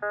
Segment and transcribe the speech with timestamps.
[0.00, 0.06] Hey,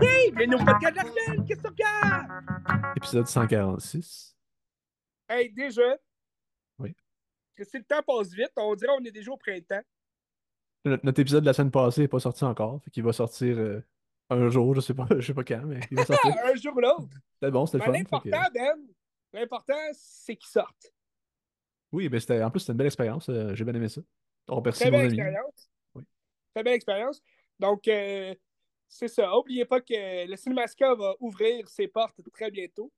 [0.00, 1.44] hey, bienvenue au podcast de la semaine!
[1.44, 2.96] Qu'est-ce que tu regardes?
[2.96, 4.34] Épisode 146.
[5.28, 5.82] Hey, déjà.
[6.78, 6.96] Oui.
[7.58, 9.82] Si le temps passe vite, on dirait qu'on est déjà au printemps.
[10.86, 12.82] Notre, notre épisode de la semaine passée n'est pas sorti encore.
[12.82, 13.84] Fait qu'il va sortir euh,
[14.30, 16.34] un jour, je sais pas, je sais pas quand, mais il va sortir.
[16.44, 17.08] Un jour ou l'autre.
[17.34, 17.92] C'était bon, c'était le fun.
[17.92, 18.76] fait que- l'important, Ben,
[19.32, 20.92] l'important, c'est qu'il sorte.
[21.92, 23.28] Oui, mais c'était en plus c'était une belle expérience.
[23.28, 24.00] euh, J'ai bien aimé ça.
[24.48, 25.70] On Très belle expérience.
[25.94, 26.04] Oui.
[26.54, 27.22] Très belle expérience.
[27.58, 28.34] Donc, euh,
[28.88, 29.28] c'est ça.
[29.28, 32.90] N'oubliez pas que le Cinémasca va ouvrir ses portes très bientôt.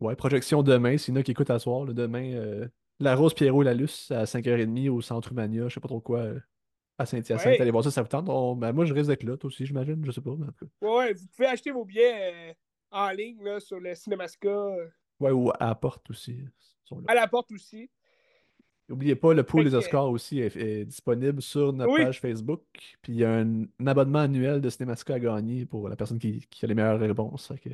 [0.00, 0.96] Ouais, projection demain.
[0.96, 2.68] S'il y en a qui écoutent à soir, là, demain, euh,
[3.00, 6.00] La Rose, Pierrot et la Luce à 5h30 au Centre Humania, je sais pas trop
[6.00, 6.40] quoi, euh,
[6.98, 7.46] à Saint-Hyacinthe.
[7.46, 7.60] Ouais.
[7.60, 8.28] Allez voir ça, ça vous tente.
[8.28, 10.04] On- ben, moi, je risque d'être là, toi aussi, j'imagine.
[10.04, 10.34] Je sais pas.
[10.36, 10.86] mais en tout cas.
[10.86, 12.54] Ouais, vous pouvez acheter vos billets euh,
[12.90, 14.70] en ligne là, sur le Cinémasca,
[15.20, 16.40] Ouais, ou à la porte aussi.
[16.84, 17.90] sont à la porte aussi.
[18.88, 22.04] N'oubliez pas, le pool des Oscars aussi est, est disponible sur notre Oui.
[22.04, 22.62] page Facebook.
[23.02, 26.18] Puis il y a un, un abonnement annuel de Cinémasca à gagner pour la personne
[26.18, 27.52] qui, qui a les meilleures réponses.
[27.62, 27.68] Que,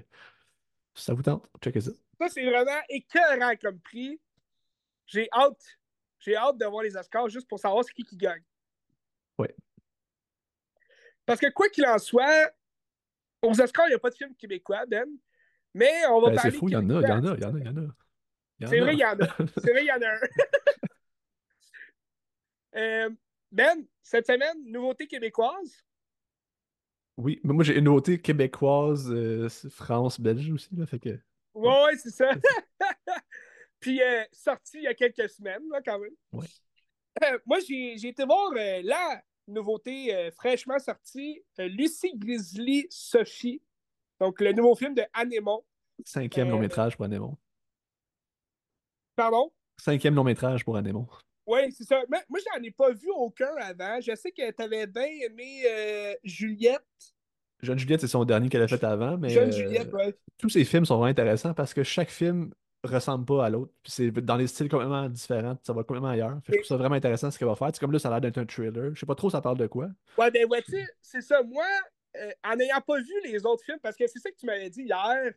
[0.94, 1.92] si ça vous tente, checkez ça.
[2.20, 4.18] Ça, c'est vraiment écœurant comme prix.
[5.06, 5.78] J'ai hâte.
[6.18, 8.42] J'ai hâte de voir les Oscars juste pour savoir c'est qui qui gagne.
[9.38, 9.54] Ouais.
[11.26, 12.52] Parce que quoi qu'il en soit,
[13.42, 15.08] aux Oscars, il n'y a pas de film québécois, Ben.
[15.74, 16.58] Mais on va Ben, c'est parler.
[16.58, 17.68] fou, il y en a, il y en a, il y en a, il y
[17.68, 18.68] en a.
[18.68, 19.36] C'est vrai, il y en a.
[19.62, 20.20] C'est vrai, il y en a un.
[22.76, 23.08] Euh,
[23.52, 25.84] ben, cette semaine, nouveauté québécoise.
[27.16, 30.74] Oui, mais moi j'ai une nouveauté québécoise, euh, c'est France, Belge aussi.
[30.74, 31.20] Là, fait que...
[31.54, 32.32] Ouais, ouais, c'est ça.
[33.78, 36.14] Puis, euh, sorti il y a quelques semaines, là, quand même.
[36.32, 36.46] Ouais.
[37.22, 43.62] Euh, moi, j'ai été voir euh, la nouveauté euh, fraîchement sortie, Lucie Grizzly Sophie.
[44.20, 45.62] Donc, le nouveau film de Anémon.
[46.04, 47.36] Cinquième long métrage pour Anémon.
[49.14, 49.52] Pardon?
[49.76, 51.06] Cinquième long métrage pour Anémon.
[51.46, 52.02] Oui, c'est ça.
[52.08, 54.00] Mais, moi, j'en ai pas vu aucun avant.
[54.00, 56.82] Je sais que tu avais bien aimé Juliette.
[57.62, 60.14] Jeune Juliette, c'est son dernier qu'elle a fait avant, mais Jeune Juliette, ouais.
[60.36, 62.52] tous ces films sont vraiment intéressants parce que chaque film
[62.86, 63.72] ressemble pas à l'autre.
[63.84, 66.38] C'est dans des styles complètement différents, ça va complètement ailleurs.
[66.44, 67.70] Fait que je trouve ça vraiment intéressant ce qu'elle va faire.
[67.72, 68.94] C'est comme là, ça a l'air d'être un thriller.
[68.94, 69.88] Je sais pas trop ça parle de quoi.
[70.18, 71.42] Ouais, ben, ouais, tu sais, c'est ça.
[71.42, 71.64] Moi,
[72.16, 74.70] euh, en n'ayant pas vu les autres films, parce que c'est ça que tu m'avais
[74.70, 75.32] dit hier,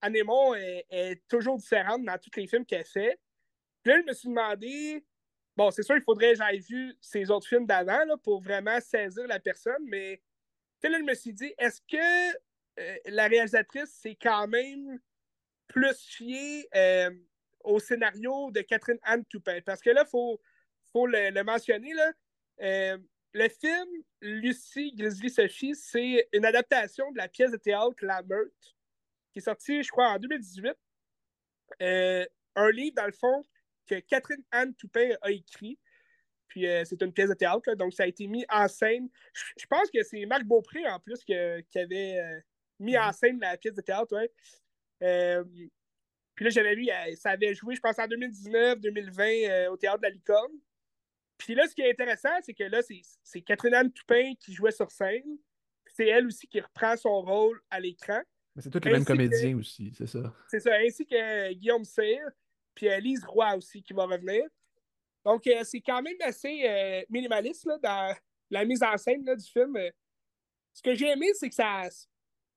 [0.00, 3.18] Anémon est, toujours différente dans tous les films qu'elle fait.
[3.82, 5.04] Puis là, je me suis demandé,
[5.56, 8.80] bon, c'est sûr, il faudrait que j'aille vu ces autres films d'avant là, pour vraiment
[8.80, 10.20] saisir la personne, mais
[10.82, 12.36] là, je me suis dit, est-ce que
[12.78, 14.98] euh, la réalisatrice s'est quand même
[15.68, 17.10] plus fiée euh,
[17.64, 19.60] au scénario de Catherine Anne Toupin?
[19.64, 20.40] Parce que là, il faut,
[20.92, 22.12] faut le, le mentionner, là.
[22.62, 22.98] Euh,
[23.32, 23.86] le film
[24.22, 28.76] Lucie Grizzly Sophie, c'est une adaptation de la pièce de théâtre La Meute,
[29.32, 30.72] qui est sortie, je crois, en 2018.
[31.82, 32.24] Euh,
[32.54, 33.42] un livre, dans le fond,
[33.86, 35.78] que Catherine Anne Toupin a écrit.
[36.48, 39.08] Puis euh, c'est une pièce de théâtre, là, donc ça a été mis en scène.
[39.34, 42.40] Je, je pense que c'est Marc Beaupré, en plus, que- qui avait euh,
[42.78, 44.16] mis en scène la pièce de théâtre.
[44.16, 44.32] Ouais.
[45.02, 45.44] Euh,
[46.34, 49.98] puis là, j'avais lu, euh, ça avait joué, je pense, en 2019-2020 euh, au théâtre
[49.98, 50.52] de la Licorne.
[51.38, 54.52] Puis là, ce qui est intéressant, c'est que là, c'est- c'est Catherine Anne Toupin qui
[54.52, 55.38] jouait sur scène.
[55.86, 58.20] C'est elle aussi qui reprend son rôle à l'écran.
[58.54, 60.34] Mais c'est tous les mêmes Ainsi que- comédiens aussi, c'est ça.
[60.48, 62.20] C'est ça, ainsi que Guillaume Cyr,
[62.74, 64.44] puis Lise Roy aussi qui va revenir.
[65.24, 68.14] Donc, euh, c'est quand même assez euh, minimaliste là, dans
[68.50, 69.76] la mise en scène là, du film.
[70.72, 71.88] Ce que j'ai aimé, c'est que ça.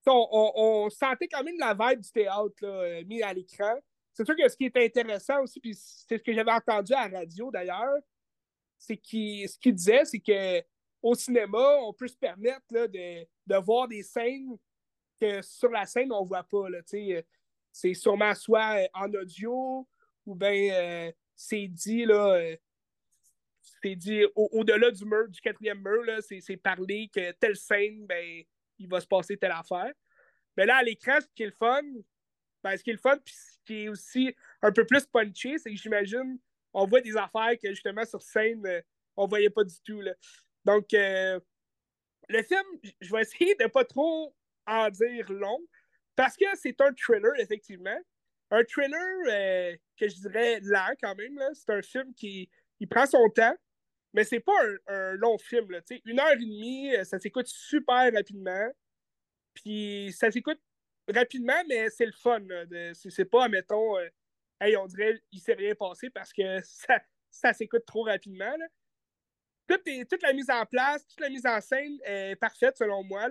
[0.05, 3.75] On, sentait quand même la vibe du théâtre là, euh, mis à l'écran.
[4.13, 7.07] C'est sûr que ce qui est intéressant aussi, puis c'est ce que j'avais entendu à
[7.07, 7.99] la radio d'ailleurs,
[8.77, 10.63] c'est qu'il ce disait, c'est que
[11.01, 14.57] au cinéma, on peut se permettre là, de, de voir des scènes
[15.19, 16.67] que sur la scène, on voit pas.
[16.93, 17.21] Euh,
[17.71, 19.87] c'est sûrement soit euh, en audio
[20.25, 22.55] ou bien c'est dit là.
[23.81, 28.05] c'est dit au- au-delà du mur, du quatrième mur, c'est, c'est parlé que telle scène,
[28.05, 28.43] ben,
[28.79, 29.91] il va se passer telle affaire.
[30.57, 31.81] Mais là, à l'écran, ce qui est le fun,
[32.63, 35.57] ben, ce qui est le fun, puis ce qui est aussi un peu plus punché,
[35.57, 36.39] c'est que j'imagine,
[36.73, 38.81] on voit des affaires que justement sur scène, euh,
[39.15, 40.01] on voyait pas du tout.
[40.01, 40.13] Là.
[40.65, 41.39] Donc, euh,
[42.27, 42.63] le film,
[42.99, 44.35] je vais essayer de pas trop
[44.67, 45.59] en dire long,
[46.15, 47.97] parce que c'est un thriller, effectivement.
[48.51, 51.39] Un thriller euh, que je dirais lent quand même.
[51.53, 52.49] C'est un film qui
[52.89, 53.55] prend son temps,
[54.13, 54.53] mais c'est pas
[54.87, 55.71] un, un long film.
[55.71, 56.01] Là, tu sais.
[56.05, 58.69] une heure et demie, euh, ça s'écoute super rapidement.
[59.53, 60.59] Puis ça s'écoute
[61.07, 62.41] rapidement, mais c'est le fun.
[62.93, 64.07] C'est pas, mettons, euh,
[64.61, 68.55] hey, on dirait il s'est rien passé parce que ça, ça s'écoute trop rapidement.
[68.57, 68.65] là.
[69.67, 73.29] Toute, toute la mise en place, toute la mise en scène est parfaite selon moi.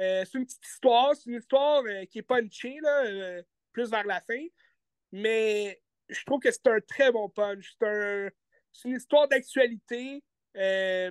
[0.00, 2.78] Euh, c'est une petite histoire, c'est une histoire euh, qui est punchée.
[2.82, 3.04] Là.
[3.06, 4.46] Euh, plus vers la fin.
[5.12, 7.74] Mais je trouve que c'est un très bon punch.
[7.80, 8.32] C'est
[8.84, 10.22] une histoire d'actualité,
[10.56, 11.10] euh,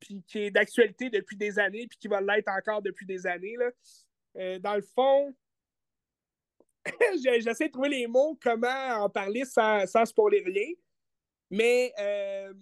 [0.00, 3.56] puis qui est d'actualité depuis des années, puis qui va l'être encore depuis des années.
[3.56, 3.70] Là.
[4.36, 5.34] Euh, dans le fond,
[7.22, 10.72] j'essaie de trouver les mots, comment en parler sans, sans spoiler rien.
[11.50, 12.54] Mais euh,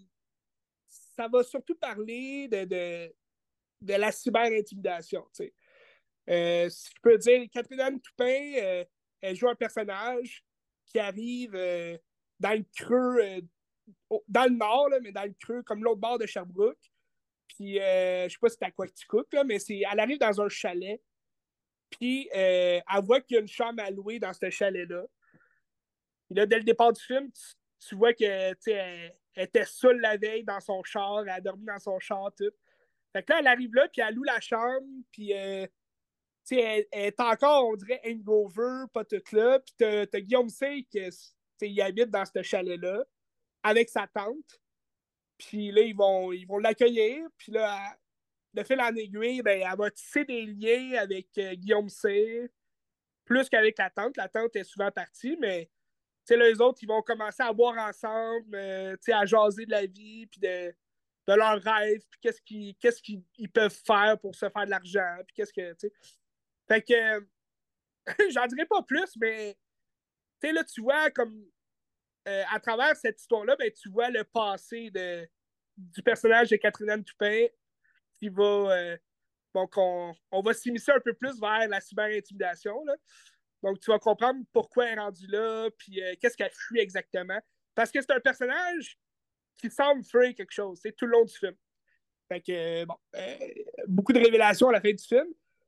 [0.86, 3.14] ça va surtout parler de, de,
[3.82, 5.24] de la cyber-intimidation.
[5.32, 5.52] Si
[6.26, 8.84] je peux dire, Catherine Toupin,
[9.20, 10.44] elle joue un personnage
[10.86, 11.52] qui arrive
[12.40, 13.42] dans le creux,
[14.28, 16.78] dans le nord, mais dans le creux, comme l'autre bord de Sherbrooke.
[17.48, 21.00] Puis, je sais pas si c'est à Quaticook, là, mais elle arrive dans un chalet.
[21.90, 25.04] Puis, elle voit qu'il y a une chambre à louer dans ce chalet-là.
[26.30, 27.28] Puis là, dès le départ du film,
[27.88, 31.78] tu, vois que, elle, était seule la veille dans son char, elle a dormi dans
[31.80, 32.52] son char, tout.
[33.12, 35.66] Fait que là, elle arrive là, puis elle loue la chambre, puis euh,
[36.52, 39.58] elle, elle, est encore, on dirait, hangover, pas toute là.
[39.58, 43.04] Puis t'as, Guillaume Sey qui habite dans ce chalet-là,
[43.62, 44.60] avec sa tante.
[45.38, 47.96] Puis là, ils vont, ils vont l'accueillir, puis là,
[48.52, 52.50] de fil en aiguille, ben, elle va tisser des liens avec euh, Guillaume C.
[53.24, 54.16] Plus qu'avec la tante.
[54.16, 55.70] La tante est souvent partie, mais
[56.36, 60.40] les autres, ils vont commencer à boire ensemble, euh, à jaser de la vie, puis
[60.40, 60.74] de,
[61.26, 65.16] de leurs rêves, puis qu'est-ce qu'ils qu'est-ce qu'ils peuvent faire pour se faire de l'argent,
[65.26, 65.92] puis qu'est-ce que, tu sais.
[66.68, 67.26] Fait que,
[68.30, 69.56] j'en dirais pas plus, mais,
[70.40, 71.44] tu sais, là, tu vois, comme,
[72.28, 75.26] euh, à travers cette histoire-là, ben, tu vois le passé de,
[75.76, 77.46] du personnage de Catherine Anne Toupin
[78.14, 78.96] qui va, euh,
[79.54, 82.84] donc, on, on va s'immiscer un peu plus vers la cyber-intimidation.
[83.62, 87.40] Donc, tu vas comprendre pourquoi elle est rendue là, puis euh, qu'est-ce qu'elle fuit exactement.
[87.74, 88.98] Parce que c'est un personnage
[89.56, 91.54] qui semble fuir quelque chose, c'est tout le long du film.
[92.28, 92.96] Fait que, euh, bon,
[93.88, 95.26] beaucoup de révélations à la fin du film.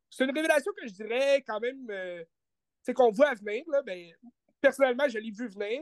[0.08, 1.88] C'est une révélation que je dirais quand même,
[2.82, 3.64] c'est qu'on voit à venir.
[3.68, 4.12] Là, ben,
[4.60, 5.80] personnellement, je l'ai vu venir,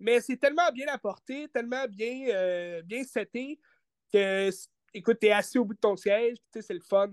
[0.00, 3.60] mais c'est tellement bien apporté, tellement bien, bien seté
[4.12, 4.50] que,
[4.92, 7.08] écoute, t'es assis au bout de ton siège, c'est le fun.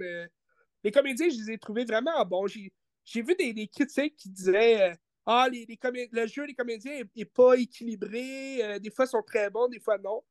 [0.84, 2.48] les comédiens, je les ai trouvés vraiment bons
[3.08, 4.96] j'ai vu des, critiques qui disaient euh,
[5.26, 5.66] Ah, les,
[6.12, 9.80] le jeu des comédiens n'est pas équilibré, euh, des fois ils sont très bons, des
[9.80, 10.24] fois non.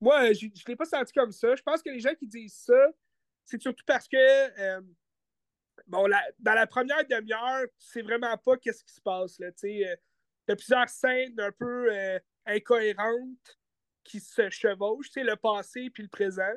[0.00, 1.54] Moi, euh, je ne l'ai pas senti comme ça.
[1.54, 2.88] Je pense que les gens qui disent ça,
[3.44, 4.80] c'est surtout parce que
[5.86, 9.38] bon, dans la première demi-heure, tu sais vraiment pas qu'est-ce qui se passe.
[9.60, 9.96] Tu y
[10.48, 11.90] a plusieurs scènes un peu
[12.46, 13.58] incohérentes
[14.04, 16.54] qui se chevauchent, le passé puis le présent.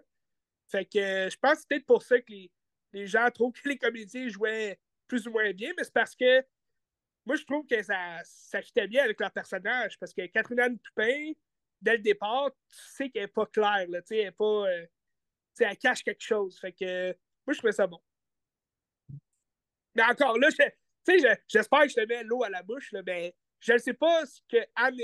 [0.68, 2.52] Fait que je pense que c'est peut-être pour ça que les,
[2.94, 6.44] les gens trouvent que les comédiens jouaient plus ou moins bien, mais c'est parce que
[7.26, 9.98] moi, je trouve que ça, ça bien avec leur personnage.
[10.00, 11.31] Parce que Catherine Toupin,
[11.81, 13.88] dès le départ, tu sais qu'elle n'est pas claire.
[13.90, 14.86] Là, elle, est pas, euh,
[15.60, 16.60] elle cache quelque chose.
[16.60, 17.08] Fait que
[17.46, 18.02] moi, je trouvais ça bon.
[19.96, 20.50] Mais encore là,
[21.48, 22.92] j'espère que je te mets l'eau à la bouche.
[22.92, 24.96] Là, ben, je ne sais pas ce que Anne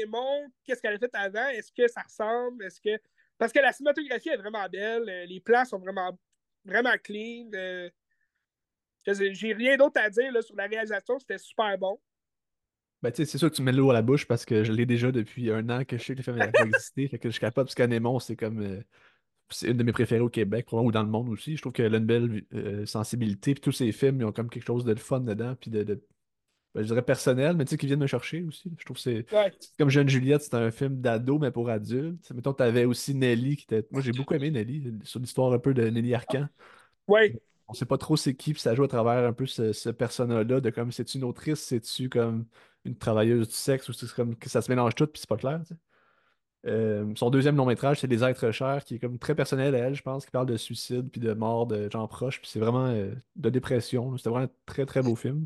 [0.64, 1.48] qu'est-ce qu'elle a fait avant?
[1.50, 2.64] Est-ce que ça ressemble?
[2.64, 3.02] Est-ce que.
[3.38, 5.10] Parce que la cinématographie est vraiment belle.
[5.10, 6.18] Euh, les plans sont vraiment,
[6.64, 7.50] vraiment clean.
[7.56, 7.90] Euh,
[9.08, 12.00] j'ai rien d'autre à dire là, sur la réalisation, c'était super bon.
[13.02, 15.12] Ben, c'est sûr que tu mets l'eau à la bouche parce que je l'ai déjà
[15.12, 17.08] depuis un an que je sais que les films n'avaient pas existé.
[17.08, 18.62] Fait que je capable, parce qu'Anémon, c'est comme.
[18.62, 18.84] Euh,
[19.50, 21.58] c'est une de mes préférées au Québec, ou dans le monde aussi.
[21.58, 22.44] Je trouve qu'elle a une belle
[22.86, 23.54] sensibilité.
[23.54, 25.56] Puis tous ces films, ils ont comme quelque chose de fun dedans.
[25.60, 26.02] Puis de,
[26.74, 28.72] ben, je dirais personnel, mais tu sais, qui viennent me chercher aussi.
[28.78, 29.26] Je trouve que c'est.
[29.78, 32.32] Comme Jeune Juliette, c'est un film d'ado, mais pour adultes.
[32.34, 33.88] Mettons, tu avais aussi Nelly qui était.
[33.92, 36.48] Moi, j'ai beaucoup aimé Nelly, sur l'histoire un peu de Nelly Arcan.
[37.08, 37.36] Ouais
[37.72, 39.90] on sait pas trop c'est qui, puis ça joue à travers un peu ce, ce
[39.90, 42.46] personnage-là, de comme c'est-tu une autrice, c'est-tu comme
[42.84, 45.38] une travailleuse du sexe, ou c'est comme que ça se mélange tout, puis c'est pas
[45.38, 45.62] clair.
[46.68, 49.78] Euh, son deuxième long métrage, c'est Les êtres chers, qui est comme très personnel à
[49.80, 52.60] elle, je pense, qui parle de suicide puis de mort de gens proches, puis c'est
[52.60, 54.18] vraiment euh, de dépression.
[54.18, 55.46] C'était vraiment un très très beau film.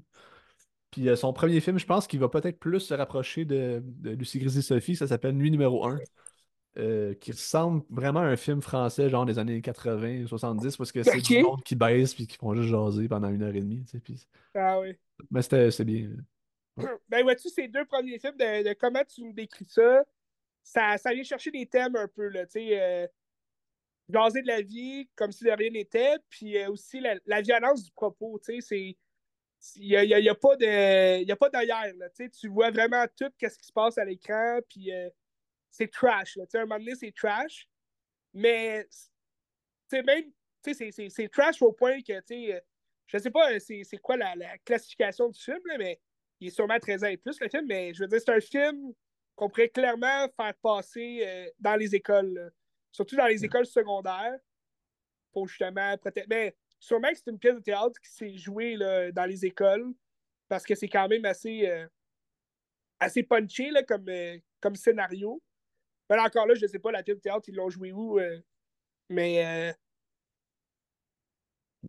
[0.96, 4.12] Puis euh, son premier film, je pense qu'il va peut-être plus se rapprocher de, de
[4.12, 6.00] Lucie Grisy Sophie, ça s'appelle Nuit numéro 1.
[6.78, 11.04] Euh, qui ressemble vraiment à un film français, genre des années 80, 70, parce que
[11.04, 13.84] c'est du monde qui baisse puis qui font juste jaser pendant une heure et demie.
[13.84, 14.94] Tu sais, Ah oui.
[15.32, 16.12] Mais c'était bien.
[17.10, 20.04] Ben vois-tu, ces deux premiers films, de, comment tu nous décris ça,
[20.64, 23.08] ça, ça vient chercher des thèmes un peu, là, tu sais, euh,
[24.10, 27.84] jaser de la vie comme si de rien n'était, puis euh, aussi la, la, violence
[27.84, 28.98] du propos, tu sais, c'est...
[29.76, 31.86] Il n'y a, y a, pas de a pas d'ailleurs,
[32.40, 34.92] tu vois vraiment tout ce qui se passe à l'écran, puis
[35.72, 36.38] c'est trash.
[36.38, 36.46] Là.
[36.54, 37.68] À un moment donné, c'est trash.
[38.34, 38.86] Mais
[39.92, 40.32] même,
[40.62, 42.64] c'est trash au point que, sais,
[43.08, 46.00] je sais pas c'est quoi la, la, classification du film, là, mais
[46.40, 48.42] il est sûrement 13 ans et plus, le film, mais je veux dire, c'est un
[48.42, 48.94] film
[49.36, 52.52] qu'on pourrait clairement faire passer euh, dans les écoles,
[52.92, 54.38] surtout dans les écoles secondaires,
[55.32, 56.28] pour justement peut-être.
[56.30, 59.94] Mais sûrement que c'est une pièce de théâtre qui s'est jouée là, dans les écoles,
[60.48, 61.68] parce que c'est quand même assez.
[61.68, 61.88] Euh,
[63.00, 65.42] assez punché là, comme, euh, comme scénario.
[66.10, 68.20] Mais encore là, je ne sais pas, la pièce de théâtre, ils l'ont joué où.
[68.20, 68.40] euh,
[69.10, 69.76] mais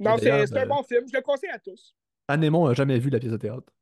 [0.00, 1.06] non, c'est un bon film.
[1.08, 1.94] Je le conseille à tous.
[2.28, 3.72] Anne Aymon a jamais vu la pièce de théâtre.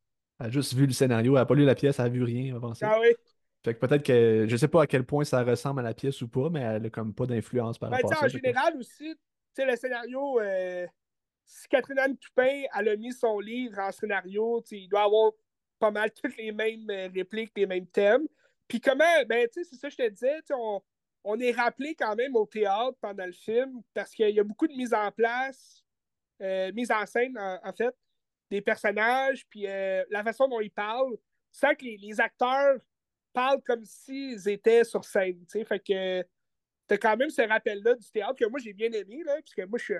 [0.40, 2.22] Elle a juste vu le scénario, elle a pas lu la pièce, elle a vu
[2.22, 2.90] rien avant ça.
[2.92, 3.14] Ah oui.
[3.64, 6.20] Fait que peut-être que je sais pas à quel point ça ressemble à la pièce
[6.20, 8.26] ou pas, mais elle a comme pas d'influence par Ben, rapport à ça.
[8.26, 9.16] en général aussi, tu
[9.54, 10.86] sais, le scénario, euh,
[11.44, 15.32] si Catherine Anne Toupin elle a mis son livre en scénario, il doit avoir
[15.78, 18.26] pas mal toutes les mêmes euh, répliques, les mêmes thèmes.
[18.68, 20.80] Puis comment, ben, tu sais, c'est ça que je te disais, on,
[21.24, 24.66] on est rappelé quand même au théâtre pendant le film parce qu'il y a beaucoup
[24.66, 25.84] de mise en place,
[26.40, 27.94] euh, mise en scène, en, fait,
[28.50, 31.16] des personnages, puis euh, la façon dont ils parlent.
[31.52, 32.78] Tu sens que les, les acteurs
[33.32, 36.24] parlent comme s'ils étaient sur scène, tu sais, fait que
[36.86, 39.64] t'as quand même ce rappel-là du théâtre que moi j'ai bien aimé, là, parce que
[39.64, 39.94] moi je suis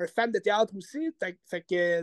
[0.00, 1.14] un, fan de théâtre aussi.
[1.20, 2.02] Fait, que,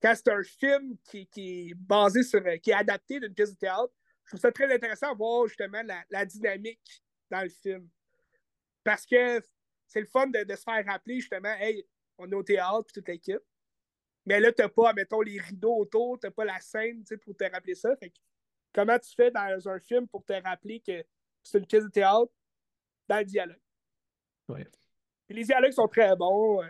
[0.00, 2.44] quand c'est un film qui, qui est basé sur.
[2.46, 3.92] euh, qui est adapté d'une pièce de théâtre,
[4.24, 7.88] je trouve ça très intéressant de voir justement la, la dynamique dans le film.
[8.84, 9.40] Parce que
[9.86, 11.86] c'est le fun de, de se faire rappeler justement, hey,
[12.18, 13.40] on est au théâtre puis toute l'équipe.
[14.26, 17.74] Mais là, t'as pas, mettons, les rideaux autour, t'as pas la scène pour te rappeler
[17.74, 17.96] ça.
[17.96, 18.18] Fait que,
[18.74, 21.02] comment tu fais dans un film pour te rappeler que
[21.42, 22.30] c'est une pièce de théâtre?
[23.08, 23.60] Dans le dialogue?
[24.48, 24.68] Ouais.
[25.26, 26.62] Puis les dialogues sont très bons.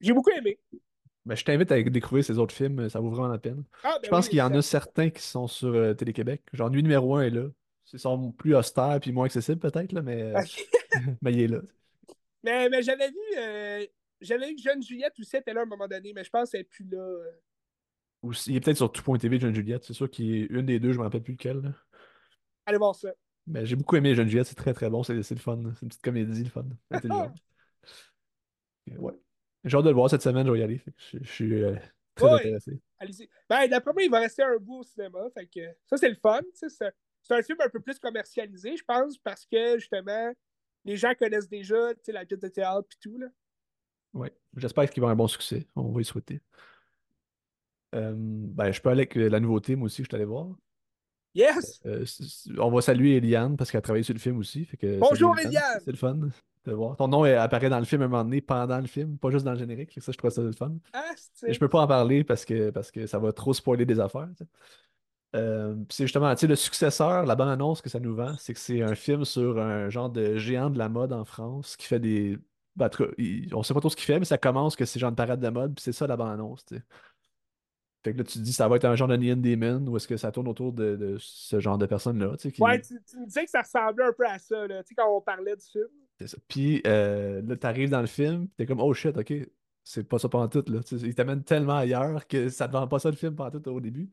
[0.00, 0.58] J'ai beaucoup aimé.
[1.26, 3.64] Ben, je t'invite à découvrir ces autres films, ça vaut vraiment la peine.
[3.82, 6.42] Ah, ben Je pense oui, qu'il y en a certains qui sont sur euh, Télé-Québec.
[6.52, 7.44] Genre, Nuit numéro 1 est là.
[7.92, 10.40] Ils sont plus austères puis moins accessibles peut-être, là, mais, euh,
[11.22, 11.60] mais il est là.
[12.42, 13.84] mais mais j'avais vu, euh,
[14.20, 16.50] j'avais vu que Jeune Juliette aussi était là à un moment donné, mais je pense
[16.50, 16.98] qu'elle n'est plus là.
[16.98, 17.30] euh.
[18.22, 19.84] Ou il est peut-être sur tout.tv, Jeune Juliette.
[19.84, 21.60] C'est sûr qu'il est une des deux, je me rappelle plus lequel.
[21.60, 21.70] là.
[22.66, 23.10] Allez voir ça.
[23.46, 25.58] Mais j'ai beaucoup aimé Jeune Juliette, c'est très très bon, c'est le fun.
[25.74, 26.64] C'est une petite comédie, le fun.
[28.98, 29.14] Ouais.
[29.64, 30.80] J'ai hâte de le voir cette semaine, je vais y aller.
[31.12, 31.74] Je, je suis euh,
[32.14, 32.40] très Ouais.
[32.40, 32.80] intéressé.
[32.98, 33.28] Allez-y.
[33.48, 35.18] Ben, d'après moi, il va rester un bout au cinéma.
[35.34, 36.40] Fait que ça, c'est le fun.
[36.52, 40.32] C'est un film un peu plus commercialisé, je pense, parce que justement,
[40.84, 43.20] les gens connaissent déjà la pièce de théâtre et tout.
[44.14, 44.32] Ouais.
[44.56, 45.66] J'espère qu'il va avoir un bon succès.
[45.76, 46.40] On va y souhaiter.
[47.94, 50.48] Euh, ben, je peux aller avec la nouveauté, moi aussi, je suis allé voir.
[51.34, 51.80] Yes!
[51.86, 52.04] Euh,
[52.58, 54.64] on va saluer Eliane parce qu'elle a travaillé sur le film aussi.
[54.64, 55.80] Fait que, Bonjour, Eliane!
[55.84, 56.18] C'est le fun
[56.64, 56.96] de voir.
[56.96, 59.52] Ton nom apparaît dans le film un moment donné, pendant le film, pas juste dans
[59.52, 59.98] le générique.
[60.00, 60.72] Ça, je trouve ça le fun.
[60.92, 61.04] Ah,
[61.46, 63.98] Et je peux pas en parler parce que, parce que ça va trop spoiler des
[64.00, 64.28] affaires.
[65.36, 68.52] Euh, c'est justement, tu sais, le successeur, la bonne annonce que ça nous vend, c'est
[68.52, 71.86] que c'est un film sur un genre de géant de la mode en France qui
[71.86, 72.36] fait des.
[72.76, 74.74] ben, en tout cas, il- on sait pas trop ce qu'il fait, mais ça commence
[74.76, 76.82] que c'est genre une parade de mode, puis c'est ça la bonne annonce, tu sais.
[78.02, 79.96] Fait que là, tu te dis, ça va être un genre de Neon Demon ou
[79.96, 82.80] est-ce que ça tourne autour de, de ce genre de personnes-là, tu sais, qui- Ouais,
[82.80, 85.14] tu, tu me disais que ça ressemblait un peu à ça, là, tu sais, quand
[85.14, 85.86] on parlait du film.
[86.20, 86.38] C'est ça.
[86.48, 89.32] Puis euh, là, t'arrives dans le film, t'es comme, oh shit, ok,
[89.82, 90.80] c'est pas ça tout là.
[90.92, 94.10] Il t'amène tellement ailleurs que ça te vend pas ça le film tout au début.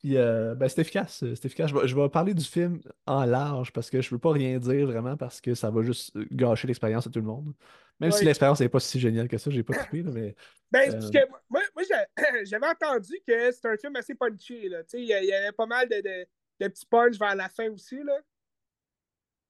[0.00, 1.70] Puis euh, ben, c'est efficace, euh, c'est efficace.
[1.70, 4.58] Je vais, je vais parler du film en large parce que je veux pas rien
[4.58, 7.52] dire vraiment parce que ça va juste euh, gâcher l'expérience à tout le monde.
[8.00, 10.34] Même si l'expérience n'est pas si géniale que ça, j'ai pas là, mais
[10.72, 11.18] Ben, Euh, parce que
[11.50, 11.60] moi,
[12.44, 14.82] j'avais entendu que c'était un film assez punchy, là.
[14.84, 16.26] Tu sais, il y, a- il y avait pas mal de, de,
[16.60, 18.16] de petits punch vers la fin aussi, là.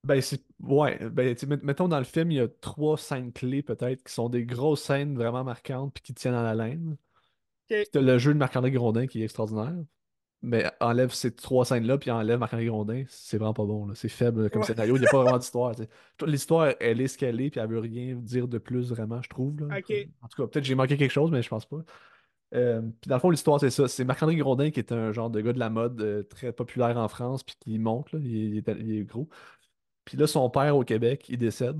[0.04, 0.42] Ben, c'est.
[0.60, 4.28] Ouais, ben, mettons dans le film, il y a trois scènes clés peut-être qui sont
[4.28, 6.96] des grosses scènes vraiment marquantes puis qui tiennent à la laine.
[7.68, 9.74] Puis t'as le jeu de Marc-André Grondin qui est extraordinaire.
[10.42, 13.84] Mais enlève ces trois scènes-là, puis enlève Marc-André Grondin, c'est vraiment pas bon.
[13.86, 13.94] là.
[13.94, 14.66] C'est faible comme Ouais.
[14.66, 14.96] scénario.
[14.96, 15.74] Il n'y a pas vraiment d'histoire.
[16.26, 19.28] L'histoire, elle est ce qu'elle est, puis elle veut rien dire de plus vraiment, je
[19.28, 19.60] trouve.
[19.60, 19.76] là.
[20.22, 21.82] En tout cas, peut-être que j'ai manqué quelque chose, mais je pense pas.
[22.54, 23.86] Euh, puis dans le fond, l'histoire, c'est ça.
[23.86, 26.96] C'est Marc-André Grondin qui est un genre de gars de la mode euh, très populaire
[26.96, 28.18] en France, puis qui monte, là.
[28.22, 29.28] Il, est- il est, il est gros.
[30.10, 31.78] Puis là, son père au Québec, il décède.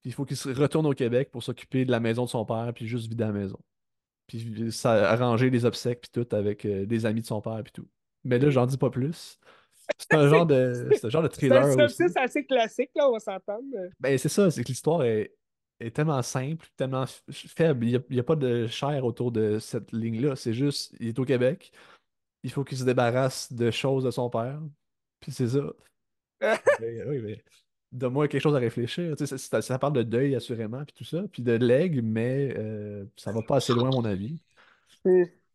[0.00, 2.46] Puis il faut qu'il se retourne au Québec pour s'occuper de la maison de son
[2.46, 3.58] père, puis juste vider la maison.
[4.26, 7.72] Puis ça, arranger les obsèques, puis tout, avec euh, des amis de son père, puis
[7.74, 7.86] tout.
[8.24, 9.38] Mais là, j'en dis pas plus.
[9.98, 11.96] C'est un genre de, c'est un genre de C'est thriller un aussi.
[11.96, 13.66] synopsis assez classique, là, on va s'entendre.
[13.98, 15.34] Ben, c'est ça, c'est que l'histoire est,
[15.80, 17.84] est tellement simple, tellement faible.
[17.84, 20.34] Il n'y a, pas de chair autour de cette ligne-là.
[20.34, 21.72] C'est juste, il est au Québec,
[22.42, 24.62] il faut qu'il se débarrasse de choses de son père,
[25.20, 25.74] puis c'est ça.
[26.80, 27.44] Oui, mais
[27.92, 29.16] donne-moi quelque chose à réfléchir.
[29.16, 33.04] Tu sais, ça, parle de deuil, assurément, puis tout ça, puis de legs, mais euh,
[33.16, 34.40] ça va pas assez loin, à mon avis.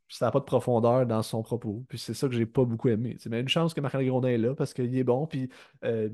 [0.08, 1.84] Puis ça n'a pas de profondeur dans son propos.
[1.90, 3.16] Puis c'est ça que j'ai pas beaucoup aimé.
[3.16, 5.26] Tu sais, mais une chance que Marc-André Grondin est là parce qu'il est bon.
[5.26, 5.50] Puis
[5.84, 6.10] euh,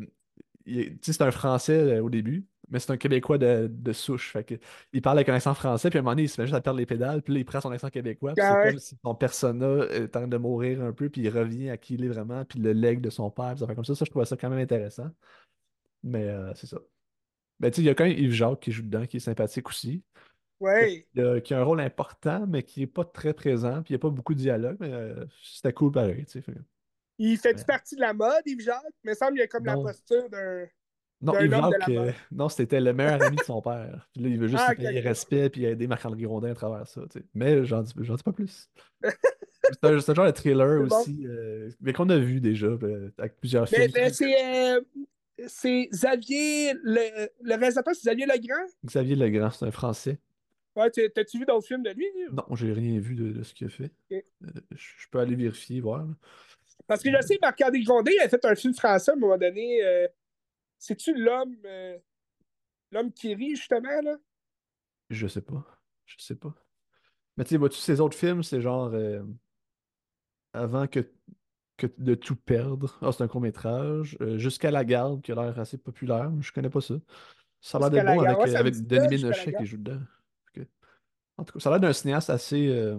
[1.02, 4.32] c'est un Français euh, au début, mais c'est un Québécois de, de souche.
[4.32, 4.56] Fait que,
[4.94, 6.56] il parle avec un accent français, puis à un moment donné, il se met juste
[6.56, 8.34] à perdre les pédales, puis là, il prend son accent québécois.
[8.34, 11.30] Puis c'est comme si son persona est en train de mourir un peu, puis il
[11.30, 13.76] revient à qui il est vraiment, puis le leg de son père, puis ça fait
[13.76, 13.96] comme ça.
[13.96, 15.10] Ça, je trouvais ça quand même intéressant.
[16.04, 16.78] Mais euh, c'est ça.
[17.60, 19.20] Ben, tu sais, il y a quand même Yves Jacques qui joue dedans, qui est
[19.20, 20.04] sympathique aussi.
[21.14, 23.94] Qui a, qui a un rôle important, mais qui n'est pas très présent, puis il
[23.94, 26.54] n'y a pas beaucoup de dialogue, mais euh, c'était cool pareil, tu sais.
[27.24, 28.82] Il fait partie de la mode, Yves Jacques?
[29.04, 30.66] Mais il me semble qu'il a comme la posture d'un.
[31.22, 34.08] Non, Yves Jacques, euh, non, c'était le meilleur ami de son père.
[34.14, 37.02] Puis là, il veut juste Ah, payer respect puis aider Marc-André Grondin à travers ça,
[37.12, 37.26] tu sais.
[37.36, 37.94] Mais j'en dis,
[38.26, 38.70] pas plus.
[39.64, 41.00] C'est un, genre de thriller bon.
[41.00, 43.92] aussi, euh, mais qu'on a vu déjà, euh, avec plusieurs Mais, films.
[43.94, 44.82] mais c'est.
[45.48, 46.74] c'est Xavier.
[46.84, 48.66] Le, le réalisateur, c'est Xavier Legrand?
[48.84, 50.20] Xavier Legrand, c'est un Français.
[50.76, 52.08] Ouais, tu- t'as-tu vu d'autres films de lui?
[52.32, 53.92] Non, j'ai rien vu de, de ce qu'il a fait.
[54.12, 54.22] Euh,
[54.72, 56.06] je peux aller vérifier, voir.
[56.88, 59.38] Parce que je sais, Marc-André Grondin, il a fait un film français à un moment
[59.38, 59.84] donné.
[59.84, 60.08] euh,
[60.80, 61.56] C'est-tu l'homme.
[61.66, 61.98] euh,
[62.92, 64.18] L'homme qui rit, justement, là?
[65.10, 65.66] Je sais pas.
[66.06, 66.54] Je sais pas.
[67.38, 69.24] Mais tu sais, vois-tu, ces autres films, c'est genre euh,
[70.54, 71.00] avant que,
[71.78, 72.98] que de tout perdre.
[73.02, 74.18] Ah, c'est un court-métrage.
[74.22, 76.30] Euh, Jusqu'à la garde, qui a l'air assez populaire.
[76.42, 76.96] Je connais pas ça.
[77.62, 80.02] Ça a l'air la bon avec, Ouais, Denis Ménochet qui joue dedans.
[81.38, 82.94] En tout cas, ça a l'air d'un cinéaste assez,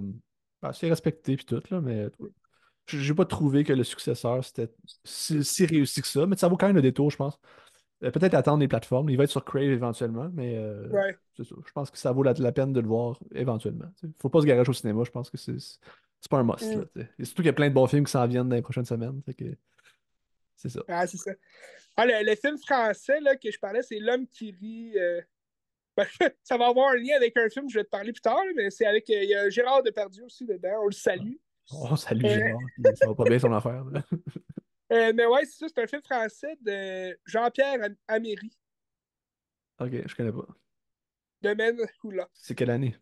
[0.62, 2.09] assez respecté puis tout, là, mais
[2.87, 4.69] j'ai pas trouvé que le successeur c'était
[5.05, 6.27] si, si réussi que ça.
[6.27, 7.39] Mais ça vaut quand même le détour, je pense.
[8.05, 9.09] Euh, Peut-être attendre les plateformes.
[9.11, 11.17] Il va être sur Crave éventuellement, mais euh, Ouais.
[11.37, 11.55] c'est ça.
[11.65, 13.87] Je pense que ça vaut la, la peine de le voir éventuellement.
[14.01, 14.12] tu sais.
[14.21, 15.55] Faut pas se garer au cinéma, je pense que c'est
[16.29, 16.65] pas un must.
[16.77, 16.85] Mm.
[16.97, 17.05] là.
[17.19, 18.85] Et surtout qu'il y a plein de bons films qui s'en viennent dans les prochaines
[18.85, 19.23] semaines.
[20.57, 20.81] C'est ça.
[20.89, 21.33] Ah, c'est ça.
[21.97, 24.99] Ah, le, le film français là, que je parlais, c'est L'homme qui rit.
[24.99, 25.21] euh,
[25.97, 26.07] ben,
[26.43, 28.41] ça va avoir un lien avec un film que je vais te parler plus tard,
[28.57, 29.09] mais c'est avec.
[29.11, 31.35] euh, Il y a Gérard Depardieu aussi dedans, on le salue.
[31.71, 32.28] Oh, salut Euh.
[32.28, 32.61] Gérard,
[32.97, 33.85] ça va pas bien son affaire.
[33.85, 34.02] là.
[34.92, 38.50] Euh, mais ouais, c'est ça, c'est un film français de Jean-Pierre Am- Améry,
[39.78, 40.47] Ok, je connais pas.
[41.40, 42.28] de Men Hula.
[42.35, 42.95] C'est quelle année?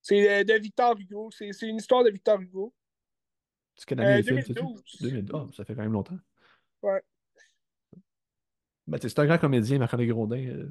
[0.00, 1.30] C'est euh, de Victor Hugo.
[1.32, 2.72] C'est c'est une histoire de Victor Hugo.
[3.74, 4.54] C'est quelle année Euh, les films, sais-tu?
[4.54, 4.96] 2012.
[5.00, 5.30] 2012.
[5.34, 6.18] Ah, ça fait quand même longtemps.
[6.82, 7.02] Ouais.
[8.86, 10.68] Ben, c'est un grand comédien, Marc-André Grondin.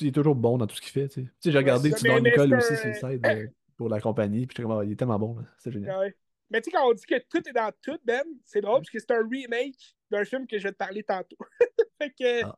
[0.00, 1.08] il est toujours bon dans tout ce qu'il fait.
[1.08, 1.96] Tu sais, Tu sais, j'ai regardé c'est.
[1.98, 4.46] Tudor mais Nicole c'est aussi sur le site pour la compagnie.
[4.46, 5.36] Puis Ah, il est tellement bon.
[5.38, 5.44] là.
[5.58, 5.98] C'est génial.
[5.98, 6.16] Ouais.
[6.54, 8.90] Mais tu sais, quand on dit que tout est dans tout, Ben, c'est drôle parce
[8.90, 11.36] que c'est un remake d'un film que je vais te parler tantôt.
[11.98, 12.56] fait que Ah,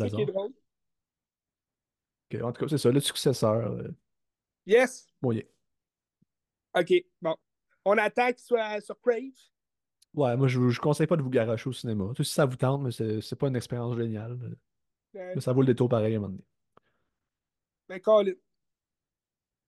[0.00, 0.52] c'est qui est drôle.
[2.42, 3.72] En tout cas, c'est ça, le successeur.
[3.72, 3.88] euh,
[4.66, 5.06] Yes.
[5.20, 5.42] moyen.
[6.74, 7.36] OK, bon.
[7.84, 9.32] On attend qu'il soit sur Crave?
[10.14, 12.10] Ouais, moi, je ne conseille pas de vous garocher au cinéma.
[12.16, 14.56] Sais, si ça vous tente, mais c'est pas une expérience géniale.
[15.14, 16.44] Euh, Mais ça vaut le détour pareil à un moment donné.
[17.88, 18.34] ben.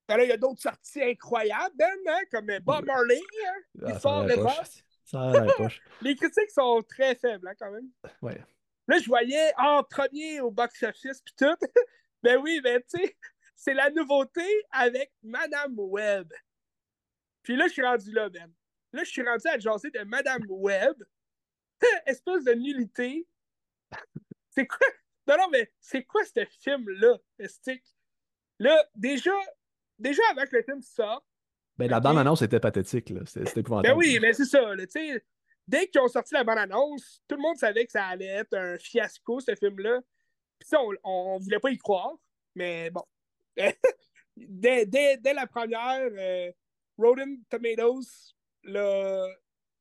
[0.09, 2.85] Ben là, il y a d'autres sorties incroyables, Ben, hein, comme euh, Bob.
[2.85, 3.21] Marley.
[3.47, 3.61] hein.
[3.83, 4.85] Ah, Il sort le poche.
[5.05, 5.33] Ça.
[6.03, 7.89] Les critiques sont très faibles, hein, quand même.
[8.23, 8.41] Ouais.
[8.89, 11.57] Là, je voyais en premier au box-office, puis tout.
[12.23, 13.17] ben oui, ben tu sais,
[13.57, 16.33] c'est la nouveauté avec Madame Webb.
[17.43, 18.53] Puis là, je suis rendu là, Ben.
[18.93, 21.03] Là, je suis rendu à jaser de Madame Webb.
[22.07, 23.27] Espèce de nullité.
[24.51, 24.87] C'est quoi?
[25.29, 27.85] Non, non, mais c'est quoi ce film-là, Estique?
[28.59, 29.35] Là, déjà,
[29.99, 31.25] déjà avant que le film sorte,
[31.77, 33.11] Ben, la bande-annonce était pathétique.
[33.11, 33.21] là.
[33.27, 33.95] C'était épouvantable.
[33.95, 34.85] ben oui, mais c'est ça, là.
[35.69, 38.79] Dès qu'ils ont sorti la bande-annonce, tout le monde savait que ça allait être un
[38.79, 40.01] fiasco, ce film-là.
[40.59, 42.15] Puis ça, on, on voulait pas y croire,
[42.55, 43.03] mais bon.
[44.37, 46.53] dès, dès, dès la première, euh,
[46.99, 49.27] Rotten Tomatoes, le,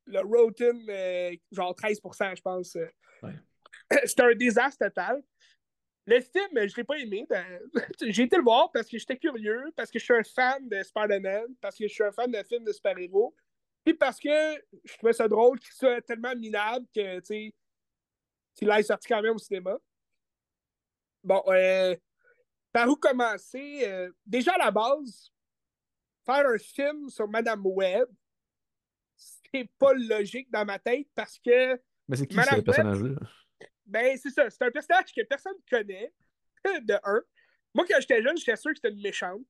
[0.06, 2.76] le Rotten, euh, genre 13%, je pense.
[2.76, 2.88] euh.
[3.24, 3.34] Ouais.
[4.06, 5.22] C'était un désastre total.
[6.08, 7.28] Le film, je ne l'ai pas aimé.
[8.02, 10.84] J'ai été le voir parce que j'étais curieux, parce que je suis un fan de
[10.84, 13.36] Spider-Man, parce que je suis un fan de films de super-héros,
[13.84, 17.54] puis parce que je trouvais ça drôle qu'il soit tellement minable que, tu sais,
[18.54, 19.78] qu'il aille sorti quand même au cinéma.
[21.24, 21.96] Bon, euh,
[22.72, 23.82] par où commencer?
[23.88, 25.32] Euh, déjà à la base,
[26.24, 28.10] faire un film sur Madame Webb,
[29.16, 33.16] c'est pas logique dans ma tête parce que Mais c'est qui Madame ce personnage-là?
[33.86, 34.50] Ben, c'est ça.
[34.50, 36.14] C'est un personnage que personne ne connaît,
[36.82, 37.22] de un.
[37.74, 39.42] Moi, quand j'étais jeune, j'étais sûr que c'était une méchante.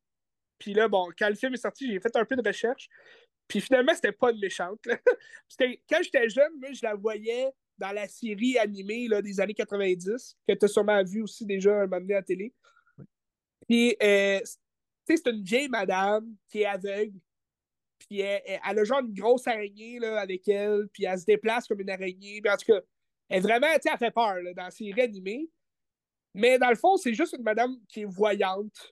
[0.58, 2.90] Puis là, bon, quand le film est sorti, j'ai fait un peu de recherche.
[3.48, 4.84] Puis finalement, c'était pas une méchante.
[4.86, 4.98] là.
[5.90, 10.36] Quand j'étais jeune, moi, je la voyais dans la série animée là, des années 90,
[10.48, 12.54] que tu as sûrement vu aussi déjà un moment donné à la télé.
[13.68, 17.20] Puis, euh, tu sais, c'est une vieille madame qui est aveugle.
[18.00, 20.88] Puis elle, elle- elle a genre une grosse araignée là, avec elle.
[20.92, 22.42] Puis elle se déplace comme une araignée.
[22.42, 22.82] Puis en tout cas,
[23.30, 25.50] elle est vraiment, tu elle fait peur dans la série animée.
[26.34, 28.92] Mais dans le fond, c'est juste une madame qui est voyante.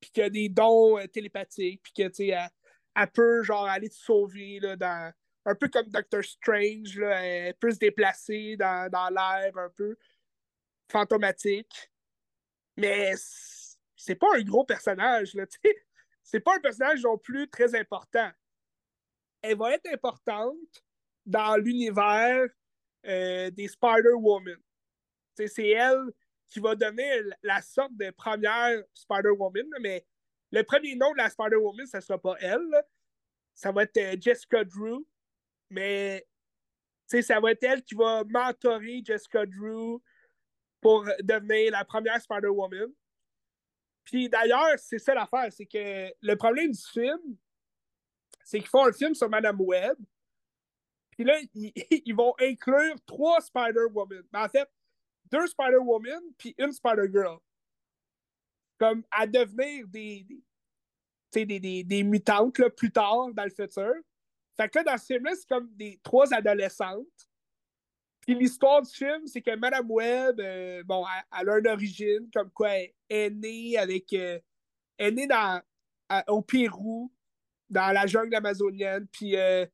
[0.00, 1.82] Puis qui a des dons euh, télépathiques.
[1.82, 5.12] Puis que, tu sais, peut, aller te sauver dans.
[5.44, 9.96] Un peu comme Doctor Strange, là, elle peut se déplacer dans, dans l'air un peu
[10.90, 11.90] fantomatique.
[12.76, 13.14] Mais
[13.96, 15.58] c'est pas un gros personnage, là, tu.
[16.22, 18.30] C'est pas un personnage non plus très important.
[19.40, 20.84] Elle va être importante
[21.24, 22.48] dans l'univers
[23.06, 24.58] euh, des Spider-Woman.
[25.34, 26.10] C'est elle
[26.48, 30.04] qui va donner la sorte de première Spider-Woman, mais
[30.50, 32.84] le premier nom de la Spider-Woman, ça sera pas elle.
[33.54, 35.06] Ça va être euh, Jessica Drew.
[35.70, 36.26] Mais
[37.06, 40.00] ça va être elle qui va mentorer Jessica Drew
[40.80, 42.92] pour devenir la première Spider-Woman.
[44.04, 47.36] Puis d'ailleurs, c'est ça l'affaire, c'est que le problème du film,
[48.44, 49.98] c'est qu'ils font un film sur Madame Web.
[51.18, 54.22] Puis là, ils, vont inclure trois Spider-Woman.
[54.32, 54.70] Ben, en fait,
[55.30, 57.38] deux Spider-Woman puis une Spider-Girl.
[58.78, 60.24] Comme à devenir des,
[61.32, 63.92] des, des, des, mutantes là, plus tard dans le futur.
[64.56, 67.06] Fait que là, dans ce film-là, c'est comme des trois adolescentes.
[68.20, 71.04] Puis l'histoire du film, c'est que Madame Web, euh, bon,
[71.36, 74.12] elle, a une origine, comme quoi elle est née avec.
[74.12, 74.38] euh,
[74.96, 75.60] elle est née dans,
[76.28, 77.12] au Pérou,
[77.68, 79.66] dans la jungle amazonienne, puis euh,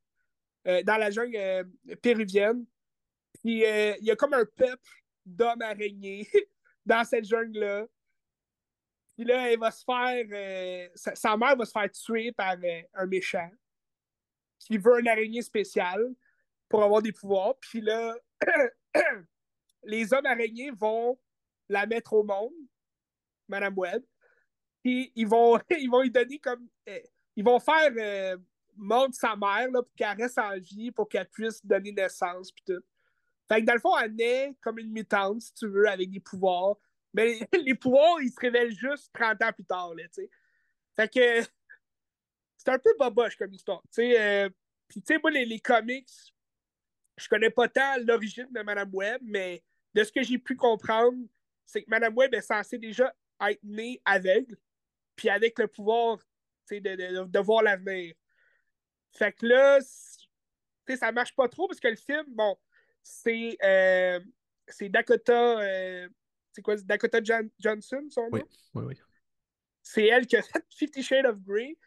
[0.67, 1.63] euh, dans la jungle euh,
[2.01, 2.65] péruvienne.
[3.39, 4.89] Puis euh, il y a comme un peuple
[5.23, 6.27] d'hommes araignées
[6.85, 7.85] dans cette jungle-là.
[9.15, 10.89] Puis là, elle va se faire.
[10.95, 12.55] sa, sa mère va se faire tuer par
[12.95, 13.49] un méchant
[14.59, 16.13] qui veut une araignée spéciale
[16.67, 17.55] pour avoir des pouvoirs.
[17.61, 18.15] Puis là,
[19.83, 21.17] les hommes araignées vont
[21.69, 22.53] la mettre au monde,
[23.47, 24.03] Madame Webb.
[24.83, 26.67] Puis ils vont, ils vont lui donner comme.
[27.35, 28.37] ils vont faire
[28.77, 32.51] mordre sa mère là, pour qu'elle reste en vie, pour qu'elle puisse donner naissance.
[32.51, 32.83] Puis tout.
[33.47, 36.19] Fait que dans le fond, elle naît comme une mutante, si tu veux, avec des
[36.19, 36.77] pouvoirs.
[37.13, 40.29] Mais les pouvoirs, ils se révèlent juste 30 ans plus tard, là, tu sais.
[40.95, 41.41] Fait que
[42.57, 44.19] c'est un peu boboche comme histoire, tu sais.
[44.19, 44.49] euh,
[44.87, 46.09] Puis, tu sais, moi, les, les comics,
[47.17, 51.17] je connais pas tant l'origine de Madame Web, mais de ce que j'ai pu comprendre,
[51.65, 53.13] c'est que Madame Web est censée déjà
[53.47, 54.57] être née aveugle,
[55.15, 56.19] puis avec le pouvoir,
[56.69, 58.15] de, de, de voir l'avenir.
[59.15, 59.87] Fait que là, tu
[60.87, 62.57] sais, ça marche pas trop parce que le film, bon,
[63.01, 64.19] c'est euh,
[64.81, 66.09] Dakota, euh,
[66.51, 67.19] c'est quoi, Dakota
[67.59, 68.29] Johnson, son nom?
[68.31, 68.41] Oui,
[68.73, 68.95] oui, oui.
[69.81, 71.77] C'est elle qui a fait Fifty Shades of Grey,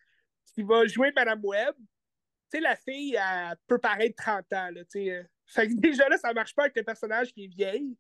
[0.54, 1.74] qui va jouer Madame Webb.
[2.50, 5.10] Tu sais, la fille, elle peut paraître 30 ans, là, tu sais.
[5.10, 5.22] euh.
[5.46, 7.96] Fait que déjà là, ça marche pas avec le personnage qui est vieille,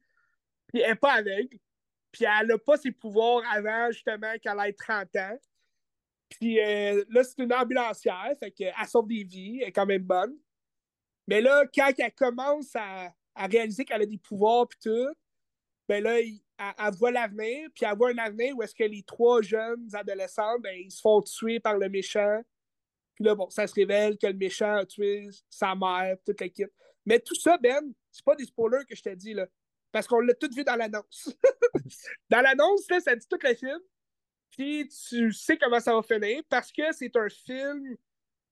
[0.66, 1.56] puis elle est pas aveugle,
[2.12, 5.38] puis elle a pas ses pouvoirs avant, justement, qu'elle ait 30 ans.
[6.28, 10.02] Puis euh, là, c'est une ambulancière, fait qu'elle sauve des vies, elle est quand même
[10.02, 10.36] bonne.
[11.26, 15.14] Mais là, quand elle commence à, réaliser qu'elle a des pouvoirs puis tout,
[15.88, 19.42] ben là, elle, voit l'avenir, puis elle voit un avenir où est-ce que les trois
[19.42, 22.42] jeunes adolescents, ben, ils se font tuer par le méchant.
[23.14, 26.70] Puis là, bon, ça se révèle que le méchant a tué sa mère, toute l'équipe.
[27.06, 29.46] Mais tout ça, Ben, c'est pas des spoilers que je te dis, là.
[29.92, 31.34] Parce qu'on l'a tout vu dans l'annonce.
[32.30, 33.80] dans l'annonce, là, ça dit tout le film.
[34.58, 37.96] Tu sais comment ça va finir parce que c'est un film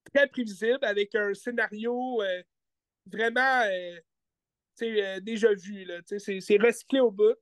[0.05, 2.43] très prévisible avec un scénario euh,
[3.07, 3.99] vraiment euh,
[4.83, 5.85] euh, déjà vu.
[6.07, 7.35] C'est c'est recyclé au bout.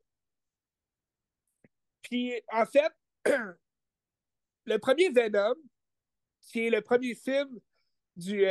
[2.01, 2.91] Puis en fait,
[4.65, 5.57] le premier Venom,
[6.41, 7.61] qui est le premier film
[8.17, 8.47] du,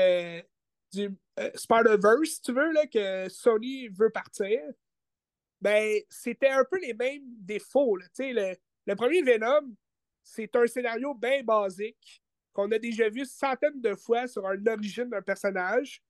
[0.91, 1.09] du
[1.55, 4.61] Spider-Verse, si tu veux, là, que Sony veut partir,
[5.59, 7.95] ben, c'était un peu les mêmes défauts.
[7.95, 9.75] Le, le premier Venom,
[10.23, 15.09] c'est un scénario bien basique qu'on a déjà vu centaines de fois sur une origine
[15.09, 16.01] d'un personnage.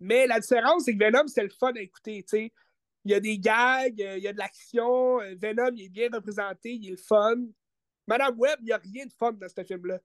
[0.00, 2.24] Mais la différence, c'est que Venom, c'est le fun à écouter.
[3.04, 5.20] Il y a des gags, euh, il y a de l'action.
[5.20, 7.36] euh, Venom, il est bien représenté, il est le fun.
[8.06, 10.00] Madame Webb, il n'y a rien de fun dans ce film-là.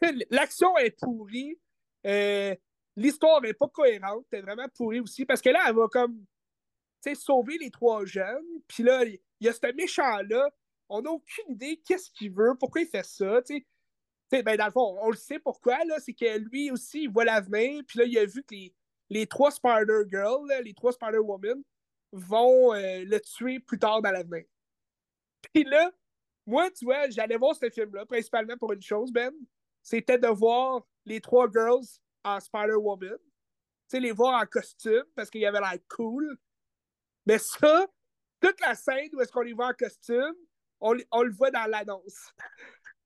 [0.30, 1.58] L'action est pourrie.
[2.06, 2.54] euh,
[2.96, 4.26] L'histoire n'est pas cohérente.
[4.32, 5.24] Elle est vraiment pourrie aussi.
[5.24, 6.24] Parce que là, elle va comme
[7.14, 8.44] sauver les trois jeunes.
[8.66, 10.50] Puis là, il y a ce méchant-là.
[10.88, 13.42] On n'a aucune idée qu'est-ce qu'il veut, pourquoi il fait ça.
[13.42, 13.66] tu sais.
[14.30, 15.78] Tu sais, ben, dans le fond, on le sait pourquoi.
[16.00, 17.82] C'est que lui aussi, il voit l'avenir.
[17.86, 18.74] Puis là, il a vu que les,
[19.08, 21.62] les trois Spider-Girls, là, les trois Spider-Woman,
[22.12, 24.44] vont euh, le tuer plus tard dans l'avenir.
[25.52, 25.90] Puis là,
[26.46, 29.32] moi, tu vois, j'allais voir ce film-là, principalement pour une chose, Ben.
[29.82, 31.86] C'était de voir les trois girls
[32.24, 33.16] en Spider-Woman.
[33.16, 33.26] Tu
[33.88, 36.38] sais, les voir en costume parce qu'il y avait l'air cool.
[37.24, 37.86] Mais ça,
[38.40, 40.34] toute la scène où est-ce qu'on les voit en costume,
[40.80, 42.32] on, le voit dans l'annonce.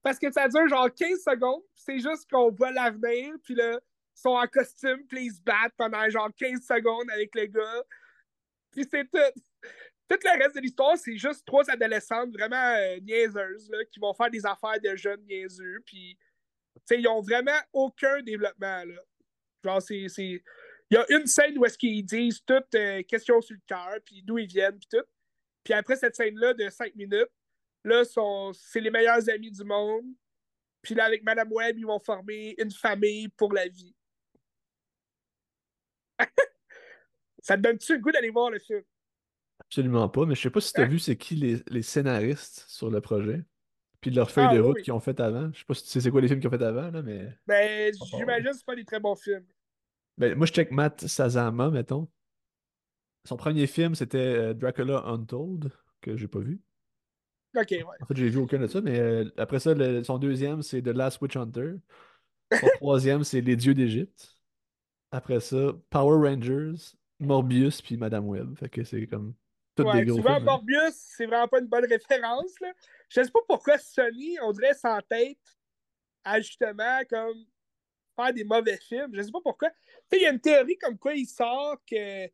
[0.03, 3.79] Parce que ça dure genre 15 secondes, c'est juste qu'on voit l'avenir, puis là,
[4.17, 7.83] ils sont en costume, puis ils se battent pendant genre 15 secondes avec le gars.
[8.73, 9.41] Puis c'est tout.
[10.09, 14.13] Tout le reste de l'histoire, c'est juste trois adolescentes vraiment euh, niaiseuses là, qui vont
[14.13, 15.83] faire des affaires de jeunes niaiseux.
[15.87, 16.19] Puis,
[16.91, 18.85] ils ont vraiment aucun développement.
[18.85, 19.01] Là.
[19.65, 20.07] Genre, c'est.
[20.19, 20.43] Il
[20.91, 24.23] y a une scène où est-ce qu'ils disent toutes euh, questions sur le cœur, puis
[24.23, 25.07] d'où ils viennent, puis tout.
[25.65, 27.31] Puis après cette scène-là de 5 minutes,
[27.85, 28.53] là, sont...
[28.53, 30.05] c'est les meilleurs amis du monde.
[30.83, 33.95] Puis là, avec Madame Webb, ils vont former une famille pour la vie.
[37.43, 38.83] Ça te donne-tu le goût d'aller voir le film?
[39.61, 40.89] Absolument pas, mais je sais pas si tu as Hein?
[40.89, 43.45] vu c'est qui les, les scénaristes sur le projet?
[44.01, 44.83] puis de leur feuille Ah, de route oui.
[44.83, 45.53] qu'ils ont fait avant.
[45.53, 47.03] Je sais pas si tu sais c'est quoi les films qu'ils ont fait avant, là,
[47.03, 47.39] mais.
[47.47, 49.47] Ben, j'imagine que c'est pas des très bons films.
[50.19, 52.11] Ben, moi, je check Matt Sazama, mettons.
[53.25, 56.61] Son premier film, c'était euh, Dracula Untold, que j'ai pas vu.
[57.55, 57.99] Ok, ouais.
[58.01, 60.83] En fait, j'ai vu aucun de ça, mais euh, après ça, le- son deuxième, c'est
[60.83, 61.75] The Last Witch Hunter.
[62.53, 64.37] Son troisième, c'est Les Dieux d'Égypte.
[65.13, 66.75] Après ça, Power Rangers,
[67.21, 68.57] Morbius, puis Madame Web.
[68.59, 69.35] Fait que c'est comme
[69.79, 70.45] des Ouais, gros tu vois, films.
[70.45, 70.51] hein.
[70.53, 72.59] Morbius, c'est vraiment pas une bonne référence.
[72.61, 72.73] Là.
[73.09, 75.39] Je sais pas pourquoi Sony, on dirait, s'entête
[76.25, 77.45] à justement comme
[78.17, 79.11] faire des mauvais films.
[79.15, 79.71] Je sais pas pourquoi.
[79.71, 79.77] Tu
[80.13, 82.29] sais, il y a une théorie comme quoi il sort que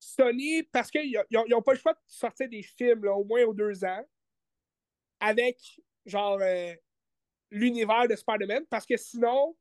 [0.00, 1.18] Sony, parce qu'ils
[1.50, 4.04] n'ont pas le choix de sortir des films là, au moins aux deux ans
[5.20, 5.58] avec
[6.04, 6.74] genre euh,
[7.50, 9.56] l'univers de Spider-Man, parce que sinon,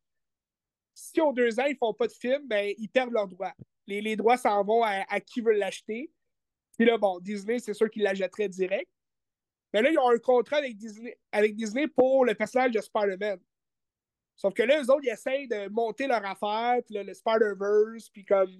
[0.93, 3.53] si aux deux ans ils font pas de film, ben ils perdent leurs droits.
[3.87, 6.11] Les, les droits s'en vont à, qui veut l'acheter.
[6.77, 8.89] Puis là, bon, Disney, c'est sûr qu'ils l'achèteraient direct.
[9.73, 13.39] Mais là, ils ont un contrat avec Disney, avec Disney pour le personnage de Spider-Man.
[14.35, 18.09] Sauf que là, eux autres, ils essayent de monter leur affaire, puis là, le Spider-Verse,
[18.09, 18.51] puis comme.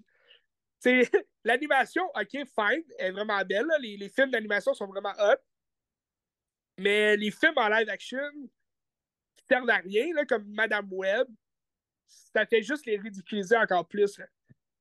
[1.43, 3.65] L'animation, ok, fine, elle est vraiment belle.
[3.79, 5.41] Les, les films d'animation sont vraiment hot.
[6.77, 8.29] Mais les films en live action
[9.35, 11.27] qui servent à rien, là, comme Madame Web,
[12.07, 14.15] ça fait juste les ridiculiser encore plus.
[14.15, 14.23] Tu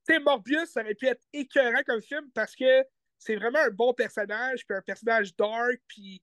[0.03, 2.85] sais, Morbius, ça aurait pu être écœurant comme film parce que
[3.19, 6.23] c'est vraiment un bon personnage, puis un personnage dark, puis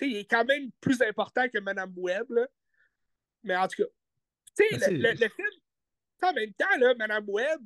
[0.00, 2.30] il est quand même plus important que Madame Web.
[2.30, 2.46] Là.
[3.42, 3.88] Mais en tout cas,
[4.56, 5.48] tu sais, le, le- le film,
[6.22, 7.60] en même temps, là, Madame Web,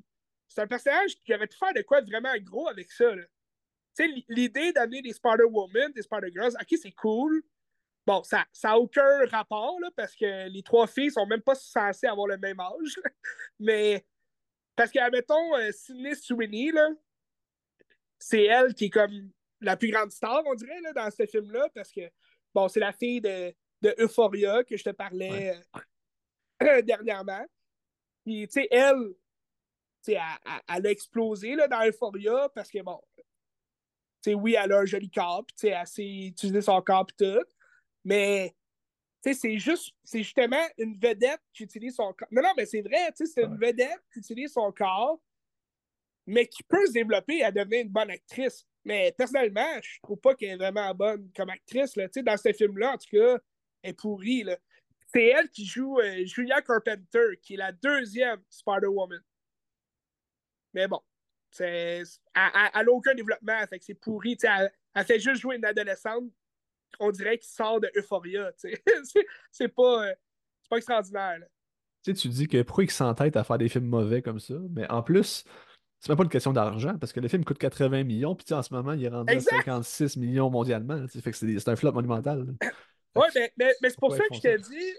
[0.48, 3.14] c'est un personnage qui aurait pu faire de quoi de vraiment gros avec ça.
[3.14, 3.24] là.
[3.96, 7.42] Tu sais, l- l'idée d'amener des Spider-Woman, des Spider-Girls, ok, c'est cool.
[8.07, 11.54] Bon, ça n'a ça aucun rapport, là, parce que les trois filles sont même pas
[11.54, 13.00] censées avoir le même âge.
[13.59, 14.04] Mais,
[14.76, 16.88] parce que, admettons, euh, Sydney Sweeney, là,
[18.18, 19.30] c'est elle qui est comme
[19.61, 22.02] la plus grande star, on dirait, là, dans ce film-là, parce que,
[22.54, 25.57] bon, c'est la fille de, de Euphoria que je te parlais
[26.62, 27.44] euh, dernièrement.
[28.24, 29.14] Puis, tu sais, elle,
[30.02, 33.00] tu sais, elle, elle- elle a explosé là, dans Euphoria parce que, bon,
[34.30, 37.06] sais, oui, elle a un joli corps, puis, tu sais, elle sait utiliser son corps,
[37.06, 37.44] puis tout.
[38.04, 38.54] Mais,
[39.22, 42.28] tu sais, c'est juste, c'est justement une vedette qui utilise son corps.
[42.30, 45.20] Non, non, mais c'est vrai, tu sais, c'est une vedette qui utilise son corps,
[46.26, 48.66] mais qui peut se développer à devenir une bonne actrice.
[48.84, 51.96] Mais personnellement, je trouve pas qu'elle est vraiment bonne comme actrice.
[51.96, 52.08] Là.
[52.08, 53.38] Tu sais, Dans ce film-là, en tout cas,
[53.82, 54.42] elle est pourrie.
[54.42, 54.58] là.
[55.12, 59.20] C'est elle qui joue euh, Julia Carpenter, qui est la deuxième Spider-Woman.
[60.74, 61.00] Mais bon,
[61.61, 64.37] elle n'a aucun développement, fait que c'est pourri.
[64.43, 66.25] Elle, elle fait juste jouer une adolescente,
[67.01, 68.51] on dirait qu'il sort de Euphoria.
[69.51, 70.14] c'est, pas, euh,
[70.62, 71.38] c'est pas extraordinaire.
[71.40, 71.47] là.
[72.03, 74.55] Tu sais, tu dis que pourquoi ils s'entêtent à faire des films mauvais comme ça,
[74.71, 75.45] mais en plus,
[76.01, 78.62] c'est même pas une question d'argent, parce que le film coûte 80 millions, puis en
[78.62, 79.55] ce moment, il est rendu Exact.
[79.55, 81.07] à 56 millions mondialement.
[81.09, 82.45] Fait que c'est un flop monumental.
[82.61, 82.67] que
[83.35, 84.95] mais, mais, mais c'est pour ça que je te dis,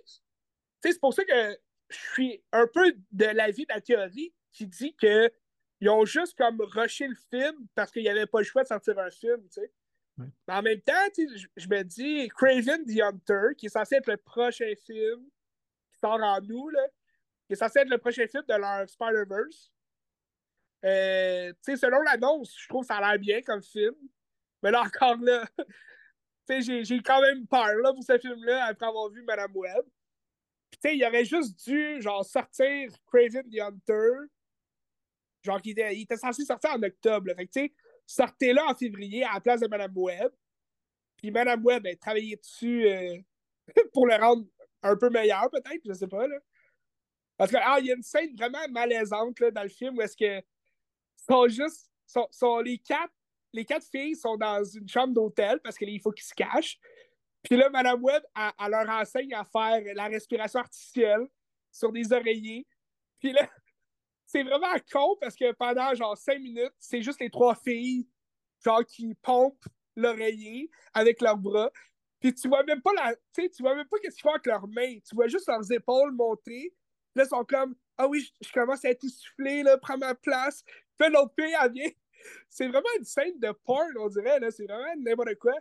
[0.82, 1.58] c'est pour ça que
[1.90, 5.32] je suis un peu de l'avis de la théorie qui dit que
[5.82, 8.68] ils ont juste comme rushé le film parce qu'il n'y avait pas le choix de
[8.68, 9.72] sortir un film, tu sais.
[10.18, 10.28] Ouais.
[10.48, 13.70] Mais en même temps, tu sais, je, je me dis, Craven the Hunter, qui est
[13.70, 15.26] censé être le prochain film
[15.92, 16.88] qui sort en nous, là,
[17.48, 19.72] qui est censé être le prochain film de leur Spider-Verse.
[20.86, 23.96] Euh, tu sais, selon l'annonce, je trouve que ça a l'air bien comme film.
[24.62, 25.46] Mais là, encore là,
[26.48, 29.84] tu sais, j'ai, quand même peur là, pour ce film-là après avoir vu Madame Web.
[30.72, 34.12] Puis, il aurait juste dû, genre, sortir Craven the Hunter.
[35.46, 37.32] Genre, il était, censé sortir en octobre.
[37.36, 37.74] Fait que, tu sais,
[38.06, 40.32] sortez-le en février à la place de Madame Web.
[41.18, 43.18] Puis Madame Web, ben, travaillait dessus euh,
[43.94, 44.46] pour le rendre
[44.82, 46.36] un peu meilleur, peut-être, je sais pas, là.
[47.38, 50.02] Parce que, ah, il y a une scène vraiment malaisante, là, dans le film où
[50.02, 50.46] est-ce que
[51.30, 53.14] sont juste, sont, sont les quatre,
[53.54, 56.80] les quatre filles sont dans une chambre d'hôtel parce qu'il faut qu'ils se cachent.
[57.44, 61.28] Puis là, Madame Webb, elle leur enseigne à faire la respiration artificielle
[61.72, 62.66] sur des oreillers.
[63.20, 63.50] Puis là,
[64.26, 68.08] c'est vraiment con parce que pendant genre cinq minutes, c'est juste les trois filles
[68.64, 71.72] genre qui pompent l'oreiller avec leurs bras.
[72.20, 73.16] Puis tu vois même pas la.
[73.34, 74.98] Tu vois même pas qu'est-ce qu'ils font avec leurs mains.
[75.08, 76.74] Tu vois juste leurs épaules monter.
[77.16, 80.64] Là, ils sont comme Ah oui, je, commence à être essoufflé, là, prends ma place.
[80.98, 81.90] Puis l'autre fille, elle vient.
[82.50, 84.50] C'est vraiment une scène de porn, on dirait, là.
[84.52, 85.54] C'est vraiment n'importe quoi.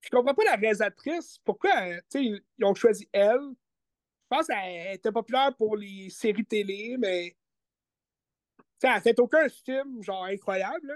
[0.00, 1.38] Je comprends pas la réalisatrice.
[1.44, 3.40] Pourquoi, euh, ils- ils ont choisi elle?
[3.40, 7.36] Je pense qu'elle était populaire pour les séries télé, mais.
[8.80, 10.94] Tu sais, elle a fait aucun film, genre, incroyable, là.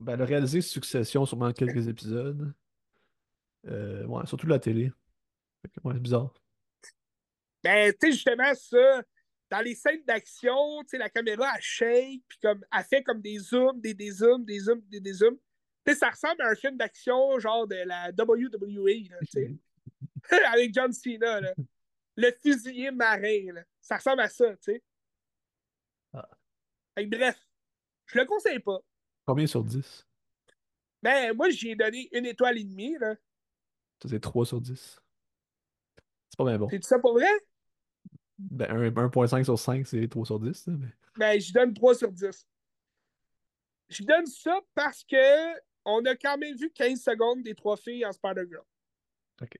[0.00, 2.54] Ben, elle a réalisé Succession, sûrement quelques épisodes.
[3.68, 4.90] Euh, ouais, surtout la télé.
[5.84, 6.32] Ouais, c'est bizarre.
[7.62, 9.02] Ben, tu sais, justement, ça,
[9.50, 13.20] dans les scènes d'action, tu sais, la caméra, elle shake, puis comme, elle fait comme
[13.20, 15.36] des zooms, des, des zooms, des zooms, des, des zooms.
[15.84, 19.54] Tu sais, ça ressemble à un film d'action genre de la WWE, là, tu sais.
[20.52, 21.54] Avec John Cena, là.
[22.16, 23.62] Le fusilier marin, là.
[23.82, 24.82] Ça ressemble à ça, tu sais.
[26.94, 27.38] Fait que bref,
[28.06, 28.78] je le conseille pas.
[29.26, 30.06] Combien sur 10?
[31.02, 33.14] Ben, moi, j'y ai donné une étoile et demie, là.
[34.02, 35.00] Ça, c'est 3 sur 10.
[36.28, 36.68] C'est pas bien bon.
[36.70, 37.28] C'est tout ça pour vrai?
[38.38, 40.66] Ben, un- 1.5 sur 5, c'est 3 sur 10.
[40.66, 40.88] là, mais...
[41.16, 42.46] Ben, j'y donne 3 sur 10.
[43.88, 48.04] Je donne ça parce que on a quand même vu 15 secondes des trois filles
[48.06, 48.64] en Spider-Girl.
[49.42, 49.52] Ok.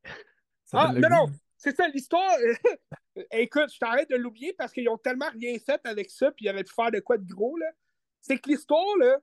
[0.64, 1.08] Ça Ah, non, goût.
[1.08, 1.26] non,
[1.60, 2.36] c'est ça, l'histoire.
[3.32, 6.50] Écoute, je t'arrête de l'oublier parce qu'ils ont tellement rien fait avec ça, puis ils
[6.50, 7.70] auraient pu faire de quoi de gros, là.
[8.22, 9.18] C'est que l'histoire, là,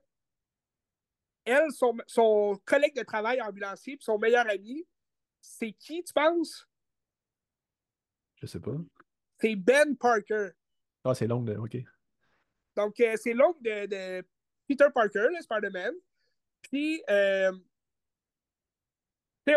[1.44, 4.86] elle, son, son collègue de travail ambulancier, puis son meilleur ami,
[5.40, 6.68] c'est qui, tu penses?
[8.36, 8.76] Je sais pas.
[9.40, 10.50] C'est Ben Parker.
[11.02, 11.56] Ah, c'est long de.
[11.56, 11.76] Ok.
[12.76, 14.28] Donc, euh, c'est l'oncle de, de
[14.68, 15.94] Peter Parker, le Spider-Man.
[16.62, 17.52] Puis, euh,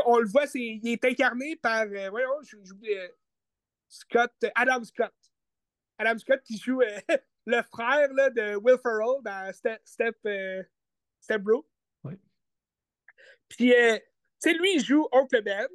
[0.06, 2.58] on le voit, c'est, il est incarné par, euh, voyons, j-
[2.96, 3.08] euh,
[3.88, 5.14] Scott, Adam Scott.
[5.98, 7.00] Adam Scott qui joue euh,
[7.46, 10.64] le frère là, de Will Ferrell dans Step, Step, euh,
[11.20, 11.68] Step Bro.
[13.50, 15.68] Puis, euh, tu sais, lui, il joue Oncle Ben.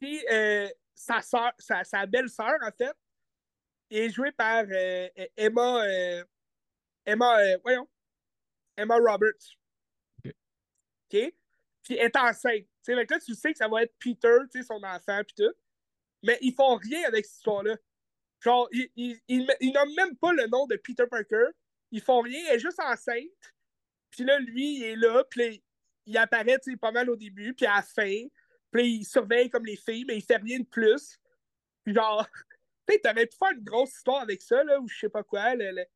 [0.00, 1.52] Puis, euh, sa, sa,
[1.84, 2.96] sa belle-sœur, en fait,
[3.90, 5.84] est jouée par euh, Emma.
[5.84, 6.24] euh,
[7.04, 7.88] Emma, euh, voyons.
[8.76, 9.56] Emma Roberts.
[10.24, 10.34] Ok.
[11.12, 11.34] OK?
[11.82, 12.66] Puis elle est enceinte.
[12.88, 15.34] Tu sais, fait que là, tu sais que ça va être Peter, son enfant, puis
[15.36, 15.52] tout.
[16.22, 17.76] Mais ils font rien avec cette histoire-là.
[18.40, 21.50] Genre, ils, ils, ils, ils même pas le nom de Peter Parker.
[21.90, 23.52] Ils font rien, elle est juste enceinte.
[24.10, 25.62] Puis là, lui, il est là, puis
[26.06, 28.24] il apparaît, pas mal au début, puis à la fin.
[28.70, 31.18] Puis il surveille comme les filles, mais il fait rien de plus.
[31.84, 32.26] Puis genre,
[32.88, 35.52] tu t'aurais pu faire une grosse histoire avec ça, là, ou je sais pas quoi.
[35.52, 35.90] sais,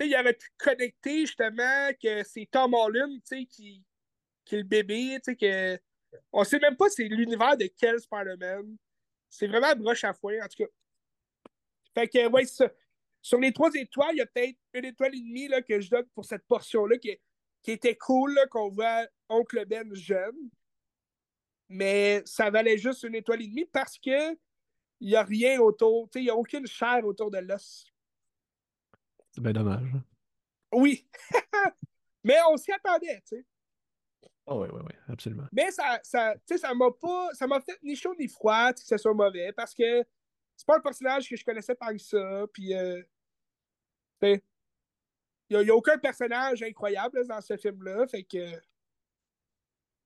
[0.00, 3.84] il aurait pu connecter, justement, que c'est Tom Holland, tu sais, qui,
[4.44, 5.80] qui est le bébé, tu sais, que...
[6.32, 8.76] On sait même pas c'est l'univers de quel Spider-Man.
[9.28, 10.70] C'est vraiment broche à foin, en tout cas.
[11.94, 12.70] Fait que, ouais, ça.
[13.22, 15.90] Sur les trois étoiles, il y a peut-être une étoile et demie là, que je
[15.90, 17.18] donne pour cette portion-là qui,
[17.60, 20.50] qui était cool, qu'on voit Oncle Ben jeune.
[21.68, 24.32] Mais ça valait juste une étoile et demie parce que
[25.00, 26.08] il n'y a rien autour.
[26.14, 27.86] Il n'y a aucune chair autour de l'os.
[29.32, 29.88] C'est bien dommage.
[29.94, 30.04] hein.
[30.72, 31.08] Oui.
[32.24, 33.44] Mais on s'y attendait, tu sais.
[34.46, 35.46] Ah, ouais, ouais, ouais, absolument.
[35.52, 37.30] Mais ça, ça, tu sais, ça m'a pas.
[37.32, 40.04] Ça m'a fait ni chaud ni froid que ce soit mauvais parce que
[40.56, 42.46] c'est pas un personnage que je connaissais que ça.
[42.52, 43.02] Puis, euh,
[44.22, 44.40] il
[45.50, 48.06] n'y a, aucun personnage incroyable là, dans ce film-là.
[48.06, 48.52] Fait que.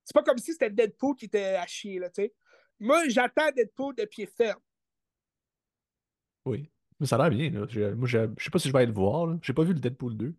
[0.03, 2.33] C'est pas comme si c'était Deadpool qui était à chier, là, tu sais.
[2.79, 4.59] Moi, j'attends Deadpool de pied ferme.
[6.45, 6.69] Oui.
[6.99, 7.95] Mais ça a l'air bien, là.
[7.95, 9.37] Moi, je sais pas si je vais aller le voir, là.
[9.43, 10.33] J'ai pas vu le Deadpool 2.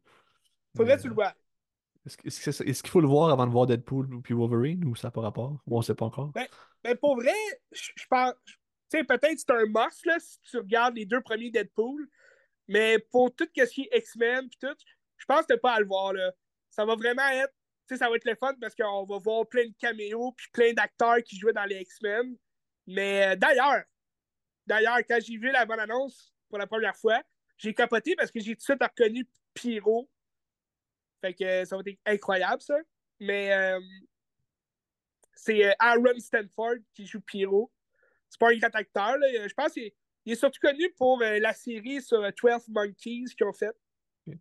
[0.76, 1.34] Faudrait Mais, que tu le vois.
[2.04, 5.60] Est-ce qu'il faut le voir avant de voir Deadpool puis Wolverine ou ça pas rapport?
[5.66, 6.32] Ou on sait pas encore?
[6.84, 7.34] Mais pour vrai,
[7.70, 8.34] je pense.
[8.44, 12.08] Tu sais, peut-être c'est un must là, si tu regardes les deux premiers Deadpool.
[12.68, 14.76] Mais pour tout ce qui est X-Men puis tout,
[15.16, 16.12] je pense que pas à le voir.
[16.12, 16.32] Là.
[16.70, 17.52] Ça va vraiment être.
[17.88, 20.46] Tu sais, ça va être le fun parce qu'on va voir plein de caméos puis
[20.52, 22.36] plein d'acteurs qui jouaient dans les X-Men.
[22.86, 23.82] Mais euh, d'ailleurs,
[24.66, 27.22] d'ailleurs, quand j'ai vu la bonne annonce pour la première fois,
[27.58, 30.08] j'ai capoté parce que j'ai tout de suite reconnu Pyro.
[31.22, 32.76] Fait que ça va être incroyable, ça.
[33.20, 33.80] Mais euh,
[35.34, 37.70] c'est euh, Aaron Stanford qui joue Pyro.
[38.28, 39.16] C'est pas un grand acteur.
[39.18, 39.48] Là.
[39.48, 39.92] Je pense qu'il
[40.26, 43.72] est, surtout connu pour euh, la série sur euh, 12 Monkeys qu'ils ont fait.
[44.26, 44.36] Ok.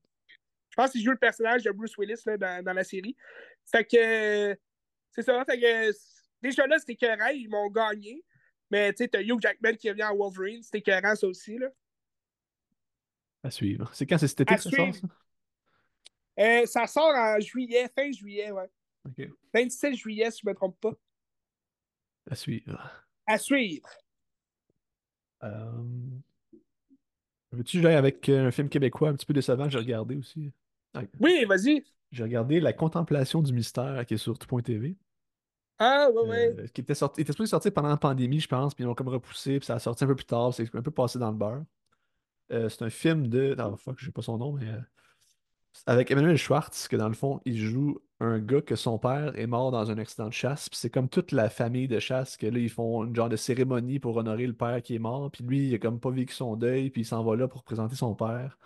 [0.70, 3.16] Je pense qu'il joue le personnage de Bruce Willis là, dans, dans la série.
[3.66, 4.58] Fait que
[5.12, 5.44] c'est ça.
[5.46, 5.92] Fait que
[6.42, 7.30] déjà là, c'était écœurant.
[7.30, 8.24] Ils m'ont gagné.
[8.70, 10.64] Mais tu sais, t'as Hugh Jackman qui revient en Wolverine.
[10.64, 11.58] C'était écœurant, ça aussi.
[11.58, 11.68] Là.
[13.44, 13.90] À suivre.
[13.94, 14.18] C'est quand?
[14.18, 15.08] C'est cet été À ça ça?
[16.40, 18.70] Euh, ça sort en juillet, fin juillet, ouais.
[19.06, 19.30] Ok.
[19.54, 20.94] 27 juillet, si je me trompe pas.
[22.30, 23.06] À suivre.
[23.28, 23.90] À suivre.
[25.44, 25.84] Euh...
[27.52, 29.66] Veux-tu que j'aille avec euh, un film québécois un petit peu décevant?
[29.66, 30.54] Que j'ai regardé aussi?
[30.94, 31.84] Ah, Oui, vas-y.
[32.12, 34.96] J'ai regardé La Contemplation du mystère qui est sur tout.tv.
[35.80, 36.56] Ah, ouais, ouais.
[36.60, 38.94] Euh, qui était sorti, était supposé sortir pendant la pandémie, je pense, puis ils l'ont
[38.94, 41.32] comme repoussé, puis ça a sorti un peu plus tard, c'est un peu passé dans
[41.32, 41.64] le beurre.
[42.52, 43.56] Euh, c'est un film de.
[43.58, 44.68] Ah, fuck, je sais pas son nom, mais.
[45.86, 49.48] Avec Emmanuel Schwartz, que dans le fond, il joue un gars que son père est
[49.48, 52.46] mort dans un accident de chasse, puis c'est comme toute la famille de chasse que
[52.46, 55.44] là, ils font une genre de cérémonie pour honorer le père qui est mort, puis
[55.44, 57.96] lui, il a comme pas vécu son deuil, puis il s'en va là pour présenter
[57.96, 58.58] son père.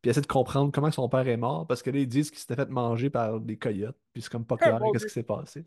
[0.00, 2.30] Puis il essaie de comprendre comment son père est mort, parce que là, ils disent
[2.30, 5.12] qu'il s'était fait manger par des coyotes, puis c'est comme pas Ah, clair qu'est-ce qui
[5.12, 5.64] s'est passé.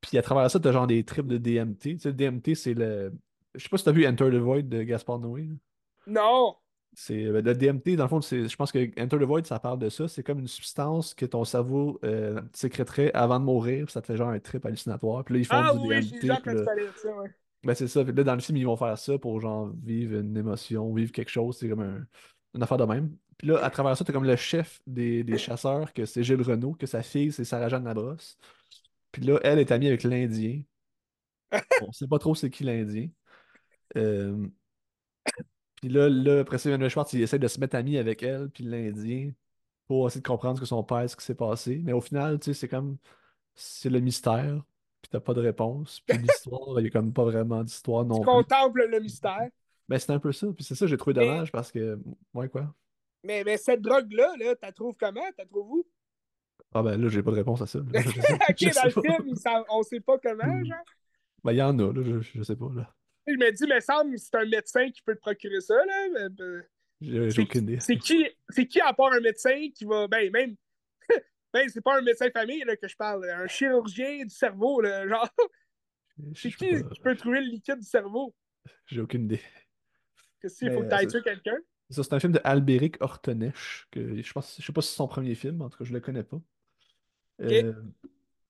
[0.00, 1.78] Puis à travers ça, t'as genre des trips de DMT.
[1.80, 3.12] Tu sais, le DMT, c'est le.
[3.54, 5.44] Je sais pas si t'as vu Enter the Void de Gaspard Noé.
[5.44, 5.54] là.
[6.06, 6.56] Non.
[6.96, 9.78] C'est euh, le DMT, dans le fond, je pense que Enter the Void, ça parle
[9.80, 10.06] de ça.
[10.08, 14.16] C'est comme une substance que ton cerveau euh, sécréterait avant de mourir, ça te fait
[14.16, 15.24] genre un trip hallucinatoire.
[15.24, 16.20] Puis là, ils font Ah du oui, DMT.
[16.20, 16.64] déjà là-
[16.96, 17.30] ça, ouais.
[17.64, 18.04] Ben, c'est ça.
[18.04, 21.10] Puis là, dans le film, ils vont faire ça pour genre vivre une émotion, vivre
[21.12, 21.56] quelque chose.
[21.58, 22.06] C'est comme un-
[22.54, 23.16] une affaire de même.
[23.38, 26.42] Puis là, à travers ça, t'as comme le chef des, des chasseurs, que c'est Gilles
[26.42, 28.38] Renault, que sa fille, c'est Sarah-Jeanne Labrosse.
[29.10, 30.62] Puis là, elle est amie avec l'Indien.
[31.82, 33.08] On sait pas trop c'est qui l'Indien.
[33.96, 34.46] Euh,
[35.84, 38.48] Puis là, là, après ça, Emmanuel Schwartz, il essaie de se mettre ami avec elle,
[38.48, 39.32] puis l'Indien,
[39.86, 41.82] pour essayer de comprendre ce que son père, ce qui s'est passé.
[41.84, 42.96] Mais au final, tu sais, c'est comme,
[43.54, 44.64] c'est le mystère,
[45.02, 46.00] puis t'as pas de réponse.
[46.06, 48.24] Puis l'histoire, il y a comme pas vraiment d'histoire Tu non plus.
[48.24, 49.46] contemples le mystère.
[49.86, 50.46] Ben, c'est un peu ça.
[50.56, 51.98] Puis c'est ça, j'ai trouvé Mais- dommage parce que,
[52.32, 52.74] ouais, quoi?
[53.22, 55.20] Mais, mais cette drogue-là, là, t'as trouves comment?
[55.36, 55.86] T'as trouves où?
[56.72, 57.78] Ah ben là, j'ai pas de réponse à ça.
[57.80, 59.34] ok, dans le film,
[59.68, 60.64] on sait pas comment, Hmm.
[60.64, 60.78] genre.
[61.44, 62.90] Ben, il y en a, là, je, je sais pas, là.
[63.26, 66.08] Je me dis, mais que c'est un médecin qui peut te procurer ça, là.
[66.12, 66.64] mais, ben,
[67.30, 67.80] J'ai aucune idée.
[67.80, 68.26] c'est qui,
[68.66, 70.06] qui à part un médecin qui va.
[70.08, 70.56] Ben, même.
[71.52, 74.80] ben, c'est pas un médecin de famille là, que je parle, un chirurgien du cerveau,
[74.80, 75.06] là.
[75.08, 75.28] Genre,
[76.34, 76.88] c'est qui pas.
[76.90, 78.34] qui peut trouver le liquide du cerveau?
[78.86, 79.40] J'ai aucune idée.
[80.40, 81.58] Que s'il faut que t'ailles c'est- tuer quelqu'un?
[81.90, 83.00] Ça, c'est un film de Albéric
[83.90, 85.92] que je pense, je sais pas si c'est son premier film, en tout cas, je
[85.92, 86.40] le connais pas.
[87.42, 87.72] Euh,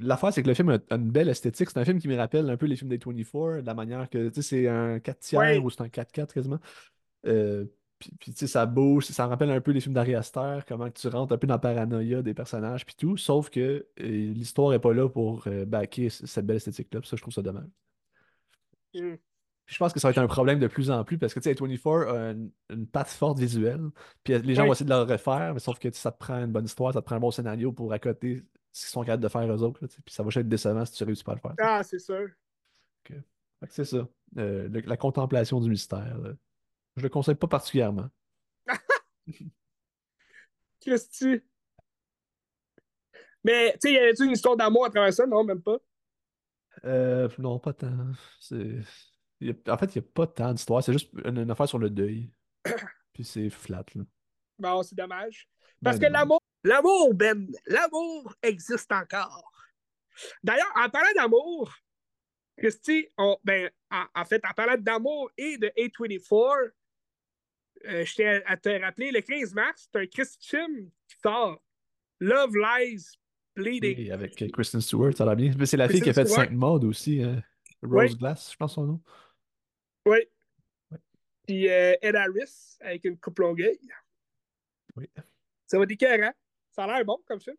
[0.00, 1.70] L'affaire, c'est que le film a, une belle esthétique.
[1.70, 4.08] C'est un film qui me rappelle un peu les films des 24, de la manière
[4.10, 5.58] que, tu sais, c'est un 4 tiers Ouais.
[5.58, 6.58] ou c'est un 4-4 quasiment.
[7.26, 7.64] Euh,
[7.98, 10.60] puis, puis, tu sais, ça bouge, ça me rappelle un peu les films d'Ari Aster,
[10.68, 13.60] comment tu rentres un peu dans la paranoïa des personnages, puis tout, sauf que
[14.00, 17.32] euh, l'histoire est pas là pour euh, backer c- cette belle esthétique-là, ça, je trouve
[17.32, 17.68] ça dommage.
[18.92, 19.02] Puis
[19.66, 21.44] je pense que ça va être un problème de plus en plus parce que tu
[21.44, 23.80] sais, A24 a une, une patte forte visuelle.
[24.22, 24.68] Puis les gens Oui.
[24.68, 27.00] vont essayer de le refaire, mais sauf que ça te prend une bonne histoire, ça
[27.00, 28.44] te prend un bon scénario pour accoter
[28.76, 29.78] ce qu'ils sont capables de faire eux autres.
[29.82, 31.54] là, puis ça va être décevant si tu réussis pas à le faire.
[31.60, 32.28] Ah, c'est sûr.
[33.04, 33.14] Que
[33.70, 34.06] c'est ça.
[34.36, 36.18] Euh, le- la contemplation du mystère.
[36.18, 36.32] là.
[36.96, 38.08] Je le conseille pas particulièrement.
[40.80, 41.40] Christy.
[43.42, 45.26] Mais, tu sais, y avait-tu une histoire d'amour à travers ça?
[45.26, 45.78] Non, même pas.
[46.84, 47.92] Euh, non, pas tant.
[48.50, 50.82] Il a- En fait, il n'y a pas tant d'histoire.
[50.82, 52.30] C'est juste une, une affaire sur le deuil.
[53.12, 53.84] Puis c'est flat.
[53.94, 54.02] Là.
[54.58, 55.48] Bon, c'est dommage.
[55.82, 59.52] Ben Parce que l'amour, l'amour, Ben, l'amour existe encore.
[60.42, 61.74] D'ailleurs, en parlant d'amour,
[62.56, 66.72] Christy, on- ben, en, en fait, en parlant d'amour et de A24,
[67.86, 71.60] euh, je tiens à te rappeler, le 15 mars, c'est un Christy film qui sort.
[72.20, 73.04] Love Lies
[73.56, 73.98] Bleeding.
[73.98, 75.52] Et avec euh, Kristen Stewart, ça va bien.
[75.58, 76.26] Mais c'est la fille qui a fait.
[76.26, 77.22] 5 modes aussi.
[77.22, 77.42] hein.
[77.82, 78.16] Rose Oui.
[78.16, 79.00] Glass, je pense son nom.
[80.06, 80.18] Oui.
[81.46, 83.78] Puis euh, Ed Harris avec une coupe longueuil.
[84.96, 85.10] Oui.
[85.66, 86.32] Ça va être écœurant.
[86.74, 87.52] Ça a l'air bon comme ça.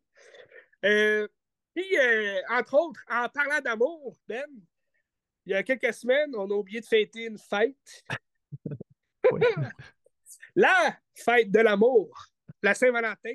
[0.84, 1.28] Euh,
[1.74, 4.46] puis, euh, entre autres, en parlant d'amour, Ben,
[5.46, 8.04] il y a quelques semaines, on a oublié de fêter une fête.
[10.56, 12.28] La fête de l'amour,
[12.64, 13.34] la Saint-Valentin.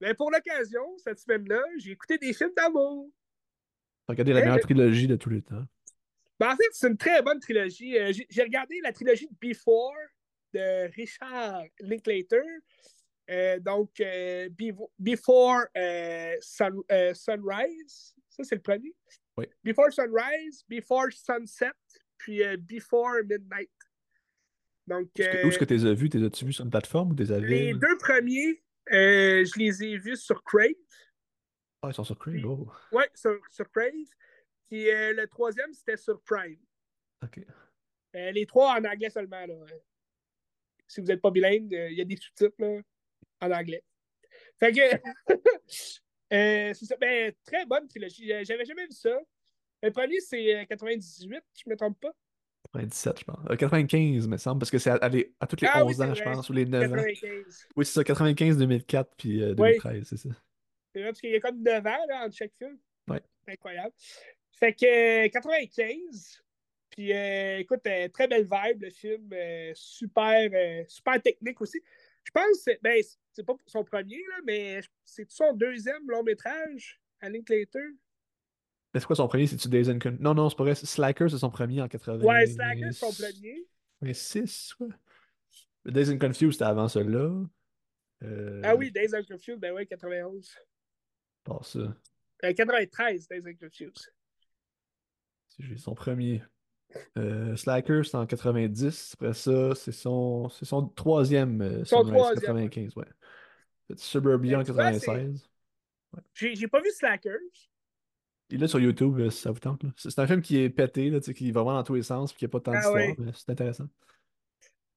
[0.00, 3.08] Mais pour l'occasion, cette semaine-là, j'ai écouté des films d'amour.
[4.08, 5.64] Regardez la meilleure mais- trilogie de tous les temps.
[6.38, 7.96] Ben, en fait, c'est une très bonne trilogie.
[7.98, 9.94] Euh, j'ai j'ai regardé la trilogie de Before
[10.52, 12.42] de Richard Linklater.
[13.30, 14.48] Euh, donc, euh,
[14.98, 16.82] Before euh, Sun-
[17.14, 18.94] Sunrise, ça c'est le premier.
[19.36, 19.46] Oui.
[19.64, 21.72] Before Sunrise, Before Sunset,
[22.18, 23.70] puis Before Midnight.
[24.86, 26.08] Donc, Où est-ce que- Où est-ce que tu les as vus?
[26.08, 27.48] Tu les as-tu vus sur une plateforme ou tu les avais?
[27.48, 30.70] les deux premiers, je les ai vus sur Crave.
[31.82, 32.44] Ah, ils sont sur Crave.
[32.44, 32.68] Oh.
[32.92, 33.90] Ouais, sur, sur Crave.
[34.70, 36.58] Puis le troisième, c'était sur Prime.
[37.24, 37.40] Ok.
[38.14, 39.44] Les trois en anglais seulement.
[39.44, 39.54] Là.
[40.86, 42.80] Si vous n'êtes pas bilingue, il y a des sous-titres là,
[43.40, 43.82] en anglais.
[44.58, 44.80] Fait que.
[46.32, 46.96] euh, c'est ça.
[46.96, 48.32] Ben, très bonne trilogie.
[48.32, 49.18] Euh, J'avais jamais vu ça.
[49.82, 52.12] Le premier, c'est euh, 98, je me trompe pas.
[52.72, 53.38] 97, je pense.
[53.50, 55.92] Euh, 95, me semble, parce que c'est à, à les- à tous les Ah oui,
[55.92, 56.96] 11 c'est ans, je pense, ou les 9 ans.
[56.96, 57.68] 95.
[57.76, 59.54] Oui, c'est ça, 95, 2004, puis euh, Oui.
[59.78, 60.28] 2013, c'est ça.
[60.92, 62.78] C'est vrai, parce qu'il y a comme 9 ans là, entre chaque film.
[63.46, 63.92] C'est incroyable.
[64.58, 66.42] Fait que euh, 95.
[66.90, 69.28] Puis euh, écoute, euh, très belle vibe, le film.
[69.32, 71.80] euh, super, euh, super technique aussi.
[72.26, 73.00] Je pense que c'est- ben,
[73.32, 77.78] c'est- pas son premier, là, mais c'est son deuxième long métrage à Linklater.
[78.92, 79.46] Mais c'est quoi son premier?
[79.46, 80.74] C'est-tu Days and Con- Non, non, c'est pas vrai.
[80.74, 82.24] Slacker, c'est son premier en 80.
[82.24, 83.66] Ouais, Slacker, c'est son premier.
[84.00, 84.88] 86, quoi.
[85.84, 87.44] Days and Confused, c'était avant celui-là.
[88.22, 90.56] Euh, Ah oui, Days of Confused, ben ouais, 91.
[91.44, 91.78] Pas ça.
[92.44, 94.12] Euh, 93, Days of Confused.
[95.58, 96.42] J'ai son premier.
[97.18, 99.14] Euh, Slacker, c'est en 90.
[99.14, 101.60] Après ça, c'est son, c'est son troisième.
[101.60, 103.04] euh, Son Sunrise, troisième, 95, ouais.
[103.96, 105.48] Suburbia Ben, en tu vois, 96.
[106.34, 107.38] J'ai j'ai pas vu Slackers.
[108.48, 109.82] Il est sur YouTube, euh, si ça vous tente.
[109.82, 109.90] là.
[109.96, 112.38] C'est un film qui est pété, là, qui va vraiment dans tous les sens, puis
[112.40, 113.14] qui n'a pas tant Ah d'histoire, ouais.
[113.18, 113.86] mais c'est intéressant.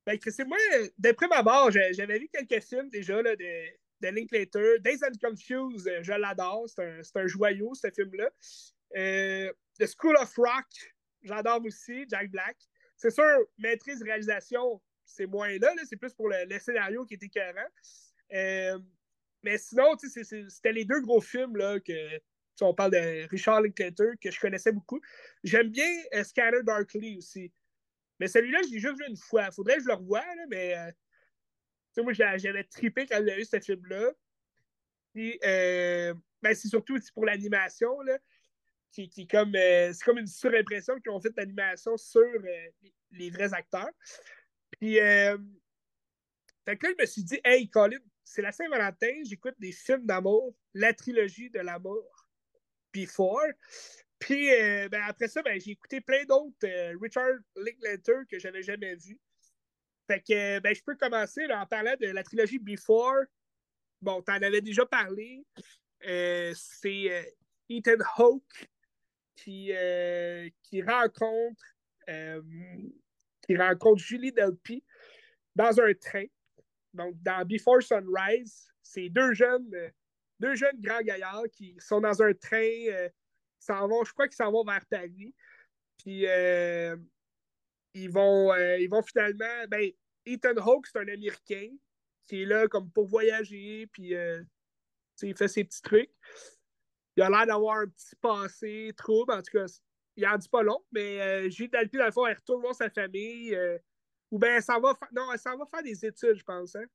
[0.05, 0.57] Ben, c'est moi,
[0.97, 3.65] d'après ma barre, j'avais vu quelques films déjà là, de,
[4.01, 4.79] de Linklater.
[4.79, 6.65] Days and Confused, euh, je l'adore.
[6.67, 8.29] C'est un, un, joyau, ce film-là.
[8.95, 10.67] Euh, The School of Rock,
[11.21, 12.05] j'adore aussi.
[12.09, 12.57] Jack Black.
[12.95, 13.23] C'est sûr,
[13.57, 15.73] maîtrise réalisation, c'est moins là.
[15.85, 17.69] c'est plus pour le, scénario qui est écœurant.
[18.33, 18.77] Euh,
[19.43, 22.19] mais sinon, c'était les deux gros films là, que.
[22.61, 24.99] On parle de Richard Linklater, que je connaissais beaucoup.
[25.45, 25.87] J'aime bien
[26.25, 27.53] Scanner Darkly aussi.
[28.19, 29.49] Mais celui-là, je l'ai juste vu une fois.
[29.51, 30.75] Faudrait que je le revoie, mais
[31.93, 34.11] sais, moi, j'avais trippé quand j'ai eu ce film-là.
[35.17, 37.97] Euh, ben, c'est surtout pour l'animation,
[38.91, 42.69] qui, comme, euh, c'est comme une surimpression qu'ils ont fait l'animation sur euh,
[43.11, 43.89] les, vrais acteurs.
[44.71, 49.71] Puis, fait que là, je me suis dit, hey, Colin, c'est la Saint-Valentin, j'écoute des
[49.71, 52.05] films d'amour, la trilogie de l'amour,
[52.93, 53.47] Before.
[54.19, 54.49] Puis,
[54.91, 59.19] ben, après ça, ben, j'ai écouté plein d'autres Richard Linklater que j'avais jamais vus.
[60.07, 63.25] Fait que ben, je peux commencer en parlant de la trilogie Before.
[64.01, 65.45] Bon, tu en avais déjà parlé.
[66.05, 67.23] Euh, c'est euh,
[67.69, 68.69] Ethan Hawke
[69.43, 71.63] qui, euh, qui rencontre
[73.43, 74.83] qui rencontre Julie Delpy
[75.55, 76.25] dans un train.
[76.91, 79.69] Donc, dans Before Sunrise, c'est deux jeunes,
[80.39, 82.71] deux jeunes grands gaillards qui sont dans un train,
[83.67, 85.35] vont, je crois qu'ils s'en vont vers Paris.
[85.99, 86.25] Puis
[87.93, 89.65] ils vont, euh, ils vont finalement.
[89.67, 89.91] Ben,
[90.25, 91.69] Ethan Hawke, c'est un Américain
[92.27, 94.43] qui est là comme pour voyager, puis euh,
[95.21, 96.11] il fait ses petits trucs.
[97.19, 99.65] Il a l'air d'avoir un petit passé trouble, en tout cas,
[100.15, 102.73] il en dit pas long, mais euh, Julie Dalpi, dans le fond, elle retourne voir
[102.73, 103.53] sa famille.
[103.53, 103.77] Euh,
[104.31, 106.77] ou bien elle s'en va, non, elle s'en va faire des études, je pense.
[106.77, 106.85] Hein?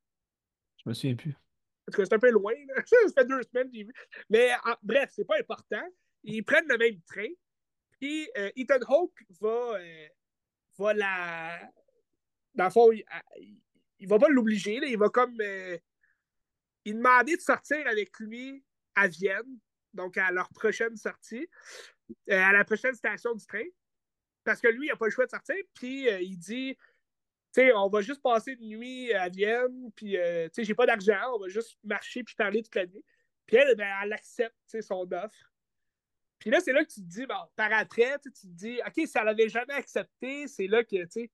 [0.83, 1.31] Je me souviens plus.
[1.31, 2.53] En tout cas, c'est un peu loin.
[2.85, 3.93] ça fait deux semaines que j'ai vu.
[4.31, 4.49] Mais
[4.81, 5.83] bref, c'est pas important.
[6.23, 7.29] Ils prennent le même train.
[7.99, 9.77] Puis Ethan Hawke va,
[10.79, 11.71] va la.
[12.55, 13.03] Dans le fond, il,
[13.99, 14.79] il va pas l'obliger.
[14.81, 15.39] Il va comme.
[15.39, 15.77] Euh,
[16.85, 18.63] il demander de sortir avec lui
[18.93, 19.59] à Vienne,
[19.95, 21.47] donc à leur prochaine sortie,
[22.29, 23.65] euh, à la prochaine station du train.
[24.43, 25.55] Parce que lui, il n'a pas le choix de sortir.
[25.73, 26.77] Puis euh, il dit
[27.53, 30.85] tu sais, on va juste passer une nuit à Vienne, puis, tu sais, j'ai pas
[30.85, 33.03] d'argent, on va juste marcher puis parler toute la nuit.
[33.45, 35.53] Puis elle, ben, elle accepte, son offre.
[36.39, 38.93] Puis là, c'est là que tu te dis, bon, par après, tu te dis, OK,
[39.07, 41.31] si elle avait jamais accepté, c'est là que, tu sais,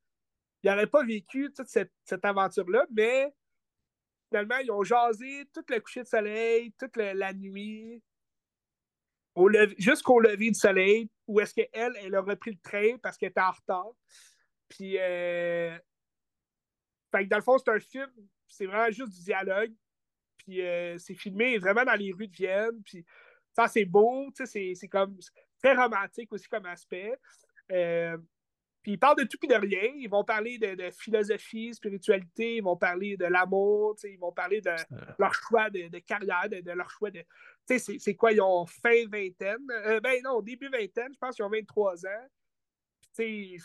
[0.64, 1.92] il n'aurait pas vécu toute cette,
[2.24, 3.34] aventure-là, mais
[4.30, 8.02] finalement, ils ont jasé tout le coucher de soleil, toute la nuit,
[9.78, 13.42] jusqu'au lever du soleil, où est-ce qu'elle, elle a repris le train parce qu'elle était
[13.42, 13.92] en retard.
[14.70, 15.78] Puis, euh...
[17.12, 18.10] fait que dans le fond, c'est un film,
[18.48, 19.74] c'est vraiment juste du dialogue.
[20.38, 22.82] Puis, euh, c'est filmé vraiment dans les rues de Vienne.
[22.84, 23.06] Puis,
[23.54, 25.18] ça, c'est beau, c'est comme
[25.62, 27.14] très romantique aussi comme aspect.
[27.72, 28.18] Euh,
[28.82, 29.92] puis ils parlent de tout et de rien.
[29.96, 34.72] Ils vont parler de, philosophie, spiritualité, ils vont parler de l'amour, ils vont parler de
[35.20, 37.24] leur choix de, carrière, de, leur choix de.
[37.80, 39.66] C'est quoi, ils ont fin vingtaine.
[39.70, 42.28] Euh, ben non, début vingtaine, je pense qu'ils ont 23 ans.
[43.14, 43.58] C'est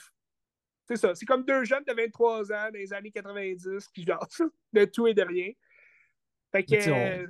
[0.96, 1.14] ça.
[1.14, 4.26] C'est comme deux jeunes de 23 ans les années 90 qui genre
[4.72, 5.50] de tout et de rien.
[6.52, 7.26] Fait que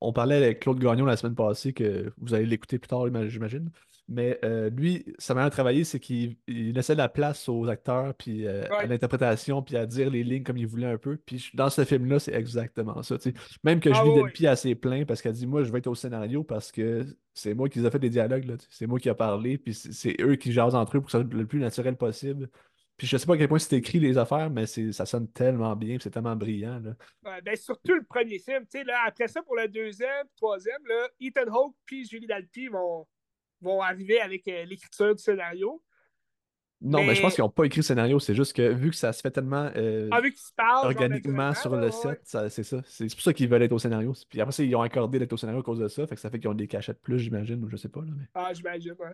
[0.00, 3.70] on parlait avec Claude Gagnon la semaine passée, que vous allez l'écouter plus tard, j'imagine.
[4.10, 8.46] Mais euh, lui, sa manière de travailler, c'est qu'il laissait la place aux acteurs, puis
[8.46, 11.18] euh, à l'interprétation, puis à dire les lignes comme il voulait un peu.
[11.18, 13.16] Puis dans ce film-là, c'est exactement ça.
[13.64, 15.88] Même que ah, Julie Delpy a assez plein parce qu'elle dit Moi, je vais être
[15.88, 19.14] au scénario parce que c'est moi qui ai fait des dialogues, c'est moi qui ai
[19.14, 21.96] parlé, puis c'est eux qui jasent entre eux pour que ça soit le plus naturel
[21.96, 22.48] possible.
[22.98, 25.76] Puis je sais pas à quel point c'est écrit les affaires, mais ça sonne tellement
[25.76, 26.80] bien, c'est tellement brillant.
[26.80, 27.40] Là.
[27.42, 28.64] ben, surtout le premier film.
[28.84, 33.06] Là, après ça, pour le deuxième, troisième, là, Ethan Hawke puis Julie Dalpy vont,
[33.60, 35.80] vont arriver avec euh, l'écriture du scénario.
[36.80, 38.96] Non, mais, je pense qu'ils n'ont pas écrit le scénario, c'est juste que vu que
[38.96, 42.82] ça se fait tellement euh, ah, organiquement sur le set, c'est ça.
[42.84, 44.12] C'est pour ça qu'ils veulent être au scénario.
[44.28, 46.20] Puis après ça, ils ont accordé d'être au scénario à cause de ça, fait que
[46.20, 48.00] ça fait qu'ils ont des cachettes plus, j'imagine, ou je sais pas.
[48.00, 48.24] Là, mais...
[48.34, 49.12] Ah, j'imagine, ouais.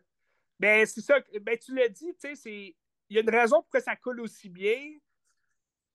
[0.59, 1.17] Ben, c'est ça.
[1.43, 2.75] Ben, tu l'as dit, tu sais, c'est
[3.15, 4.99] y a une raison pourquoi ça coule aussi bien.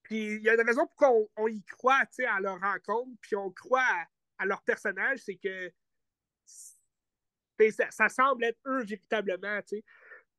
[0.03, 3.51] Puis il y a une raison pourquoi on, y croit à leur rencontre, puis on
[3.51, 4.07] croit
[4.37, 5.71] à, leur personnage, c'est que
[7.91, 9.61] ça, semble être eux véritablement.
[9.67, 9.83] Puis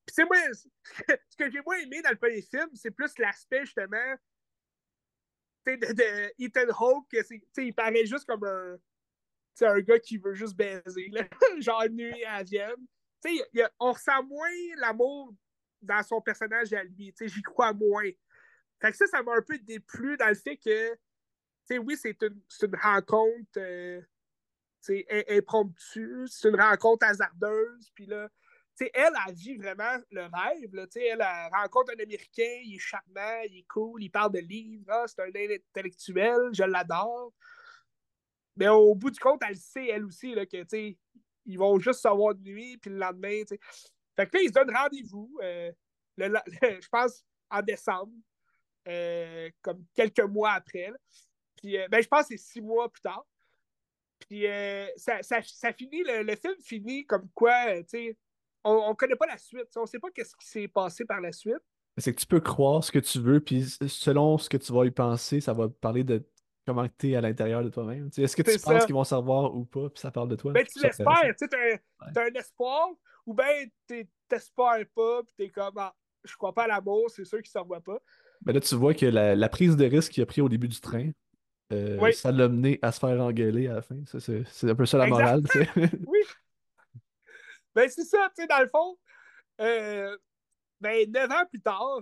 [0.09, 4.16] c'est moi, ce que j'ai moins aimé dans le premier film, c'est plus l'aspect justement
[5.66, 7.14] de, de, Ethan Hawke.
[7.59, 8.76] Il paraît juste comme un,
[9.61, 11.11] un gars qui veut juste baiser,
[11.61, 12.87] genre nuit à Vienne.
[13.78, 15.35] on ressent moins l'amour
[15.83, 17.14] dans son personnage à lui.
[17.20, 18.11] J'y crois moins.
[18.81, 20.97] Fait que ça, ça m'a un peu déplu dans le fait que,
[21.78, 24.01] oui, c'est une, une, rencontre euh,
[25.28, 28.28] impromptue, c'est une rencontre hasardeuse, puis là,
[28.95, 30.74] elle, elle vit vraiment le rêve.
[30.74, 34.39] Là, elle, elle, rencontre un Américain, il est charmant, il est cool, il parle de
[34.39, 37.33] livres, ah, c'est un intellectuel, je l'adore.
[38.57, 40.64] Mais au bout du compte, elle sait, elle aussi, là, que
[41.47, 43.43] ils vont juste savoir de nuit, puis le lendemain.
[43.45, 43.59] T'sais.
[44.21, 45.73] Fait que là, ils se donnent rendez-vous, euh,
[46.18, 48.12] je pense, en décembre,
[48.89, 50.93] euh, comme quelques mois après.
[51.57, 53.27] Puis, euh, ben, je pense que c'est six mois plus tard.
[54.29, 54.45] Puis,
[54.97, 58.16] ça, ça, ça, finit, le, le, film finit comme quoi, tu sais,
[58.62, 59.68] on ne connaît pas la suite.
[59.77, 61.62] On ne sait pas qu'est-ce qui s'est passé par la suite.
[61.97, 64.85] C'est que tu peux croire ce que tu veux, puis selon ce que tu vas
[64.85, 66.23] y penser, ça va parler de
[66.66, 68.11] comment tu es à l'intérieur de toi-même.
[68.16, 70.53] Est-ce que tu penses qu'ils vont savoir ou pas, puis ça parle de toi?
[70.53, 72.91] Ben, tu l'espères, tu as, un espoir,
[73.31, 77.09] ou bien tu t'espères pas, puis tu es comme, ah, je crois pas à l'amour,
[77.09, 78.01] c'est sûr qu'il s'en voit pas.
[78.45, 80.81] Mais là, tu vois que la, prise de risque qu'il a pris au début du
[80.81, 81.11] train,
[81.72, 84.01] euh, ça l'a mené à se faire engueuler à la fin.
[84.05, 85.43] C'est un peu ça la morale.
[86.07, 86.18] oui.
[87.72, 88.99] Ben, c'est ça, tu sais, dans le fond.
[89.61, 90.16] Euh,
[90.81, 92.01] ben, neuf ans plus tard,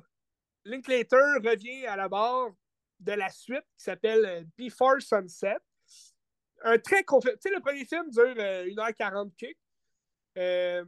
[0.64, 2.53] Linklater revient à la barre
[3.01, 5.59] de la suite qui s'appelle euh, Before Sunset.
[6.62, 7.33] Un très confus.
[7.33, 9.31] Tu sais, le premier film dure 1h40
[10.39, 10.85] euh,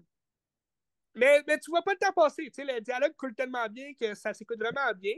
[1.14, 2.44] mais, mais tu vois pas le temps passer.
[2.44, 5.16] Tu sais, le dialogue coule tellement bien que ça s'écoute vraiment bien.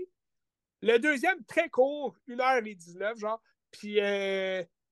[0.81, 3.43] Le deuxième, très court, 1h19, genre.
[3.71, 4.01] Puis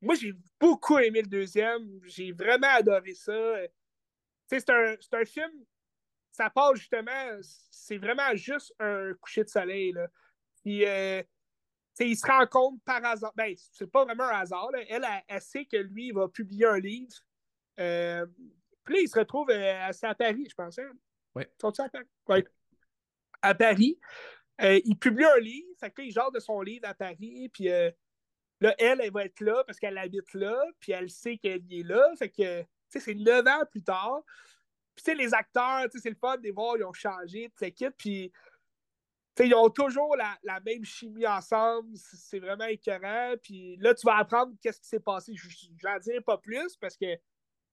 [0.00, 2.00] moi, j'ai beaucoup aimé le deuxième.
[2.04, 3.34] J'ai vraiment adoré ça
[4.58, 5.50] c'est un, un, film,
[6.32, 7.38] ça passe justement,
[7.70, 9.92] c'est vraiment juste un coucher de soleil.
[9.92, 10.08] Là.
[10.62, 11.22] Puis, euh,
[12.00, 15.66] il se rend compte par hasard, ben, c'est pas vraiment un hasard, Elle, elle, sait
[15.66, 17.14] que lui, il va publier un livre.
[17.78, 18.26] Euh,
[18.84, 20.78] puis là, il se retrouve euh, à, Paris, je pense.
[20.78, 20.92] Hein?
[21.34, 21.44] Oui.
[21.62, 22.08] à Paris?
[22.28, 22.44] Oui.
[23.42, 23.98] À Paris.
[24.60, 27.64] il publie un livre, fait que là, il genre de son livre à Paris, puis
[27.64, 31.86] là, elle, elle va être là parce qu'elle habite là, puis elle sait qu'elle est
[31.86, 32.64] là, fait que
[32.98, 34.22] c'est neuf ans plus tard.
[34.94, 37.94] Puis, les acteurs, c'est le fun de voir, ils ont changé, toute l'équipe.
[37.96, 38.32] Puis,
[39.38, 41.96] ils ont toujours la, même chimie ensemble.
[41.96, 43.34] C'est vraiment écœurant.
[43.42, 45.32] Puis là, tu vas apprendre qu'est-ce qui s'est passé.
[45.78, 47.16] J'en dirai pas plus parce que,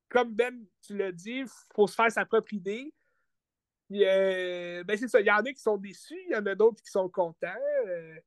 [0.09, 2.93] comme Ben, tu l'as dit, il faut se faire sa propre idée.
[3.87, 5.21] Puis, euh, ben c'est ça.
[5.21, 7.47] Il y en a qui sont déçus, il y en a d'autres qui sont contents.
[7.87, 8.19] Euh,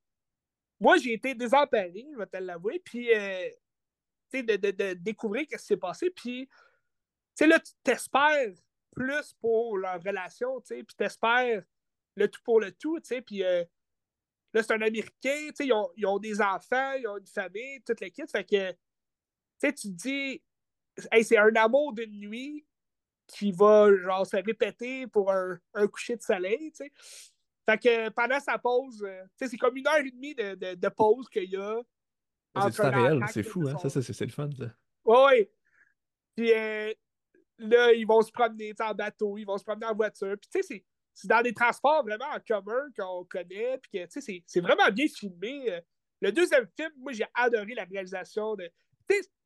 [0.78, 2.80] moi, j'ai été désemparé, je vais te l'avouer.
[2.84, 3.48] Puis, euh,
[4.32, 6.10] de, de, de, découvrir ce qui s'est passé.
[6.10, 6.48] Puis,
[7.34, 8.52] sais, là, tu t'espères
[8.92, 11.62] plus pour leur relation, tu sais, puis t'espères
[12.16, 13.64] le tout pour le tout, tu sais, puis là,
[14.54, 17.82] c'est un Américain, tu sais, ils ont, ils ont, des enfants, ils ont une famille,
[17.82, 18.78] toute l'équipe, fait que, tu
[19.58, 20.42] sais, tu te dis,
[21.10, 22.66] hey, c'est un amour d'une nuit
[23.26, 26.92] qui va, genre, se répéter pour un, un coucher de soleil, tu sais.
[27.68, 30.88] Fait que pendant sa pause, euh, c'est comme une heure et demie de, de, de
[30.88, 31.80] pause qu'il y a.
[32.72, 33.76] C'est réel, c'est fou, hein?
[33.78, 34.64] Ça, c'est le fun, ça.
[35.04, 35.48] Oui, oui.
[36.34, 36.92] Puis, euh,
[37.58, 40.34] là, ils vont se promener en bateau, ils vont se promener en voiture.
[40.40, 40.84] Puis, tu sais,
[41.14, 43.78] c'est dans des transports vraiment en commun qu'on connaît.
[43.78, 45.70] Puis, tu sais, c'est vraiment bien filmé.
[45.70, 45.80] Euh.
[46.22, 48.56] Le deuxième film, moi, j'ai adoré la réalisation.
[48.56, 48.68] de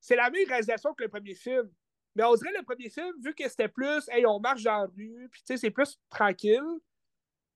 [0.00, 1.70] C'est la même réalisation que le premier film.
[2.14, 5.28] Mais on dirait le premier film, vu que c'était plus, on marche dans la rue,
[5.30, 6.62] puis c'est plus tranquille,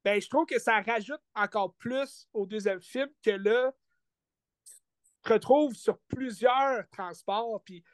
[0.05, 3.73] ben, je trouve que ça rajoute encore plus au deuxième film que là,
[4.65, 4.73] tu
[5.23, 7.85] te retrouves sur plusieurs transports, puis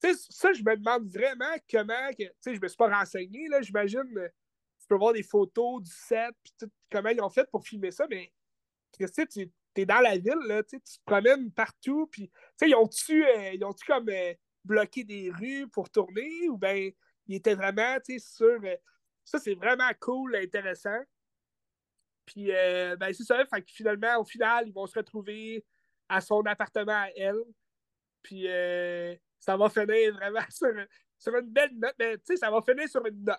[0.00, 2.10] ça, je me demande vraiment comment.
[2.18, 4.02] Que, je me suis pas renseigné, là, j'imagine.
[4.80, 8.06] Tu peux voir des photos du set, puis comment ils ont fait pour filmer ça,
[8.10, 8.32] mais
[8.98, 13.74] tu es dans la ville, là, tu te promènes partout, puis ils ont-tu euh, ont
[13.86, 16.90] comme euh, bloqué des rues pour tourner, ou bien
[17.26, 18.60] ils étaient vraiment sur.
[19.24, 21.00] ça, c'est vraiment cool, intéressant.
[22.26, 25.64] Puis, ben, c'est ça, fait que finalement, au final, ils vont se retrouver
[26.08, 27.42] à son appartement à elle.
[28.22, 28.46] Puis,
[29.38, 30.40] ça va finir vraiment
[31.18, 33.38] sur, une belle note, mais tu sais, ça va finir sur une note.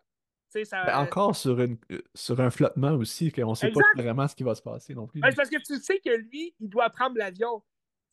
[0.64, 0.84] Ça...
[0.86, 1.78] Ben, encore sur, une,
[2.14, 5.08] sur un flottement aussi, qu'on ne sait pas vraiment ce qui va se passer non
[5.08, 5.20] plus.
[5.22, 7.64] Ben, parce que tu sais que lui, il doit prendre l'avion.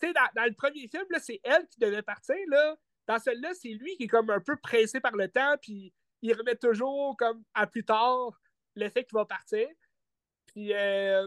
[0.01, 2.37] Tu sais, dans, le premier film, c'est elle qui devait partir.
[2.49, 2.77] Là.
[3.07, 6.33] Dans celui-là, c'est lui qui est comme un peu pressé par le temps, puis il
[6.33, 8.41] remet toujours comme à plus tard
[8.75, 9.67] le fait qu'il va partir.
[10.47, 11.27] Puis, euh,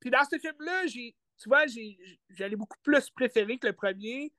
[0.00, 1.64] puis dans ce film-là, tu vois,
[2.30, 4.32] j'allais beaucoup plus préférer que le premier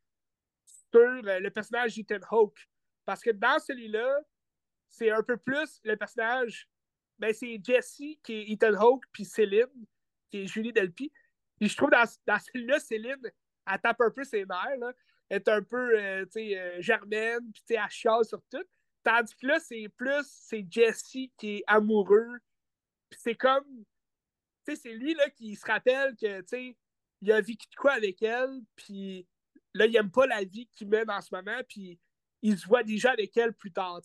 [0.95, 2.67] euh, le personnage d'Ethan Hawke.
[3.05, 4.19] Parce que dans celui-là,
[4.93, 6.69] c'est un peu plus le personnage.
[7.19, 9.85] Ben, c'est Jesse qui est Ethan Hawke, puis Céline,
[10.29, 11.11] qui est Julie Delpy.
[11.59, 13.31] Puis je trouve dans, dans celui-là, Céline,
[13.65, 14.77] elle tape un peu ses nerfs.
[14.79, 14.93] Là.
[15.29, 18.63] Elle est un peu euh, euh, germaine, puis elle chiale sur tout.
[19.03, 22.39] Tandis que là, c'est plus c'est Jesse qui est amoureux.
[23.09, 23.83] Puis c'est comme.
[24.65, 26.41] C'est lui là, qui se rappelle que
[27.21, 29.27] il a vécu quoi avec elle, puis
[29.73, 31.99] Là, il n'aime pas la vie qu'il mène en ce moment, puis
[32.41, 34.01] il se voit déjà avec elle plus tard.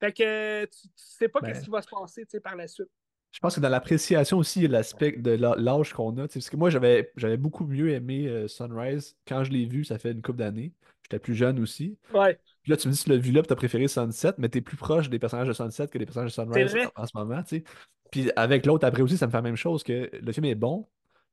[0.00, 1.52] Fait que tu, tu sais pas Ben.
[1.52, 2.88] qu'est-ce qui va se passer tu sais, par la suite.
[3.32, 6.26] Je pense que dans l'appréciation aussi, l'aspect de l'âge qu'on a.
[6.26, 9.66] tu sais, Parce que moi, j'avais j'avais beaucoup mieux aimé euh, Sunrise quand je l'ai
[9.66, 10.72] vu, ça fait une couple d'années.
[11.04, 11.96] J'étais plus jeune aussi.
[12.12, 14.32] Ouais, Puis là, tu me dis que tu l'as vu là, tu as préféré Sunset,
[14.38, 17.02] mais tu es plus proche des personnages de Sunset que des personnages de Sunrise en,
[17.02, 17.42] en ce moment.
[17.42, 17.64] tu sais.
[18.10, 20.56] Puis avec l'autre, après aussi, ça me fait la même chose que le film est
[20.56, 20.88] bon,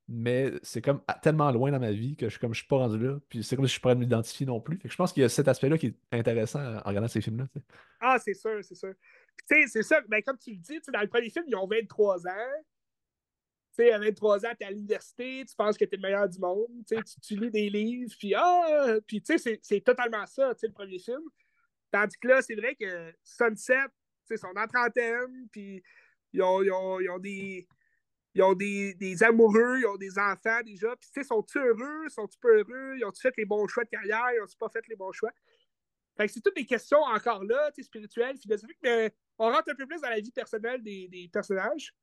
[0.07, 2.67] mais c'est comme à- tellement loin dans ma vie que je suis comme je suis
[2.67, 3.19] pas rendu là.
[3.29, 4.77] Puis c'est comme si je de m'identifier non plus.
[4.77, 7.21] Fait que je pense qu'il y a cet aspect-là qui est intéressant en regardant ces
[7.21, 7.47] films-là.
[7.99, 8.93] Ah, c'est sûr, c'est sûr.
[9.45, 12.53] C'est ça, ben, comme tu le dis, dans le premier film, ils ont 23 ans.
[13.75, 16.39] Tu sais, à 23 ans, t'es à l'université, tu penses que t'es le meilleur du
[16.39, 20.71] monde, tu, tu, lis des livres, puis ah, puis tu sais, c'est- totalement ça, le
[20.71, 21.21] premier film.
[21.91, 23.85] Tandis que là, c'est vrai que Sunset,
[24.27, 25.81] sais, sont en trentaine, puis
[26.33, 27.67] ils ont, ils ont, ils ont des.
[28.37, 30.95] Ils ont des, des amoureux, ils ont des enfants déjà.
[30.95, 32.07] Puis, tu sais, sont-ils heureux?
[32.09, 32.95] Sont-ils pas heureux?
[32.95, 34.27] Ils ont-ils fait les bons choix de carrière?
[34.35, 35.31] Ils ont-ils pas fait les bons choix?
[36.15, 39.71] Fait que c'est toutes des questions encore là, tu sais, spirituelles, philosophiques, mais on rentre
[39.71, 41.95] un peu plus dans la vie personnelle des, des personnages.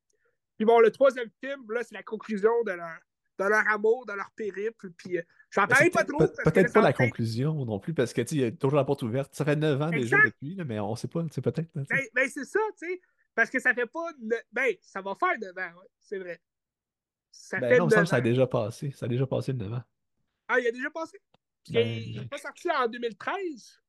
[0.56, 2.98] Puis bon, le troisième film, là, c'est la conclusion de leur,
[3.38, 4.90] de leur amour, de leur périple.
[4.96, 6.18] Puis euh, j'en Mais parlais c'est pas trop.
[6.18, 8.84] peut-être pas la conclusion non plus, parce que tu sais, il y a toujours la
[8.84, 9.32] porte ouverte.
[9.34, 11.70] Ça fait 9 ans déjà depuis, là, mais on sait pas, tu sais, peut-être.
[11.72, 11.86] tu sais.
[11.90, 13.00] Ben, ben, c'est ça, tu sais.
[13.34, 14.10] Parce que ça fait pas.
[14.20, 16.40] ne- Ben, ça va faire 9 ans, ouais, c'est vrai.
[17.32, 18.90] Ça Ben fait non, il me semble 9 que ça a déjà passé.
[18.92, 19.82] Ça a déjà passé le 9 ans.
[20.48, 21.18] Ah, il a déjà passé?
[21.70, 23.80] Ben, qu'il n'est pas sorti en 2013.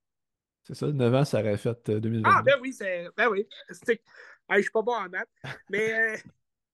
[0.63, 2.29] c'est ça, 9 ans, ça aurait fait euh, 2022.
[2.33, 3.07] Ah, ben oui, c'est.
[3.15, 3.47] Ben oui.
[3.69, 4.01] C'est-
[4.49, 5.27] Hey, je suis pas bon en maths.
[5.69, 6.17] Mais euh,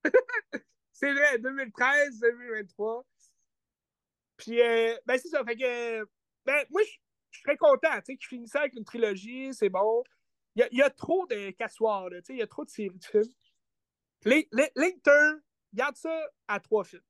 [0.92, 3.06] c'est vrai, 2013, 2023.
[4.38, 5.44] Puis, euh, ben c'est ça.
[5.46, 6.04] Fait que.
[6.46, 6.90] Ben, moi, je
[7.34, 10.04] je suis très content, tu sais, qu'ils finissent avec une trilogie, c'est bon.
[10.56, 12.98] Il y a, il y a trop de cassoirs, il y a trop de séries
[12.98, 13.24] de films.
[14.76, 15.42] Linkturn,
[15.74, 16.16] garde ça
[16.48, 17.02] à trois films.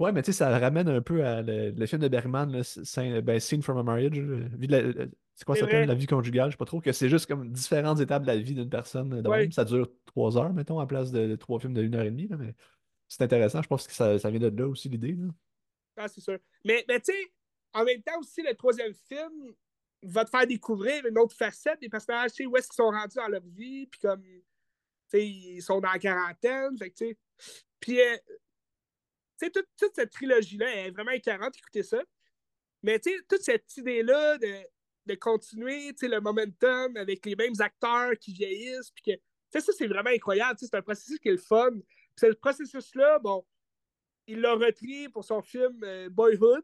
[0.00, 3.40] Ouais, mais tu sais, ça ramène un peu à le, le film de Bergman, ben,
[3.40, 4.18] Scene from a Marriage.
[4.18, 7.08] la- euh, c'est quoi ça s'appelle, la vie conjugale, je sais pas trop, que c'est
[7.08, 9.14] juste comme différentes étapes de la vie d'une personne.
[9.14, 9.42] euh, de Ouais.
[9.42, 9.52] même.
[9.52, 12.10] Ça dure trois heures, mettons, à place de, de trois films de une heure et
[12.10, 12.54] demie, là, mais
[13.08, 13.62] c'est intéressant.
[13.62, 15.16] Je pense que ça, ça vient de là aussi, l'idée.
[15.96, 16.38] Ah, c'est sûr.
[16.64, 17.32] Mais, mais tu sais,
[17.72, 19.54] en même temps aussi, le troisième film
[20.04, 22.90] va te faire découvrir une autre facette des personnages, tu sais, où est-ce qu'ils sont
[22.90, 24.42] rendus dans leur vie, puis comme, tu
[25.08, 27.18] sais, ils sont dans la quarantaine, fait que, tu sais.
[27.80, 28.16] Puis, euh,
[29.38, 32.02] tu sais, toute, toute cette trilogie-là elle est vraiment écœurante, écoutez ça.
[32.82, 34.62] Mais, tu sais, toute cette idée-là de,
[35.06, 39.22] de continuer, tu sais, le momentum avec les mêmes acteurs qui vieillissent, puis que, tu
[39.50, 41.70] sais, ça, c'est vraiment incroyable, tu sais, c'est un processus qui est le fun.
[41.72, 43.44] Puis, ce processus-là, bon,
[44.26, 46.62] il l'a repris pour son film euh, Boyhood.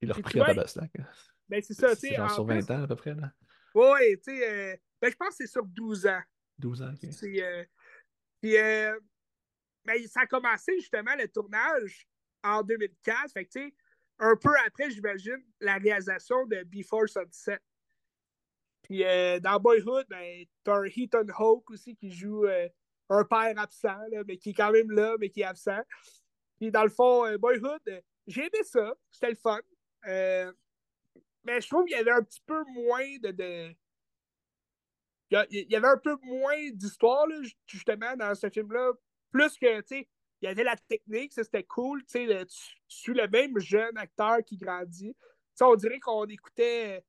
[0.00, 0.90] Il l'a repris à vois, Tabaslac.
[1.48, 2.28] Ben, c'est ça, tu C'est sais.
[2.34, 3.32] sur plus- 20 ans à peu près, là.
[3.74, 4.50] Ouais, tu sais.
[4.72, 6.22] euh, ben, je pense que c'est sur 12 ans.
[6.58, 7.10] 12 ans, ok.
[7.12, 7.64] C'est, euh,
[8.40, 8.98] puis, euh,
[9.84, 12.06] ben, ça a commencé justement le tournage
[12.42, 13.32] en 2004.
[13.32, 13.74] Fait que, tu sais,
[14.18, 17.58] un peu après, j'imagine, la réalisation de Before Sunset.
[18.82, 19.02] Puis
[19.40, 22.46] dans Boyhood, ben, t'as un Heaton Hawke aussi qui joue
[23.08, 25.80] un père absent, là, mais qui est quand même là, mais qui est absent.
[26.58, 27.80] Puis dans le fond, Boyhood,
[28.26, 28.94] j'ai aimé ça.
[29.10, 29.60] C'était le fun.
[31.44, 33.30] Mais je trouve qu'il y avait un petit peu moins de.
[33.30, 33.74] de...
[35.50, 37.26] Il y avait un peu moins d'histoire,
[37.66, 38.92] justement, dans ce film-là.
[39.32, 40.08] Plus que, tu sais,
[40.40, 42.04] il y avait la technique, c'était cool.
[42.04, 45.16] Tu sais, tu, suis le même jeune acteur qui grandit.
[45.60, 47.02] On dirait qu'on écoutait.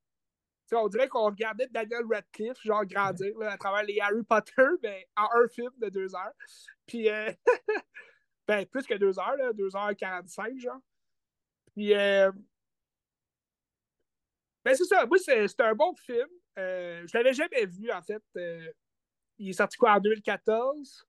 [0.72, 5.08] on dirait qu'on regardait Daniel Radcliffe, genre grandir là, à travers les Harry Potter, mais
[5.18, 6.34] en un film de deux heures.
[6.88, 7.32] Puis, euh,
[8.48, 10.80] ben, plus que deux heures, deux heures 45, genre.
[11.74, 12.32] Puis, euh,
[14.66, 15.06] ben, c'est ça.
[15.06, 16.28] Moi, c'est un bon film.
[16.58, 18.24] Euh, je l'avais jamais vu, en fait.
[18.38, 18.68] Euh,
[19.38, 21.06] il est sorti quoi en 2014?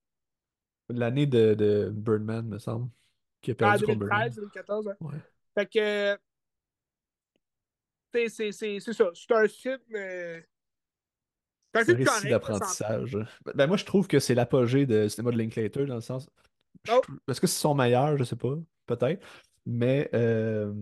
[0.91, 2.89] L'année de, de Birdman, me semble,
[3.41, 4.09] qui a perdu Birdman.
[4.09, 4.89] 2013, 2014.
[4.89, 4.97] hein.
[5.01, 5.15] Ouais.
[5.55, 6.19] Fait que.
[8.53, 9.11] c'est- ça.
[9.15, 9.79] C'est un film.
[9.95, 10.41] euh,
[11.75, 12.29] c'est un film correct.
[12.31, 13.19] d'apprentissage.
[13.55, 16.29] Ben, moi, je trouve que c'est l'apogée de cinéma de Linklater, dans le sens.
[16.91, 17.01] Oh.
[17.29, 18.17] Est-ce que c'est son meilleur?
[18.17, 18.55] Je sais pas.
[18.87, 19.25] Peut-être.
[19.67, 20.73] Mais euh,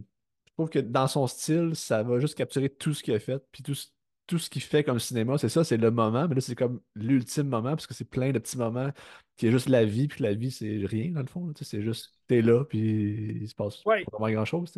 [0.55, 3.43] trouve que dans son style, ça va juste capturer tout ce qu'il a fait.
[3.53, 3.89] Puis tout, ce-
[4.27, 6.27] tout ce qu'il fait comme cinéma, c'est ça, c'est le moment.
[6.29, 8.91] Mais là, c'est comme l'ultime moment, parce que c'est plein de petits moments
[9.37, 10.09] qui est juste la vie.
[10.09, 11.53] Puis la vie, c'est rien, dans le fond.
[11.61, 14.05] C'est juste, t'es là, puis il se passe Ouais.
[14.05, 14.73] pas vraiment grand-chose.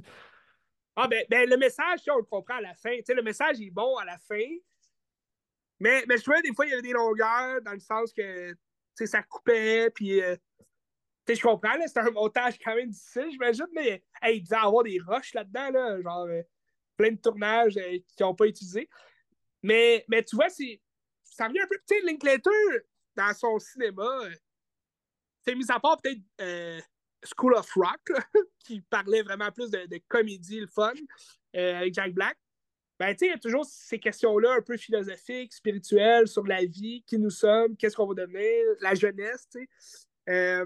[0.96, 2.96] Ah, ben, ben, le message, on le comprend à la fin.
[3.08, 4.40] Le message est bon à la fin.
[5.78, 8.56] Mais, mais je trouvais des fois, il y avait des longueurs dans le sens que
[9.04, 9.90] ça coupait.
[9.90, 10.36] Puis, euh,
[11.26, 13.66] sais, je comprends, c'était un montage quand même difficile, j'imagine.
[13.72, 16.42] Mais hey, il devait avoir des rushs là-dedans, là, genre euh,
[16.96, 18.88] plein de tournages euh, qui n'ont pas utilisé.
[19.62, 20.80] Mais, mais tu vois, c'est,
[21.24, 21.76] ça revient un peu.
[21.88, 22.50] Tu sais, Linklater,
[23.16, 24.34] dans son cinéma, euh,
[25.44, 26.80] c'est mis à part peut-être euh,
[27.24, 28.00] School of Rock,
[28.64, 30.92] qui parlait vraiment plus de, comédie, le fun,
[31.56, 32.36] euh, avec Jack Black.
[32.98, 36.64] ben, tu sais, il y a toujours ces questions-là un peu philosophiques, spirituelles, sur la
[36.64, 39.68] vie, qui nous sommes, qu'est-ce qu'on va devenir, la jeunesse, tu
[40.26, 40.64] sais.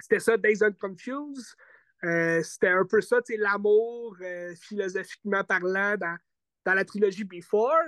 [0.00, 1.56] C'était ça, Days Unconfused.
[2.04, 6.16] Euh, c'était un peu ça, l'amour, euh, philosophiquement parlant, dans,
[6.64, 7.82] dans la trilogie Before.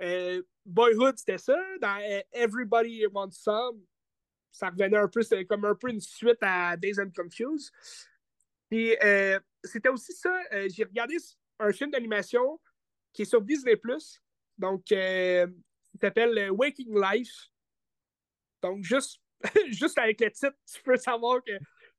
[0.00, 1.56] Euh, Boyhood, c'était ça.
[1.80, 1.98] Dans
[2.32, 3.80] Everybody Wants Some,
[4.50, 7.70] ça revenait un peu, c'était comme un peu une suite à Days Unconfused.
[8.68, 8.96] Puis
[9.62, 10.34] c'était aussi ça,
[10.68, 11.16] j'ai regardé
[11.58, 12.60] un film d'animation
[13.12, 13.80] qui est sur Disney+.
[14.58, 15.52] Donc, il
[16.00, 17.50] s'appelle Waking Life.
[18.62, 19.21] Donc, juste
[19.68, 21.52] juste avec le titre, tu peux savoir que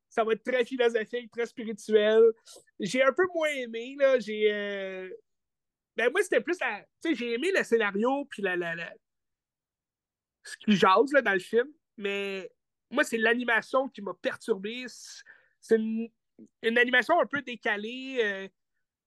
[0.09, 2.21] ça va être très philosophique, très spirituel.
[2.79, 4.19] J'ai un peu moins aimé, là.
[4.19, 4.51] J'ai.
[4.51, 5.09] Euh,
[5.95, 6.85] ben, moi, c'était plus la.
[7.01, 8.93] Tu sais, j'ai aimé le scénario, puis la, la, la...
[10.43, 11.67] ce qui jase, là, dans le film.
[11.97, 12.51] Mais
[12.89, 14.85] moi, c'est l'animation qui m'a perturbé.
[15.59, 16.09] C'est une...
[16.63, 18.19] animation un peu décalée.
[18.23, 18.47] Euh,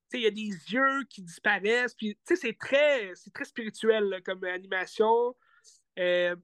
[0.09, 1.95] sais, il y a des yeux qui disparaissent.
[1.95, 5.37] Puis, c'est très, très spirituel comme animation.
[5.99, 6.37] Euh,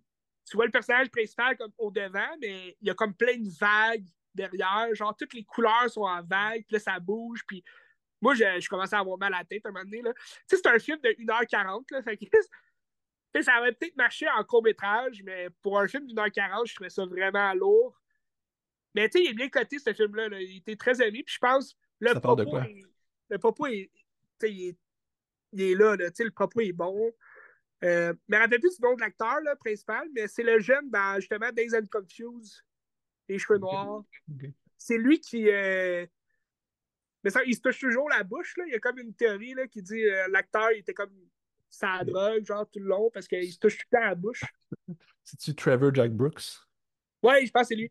[0.45, 3.49] tu vois le personnage principal comme au devant, mais il y a comme plein de
[3.49, 4.95] vagues derrière.
[4.95, 7.43] Genre, toutes les couleurs sont en vagues, puis là, ça bouge.
[7.47, 7.63] Puis
[8.21, 10.03] moi, je, je commençais à avoir mal à la tête à un moment donné.
[10.03, 10.11] Tu
[10.47, 11.85] sais, c'est un film de 1h40.
[11.91, 12.25] Là, fait que,
[13.43, 16.91] ça aurait peut-être marché en court-métrage, mais pour un film d'une heure 40, je trouvais
[16.91, 18.01] ça vraiment lourd.
[18.95, 20.29] Mais tu sais, il est bien coté, ce film-là.
[20.41, 21.23] Il était très aimé.
[21.25, 22.81] Puis je pense, le propos, est,
[23.29, 23.91] le propos est,
[24.43, 24.79] il est,
[25.53, 25.97] il est là.
[25.97, 27.13] là le propos est bon.
[27.85, 31.51] Euh, mais rappelle plus du nom de l'acteur principal, mais c'est le jeune dans justement
[31.51, 32.63] Days and Confused,
[33.29, 34.05] les cheveux noirs.
[34.79, 35.49] C'est lui qui.
[35.49, 36.07] Euh,
[37.25, 38.57] mais ça, il se touche toujours la bouche.
[38.57, 38.65] Là.
[38.67, 41.13] Il y a comme une théorie là, qui dit euh, l'acteur était comme
[41.69, 44.45] sa drogue, genre tout le long, parce qu'il se touche tout le temps la bouche.
[45.25, 46.67] C'est-tu Trevor Jack Brooks?
[47.23, 47.91] Ouais, je pense que c'est lui.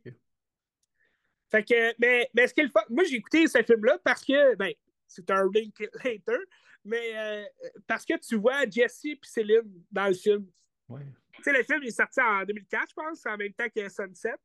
[1.49, 4.73] Fait que, mais, mais ce qu'il fait, moi j'ai écouté ce film-là parce que, ben,
[5.07, 6.37] c'est un link later,
[6.83, 7.45] mais euh,
[7.87, 10.47] parce que tu vois Jesse et Céline dans le film.
[10.89, 11.05] Ouais.
[11.35, 14.35] Tu sais, le film est sorti en 2004, je pense, en même temps que Sunset.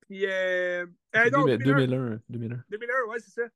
[0.00, 2.20] Puis, euh, euh non, 2001.
[2.28, 3.04] 2001, 2001.
[3.08, 3.48] ouais, c'est ça.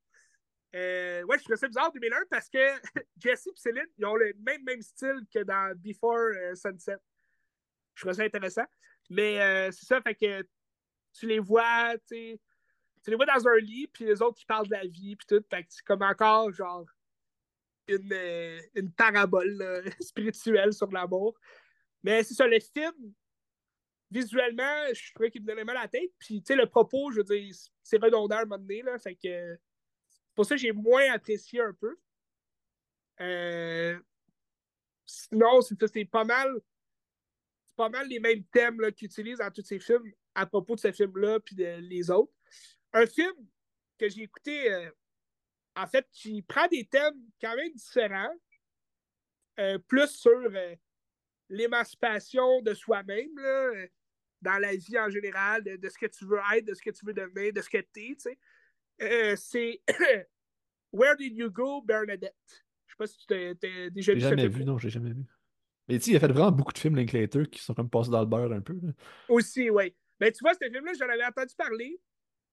[0.75, 2.59] Euh, ouais, je trouvais ça bizarre 2001 parce que
[3.19, 6.97] Jesse et Céline, ils ont le même, même style que dans Before Sunset.
[7.95, 8.67] Je trouvais ça intéressant.
[9.11, 10.47] Mais c'est ça, fait que
[11.15, 12.41] tu les vois, tu sais,
[13.03, 15.27] tu les vois dans un lit, puis les autres qui parlent de la vie, puis
[15.27, 15.43] tout.
[15.49, 16.85] Fait que c'est comme encore, genre,
[17.89, 21.39] une, euh, une parabole spirituelle sur l'amour.
[22.03, 23.15] Mais c'est ça, le film,
[24.11, 26.11] visuellement, je trouvais qu'il me donnait mal à la tête.
[26.19, 28.99] Puis, tu sais, le propos, je veux dire, c'est redondant à un moment donné, là.
[28.99, 29.59] Fait que,
[30.35, 31.97] pour ça, j'ai moins apprécié un peu.
[33.21, 33.99] Euh,
[35.05, 36.61] sinon, c'est pas mal.
[37.67, 40.81] C'est pas mal les mêmes thèmes qu'ils utilisent dans tous ces films à propos de
[40.81, 42.33] ce film-là puis de, les autres.
[42.93, 43.35] Un film
[43.99, 44.91] que j'ai écouté euh,
[45.79, 48.35] en fait, qui prend des thèmes quand même différents,
[49.61, 50.75] euh, plus sur euh,
[51.49, 53.87] l'émancipation de soi-même, euh,
[54.43, 57.07] dans la vie en général, de, ce que tu veux être, de ce que tu
[57.07, 58.17] veux devenir, de ce que tu
[59.01, 59.37] es.
[59.37, 59.83] c'est
[60.93, 62.35] Where Did You Go, Bernadette?
[62.87, 64.21] Je sais pas si tu t'es déjà vu.
[64.21, 65.25] J'ai jamais vu, non, j'ai jamais vu.
[65.89, 68.21] Mais tu il a fait vraiment beaucoup de films, Linklater, qui sont comme passés dans
[68.21, 68.79] le beurre un peu.
[69.29, 69.95] Aussi, oui.
[70.21, 72.01] Mais tu vois, ce film-là, j'en avais entendu parler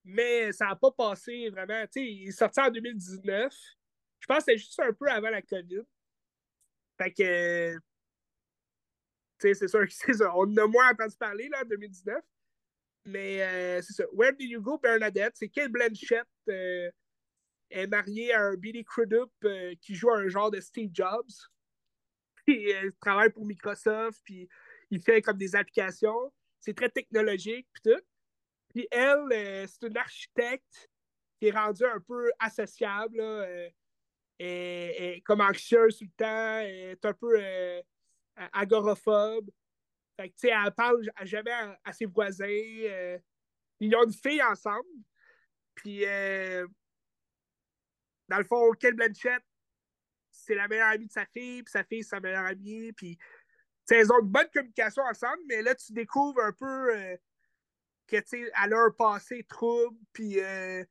[0.05, 1.83] mais ça n'a pas passé vraiment.
[1.87, 3.53] Tu sais, il est sorti en 2019.
[4.19, 5.81] Je pense que c'était juste un peu avant la COVID.
[6.97, 7.73] Fait que.
[7.73, 7.79] Tu
[9.39, 10.23] sais, c'est sûr que.
[10.35, 12.23] On a moins entendu parler là, en 2019.
[13.05, 14.03] Mais euh, c'est ça.
[14.13, 15.33] Where Did You Go, Bernadette?
[15.35, 16.89] C'est Kate Blanchett euh,
[17.69, 21.31] est mariée à un Billy Crudup euh, qui joue un genre de Steve Jobs.
[22.45, 24.47] Puis il travaille pour Microsoft, puis
[24.91, 26.31] il fait comme des applications.
[26.59, 28.01] C'est très technologique, puis tout.
[28.76, 30.89] Puis elle, euh, c'est une architecte
[31.39, 33.69] qui est rendue un peu associable, là,
[34.38, 37.82] et, euh, comme anxieuse tout le temps, est un peu euh,
[38.51, 39.49] agoraphobe.
[40.17, 41.53] Fait que, tu sais, elle parle jamais
[41.86, 42.45] à, ses voisins.
[42.49, 44.84] ils ont une fille ensemble.
[45.76, 46.01] Puis,
[48.28, 49.41] dans le fond, Ken Blanchett,
[50.32, 52.91] c'est la meilleure amie de sa fille, puis sa fille, c'est sa meilleure amie.
[52.91, 53.17] Puis,
[53.89, 57.17] ils ont une bonne communication ensemble, mais là, tu découvres un peu
[58.07, 60.83] que, tu elle a un passé trouble, puis euh,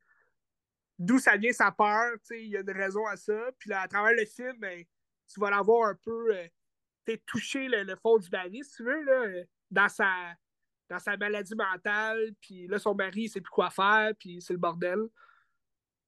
[0.99, 3.51] d'où ça vient sa peur, tu il y a une raison à ça.
[3.59, 4.83] Puis là, à travers le film, ben,
[5.31, 9.43] tu vas l'avoir un peu, euh, touché le, fond du baril, si tu veux, là,
[9.71, 10.35] dans sa
[10.87, 14.53] dans sa maladie mentale, puis là, son mari, il sait plus quoi faire, puis c'est
[14.53, 14.99] le bordel.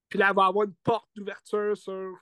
[0.07, 2.15] Puis là, elle va avoir une porte d'ouverture sur,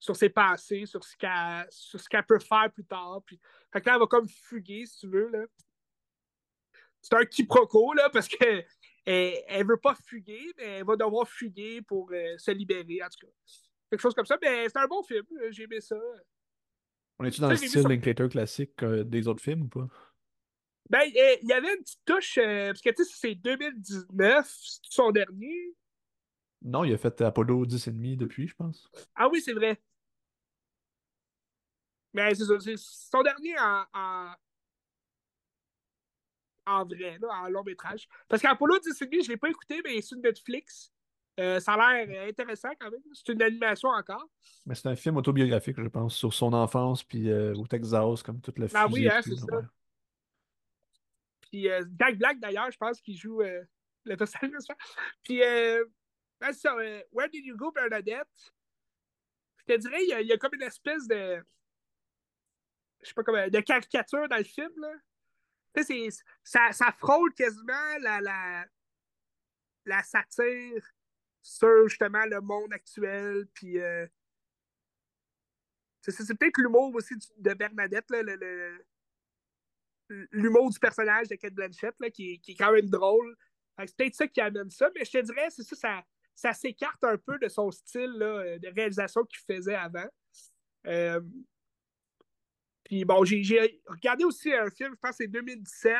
[0.00, 3.20] sur ses pensées, sur ce qu'elle peut faire plus tard.
[3.26, 3.38] Puis,
[3.70, 5.28] fait que là, elle va comme fuguer, si tu veux.
[5.28, 5.44] Là
[7.04, 8.64] c'est un quiproquo, là, parce qu'elle
[9.06, 13.26] ne veut pas fuguer, mais elle va devoir fuguer pour euh, se libérer, en tout
[13.26, 13.32] cas.
[13.90, 14.38] quelque chose comme ça.
[14.40, 15.24] Mais c'est un bon film.
[15.50, 15.96] J'ai aimé ça.
[17.18, 17.82] On est-tu dans le Ça, style.
[17.86, 19.88] Linklater classique euh, des autres films ou pas?
[20.90, 24.46] Ben, euh, il y avait une petite touche, euh, parce que tu sais, c'est 2019,
[24.46, 25.74] c'est son dernier.
[26.62, 28.90] Non, il a fait Apollo 10 et demi depuis, je pense.
[29.14, 29.80] Ah oui, c'est vrai.
[32.12, 34.34] Mais c'est ça, c'est son dernier en, en,
[36.66, 38.08] en vrai, là, en long métrage.
[38.28, 40.92] Parce qu'Apollo 10 et demi, je l'ai pas écouté, mais c'est sur Netflix.
[41.40, 43.00] Euh, ça a l'air intéressant quand même.
[43.12, 44.28] C'est une animation encore.
[44.66, 48.40] Mais c'est un film autobiographique, je pense, sur son enfance, puis euh, au Texas, comme
[48.40, 49.56] toute la Ah oui, hein, c'est ça.
[49.56, 49.62] ouais.
[51.50, 53.62] Puis euh, Jack Black, d'ailleurs, je pense qu'il joue euh,
[54.04, 54.62] le personnage.
[55.22, 55.84] Puis, euh,
[56.40, 56.74] ben, c'est ça,
[57.12, 58.28] Where Did You Go, Bernadette?
[59.66, 61.42] Je te dirais, il y, a, il y a comme une espèce de.
[63.02, 63.48] Je sais pas comment.
[63.48, 64.92] de caricature dans le film, là.
[66.42, 68.66] Ça, ça frôle quasiment la, la,
[69.84, 70.94] la satire
[71.42, 73.46] sur justement le monde actuel.
[73.54, 73.78] Puis.
[73.78, 74.06] euh,
[76.00, 78.84] c'est peut-être l'humour aussi de Bernadette, le-
[80.32, 83.36] l'humour du personnage de Kate Blanchett, là, qui, qui est quand même drôle.
[83.78, 86.04] C'est peut-être ça qui amène ça, mais je te dirais, c'est ça, ça,
[86.34, 90.06] ça s'écarte un peu de son style là, euh, de réalisation qu'il faisait avant.
[90.86, 91.20] Euh,
[92.84, 95.96] puis bon, j'ai regardé aussi un film, je pense que c'est 2017,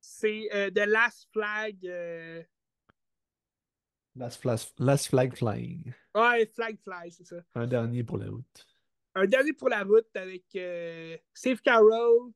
[0.00, 1.76] c'est euh, The Last Flag.
[1.86, 2.42] euh,
[4.16, 5.92] Last, Flas- Last Flag Flying.
[6.14, 7.36] Ouais, Flag Fly, c'est ça.
[7.54, 8.66] Un dernier pour la route.
[9.14, 12.32] Un dernier pour la route avec euh, Steve Carroll,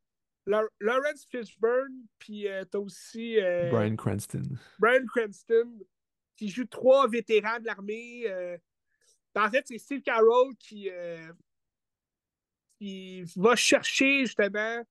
[0.46, 3.36] Lawrence Fishburne, puis t'as aussi
[3.70, 4.42] Brian Cranston.
[4.78, 5.78] Brian Cranston,
[6.36, 8.24] qui joue trois vétérans de l'armée.
[8.26, 8.58] euh.
[9.36, 10.90] En fait, c'est Steve Carroll qui,
[12.80, 14.82] qui va chercher justement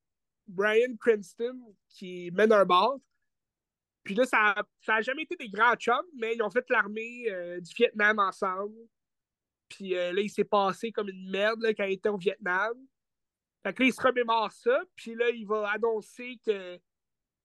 [0.47, 2.97] Brian Cranston qui mène un bar.
[4.03, 4.55] Puis là, ça
[4.87, 8.77] n'a jamais été des grands chums, mais ils ont fait l'armée euh, du Vietnam ensemble.
[9.69, 12.73] Puis euh, là, il s'est passé comme une merde là, quand il était au Vietnam.
[13.63, 14.83] Fait que là, il se remémore ça.
[14.95, 16.79] Puis là, il va annoncer que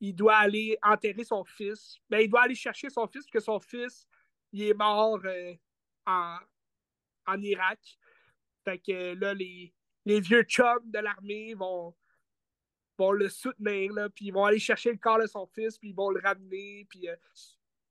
[0.01, 1.97] il doit aller enterrer son fils.
[2.11, 4.07] Ben, il doit aller chercher son fils, parce que son fils,
[4.53, 5.55] il est mort euh,
[6.07, 6.37] en,
[7.27, 7.81] en Irak.
[8.65, 9.73] Fait que là, les,
[10.05, 11.95] les vieux chums de l'armée vont,
[12.99, 15.91] vont le soutenir, là, puis ils vont aller chercher le corps de son fils, puis
[15.91, 17.17] ils vont le ramener, puis euh,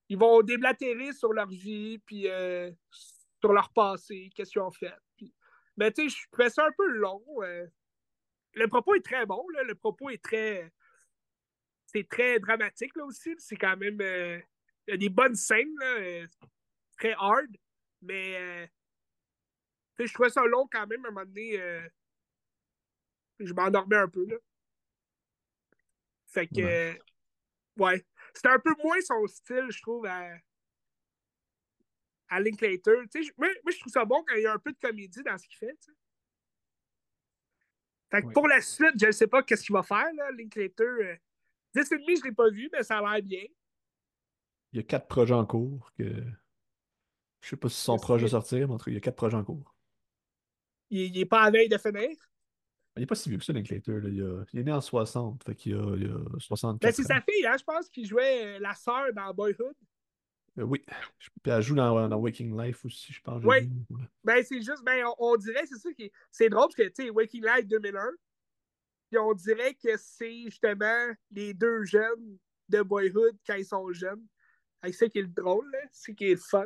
[0.09, 2.71] ils vont déblatérer sur leur vie, puis euh,
[3.39, 4.93] sur leur passé, qu'est-ce qu'ils ont fait.
[5.17, 5.33] Puis,
[5.77, 7.23] mais tu sais, je trouvais ça un peu long.
[7.41, 7.67] euh.
[8.53, 10.71] le propos est très bon, là, le propos est très
[11.85, 13.35] c'est très dramatique là aussi.
[13.37, 14.01] C'est quand même.
[14.01, 16.25] Il y a des bonnes scènes, là,
[16.97, 17.55] très hard.
[18.01, 18.67] Mais
[19.99, 21.59] je trouvais ça long quand même à un moment donné.
[23.39, 24.25] Je m'endormais un peu.
[24.25, 24.37] Là.
[26.27, 26.61] Fait que.
[26.61, 26.95] Ouais.
[27.77, 28.05] euh, ouais.
[28.33, 30.35] C'était un peu moins son style, je trouve, à,
[32.29, 33.07] à Linklater.
[33.11, 34.79] Tu sais, moi, moi, je trouve ça bon quand il y a un peu de
[34.79, 35.75] comédie dans ce qu'il fait.
[35.81, 35.97] tu sais.
[38.11, 38.33] Fait que Ouais.
[38.33, 40.83] pour la suite, je ne sais pas qu'est-ce qu'il va faire, là, Linklater.
[40.83, 41.15] Euh,
[41.75, 43.43] 10 et demi, je ne l'ai pas vu, mais ça a l'air bien.
[44.73, 46.03] Il y a quatre projets en cours que.
[47.41, 48.05] Je sais pas si sont Merci.
[48.05, 49.75] proches de sortir, mais en tout cas, il y a quatre projets en cours.
[50.89, 52.09] Il n'est pas à veille de finir?
[52.95, 53.99] Il est pas si vieux que ça, Linklater.
[53.99, 54.09] Là.
[54.09, 56.93] Il, a- il est né en 60, fait qu'il a, il a 64 Mais Ben,
[56.95, 59.73] c'est sa fille, hein, je pense, qui jouait euh, la sœur dans Boyhood.
[60.59, 60.83] Euh, oui.
[61.41, 63.43] Puis elle joue dans, dans Waking Life aussi, je pense.
[63.43, 63.67] Ouais.
[63.89, 63.97] Ouais.
[64.23, 66.11] Ben, c'est juste, ben, on, on dirait, c'est ça qui est.
[66.29, 68.11] C'est drôle parce que, tu sais, Waking Life 2001,
[69.09, 72.37] puis on dirait que c'est justement les deux jeunes
[72.69, 74.23] de Boyhood quand ils sont jeunes.
[74.83, 75.79] C'est ça qui est le drôle, là.
[75.91, 76.65] C'est qui est le fun.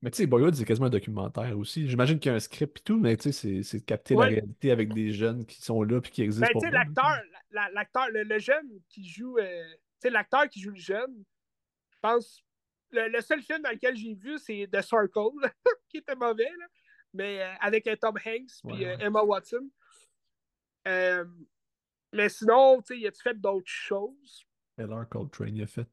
[0.00, 1.88] Mais tu sais, Boyhood, c'est quasiment un documentaire aussi.
[1.88, 4.26] J'imagine qu'il y a un script et tout, mais tu sais, c'est- de capter Ouais.
[4.26, 6.72] la réalité avec des jeunes qui sont là puis qui existent Ben, pour tu sais,
[6.74, 7.04] l'acteur,
[7.50, 10.76] la- la- l'acteur, le, le jeune qui joue, euh, tu sais, l'acteur qui joue le
[10.76, 11.24] jeune,
[11.90, 12.44] je pense,
[12.90, 15.30] le, le seul film dans lequel j'ai vu, c'est The Circle,
[15.88, 16.66] qui était mauvais, là,
[17.12, 18.96] mais euh, avec euh, Tom Hanks puis Ouais, ouais.
[19.00, 19.68] Emma Watson.
[22.12, 24.46] Mais sinon, tu sais, y a-tu fait d'autres choses?
[24.78, 25.08] L.R.
[25.08, 25.88] Coltrane, il a fait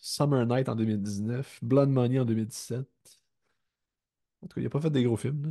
[0.00, 2.86] Summer Night en 2019, Blood Money en 2017.
[4.44, 5.50] En tout cas, il a pas fait des gros films, là.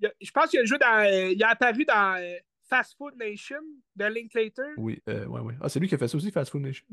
[0.00, 1.04] Y a- je pense qu'il a joué dans.
[1.04, 3.60] euh, il a apparu dans euh, Fast Food Nation
[3.94, 4.72] de Linklater.
[4.78, 5.54] Oui, euh, ouais, ouais.
[5.60, 6.86] Ah, c'est lui qui a fait ça aussi, Fast Food Nation?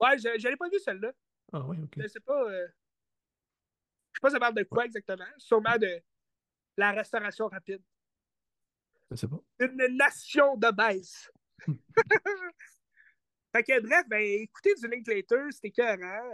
[0.00, 1.12] Ouais, je je l'ai pas vu celle-là.
[1.52, 1.94] Ah, ouais, ok.
[1.98, 2.42] Je sais pas.
[2.44, 2.66] euh,
[4.12, 5.24] Je sais pas ça parle de quoi exactement?
[5.38, 6.00] Sûrement de
[6.76, 7.82] la restauration rapide.
[9.10, 9.40] Je sais pas.
[9.60, 11.30] Une nation de baisse.
[13.52, 16.30] fait que bref, ben écoutez du Linklater, c'était écœurant.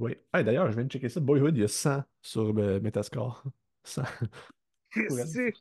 [0.00, 0.16] Euh, Oui.
[0.32, 1.20] Ah, d'ailleurs, je viens de checker ça.
[1.20, 3.44] Boyhood, il y a 100 sur le Metascore.
[3.84, 4.02] 100.
[4.96, 5.26] Ouais.
[5.26, 5.52] c'est-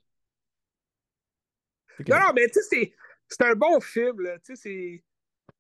[1.97, 2.93] C'est Non, non, mais tu sais,
[3.29, 4.38] c'est- un bon film, là.
[4.39, 5.03] Tu sais, c'est.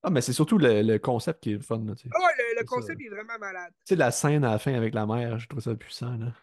[0.03, 1.93] Ah, mais c'est surtout le, le concept qui est le fun, là.
[2.13, 3.73] Ah ouais, le, concept est vraiment malade.
[3.79, 6.33] Tu sais, la scène à la fin avec la mère, je trouve ça puissant, là.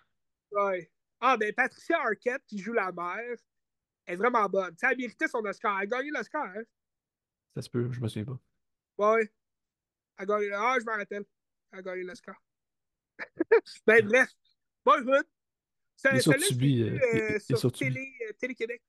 [0.51, 0.91] Ouais.
[1.21, 3.37] Ah, ben Patricia Arquette, qui joue la mère,
[4.07, 4.71] est vraiment bonne.
[4.77, 5.79] Tu sais, elle méritait son Oscar.
[5.81, 6.63] Elle a gagné l'Oscar, hein?
[7.55, 8.39] Ça se peut, je me souviens pas.
[8.99, 9.33] Ouais.
[10.19, 10.53] Elle a gagné.
[10.53, 11.25] Ah, je m'en rappelle.
[11.75, 12.37] Elle a gagné l'Oscar.
[13.87, 14.29] ben, bref.
[14.87, 15.27] Écoute.
[15.97, 17.93] Ça, Il est sur Tubi, euh, il- euh, sur sur Tubi.
[17.95, 18.83] Télé, euh, Télé-Québec.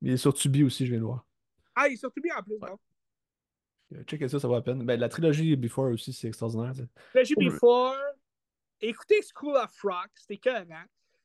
[0.00, 1.26] Il est sur Tubi aussi, je viens de voir.
[1.74, 2.70] Ah, il est sur Tubi en plus, Ouais.
[2.70, 2.78] non?
[3.94, 4.84] Euh, Checkez ça, ça vaut la peine.
[4.84, 6.72] Ben, la trilogie Before aussi, c'est extraordinaire.
[7.14, 7.96] Oh, je- Before.
[8.80, 10.84] Écoutez School of Rock, c'était écœurant.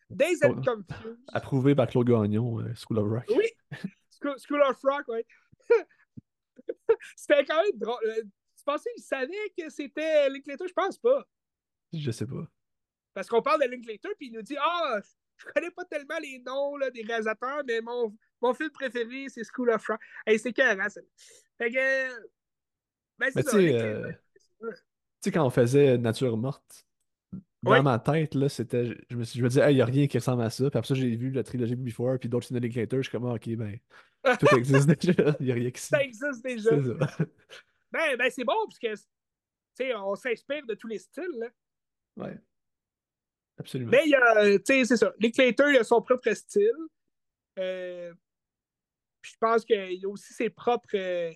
[0.09, 0.61] Days and Oh.
[0.61, 1.17] Confused.
[1.29, 3.25] Approuvé par Claude Gagnon, euh, School of Rock.
[3.29, 3.45] Oui,
[4.09, 5.21] School, School of Rock, oui.
[7.15, 7.97] c'était quand même drôle.
[8.69, 10.67] Euh, pensais qu'il savait que c'était Linklater?
[10.67, 11.25] Je pense pas.
[11.93, 12.47] Je sais pas.
[13.13, 14.99] Parce qu'on parle de Linklater, puis il nous dit Ah,
[15.37, 19.43] je connais pas tellement les noms là, des réalisateurs, mais mon, mon film préféré, c'est
[19.43, 20.01] School of Rock.
[20.25, 21.01] Hey, c'est carré, ça.
[21.57, 22.09] Fait que.
[23.19, 23.57] Ben, Mais c'est tu ça.
[23.57, 24.11] euh,
[24.61, 24.67] tu
[25.21, 26.85] sais, quand on faisait Nature morte,
[27.63, 28.95] dans ma tête, là, c'était.
[29.09, 30.69] Je me suis je me disais, il n'y a rien qui ressemble à ça.
[30.69, 32.97] Puis après ça, j'ai vu la trilogie Before, puis d'autres films de Linklater.
[32.97, 33.79] Je suis comme, ah, ok, ben,
[34.39, 35.35] tout existe déjà.
[35.39, 36.69] Il n'y a rien qui Ça existe déjà.
[37.91, 39.03] Ben, ben c'est bon, parce que, tu
[39.75, 41.47] sais, on s'inspire de tous les styles, là.
[42.17, 42.37] Ouais.
[43.59, 43.91] Absolument.
[43.91, 45.13] Mais il y a, tu sais, c'est ça.
[45.19, 46.71] Linklater, il a son propre style.
[47.57, 48.13] Euh,
[49.21, 51.33] puis je pense qu'il y a aussi ses propres euh,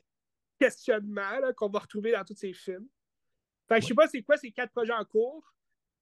[0.59, 2.87] questionnements qu'on va retrouver dans tous ses films.
[3.67, 5.53] Fait que je sais pas c'est quoi ces quatre projets en cours,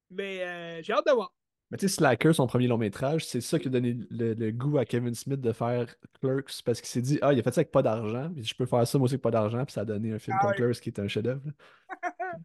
[0.10, 1.34] mais euh, j'ai hâte de voir.
[1.72, 4.52] Mais tu sais, Slacker, son premier long métrage, c'est ça qui a donné le, le
[4.52, 7.54] goût à Kevin Smith de faire Clerks parce qu'il s'est dit, ah, il a fait
[7.54, 9.74] ça avec pas d'argent, puis je peux faire ça moi aussi avec pas d'argent, puis
[9.74, 10.56] ça a donné un film Ah comme.
[10.56, 11.44] Clerks qui est un chef-d'œuvre.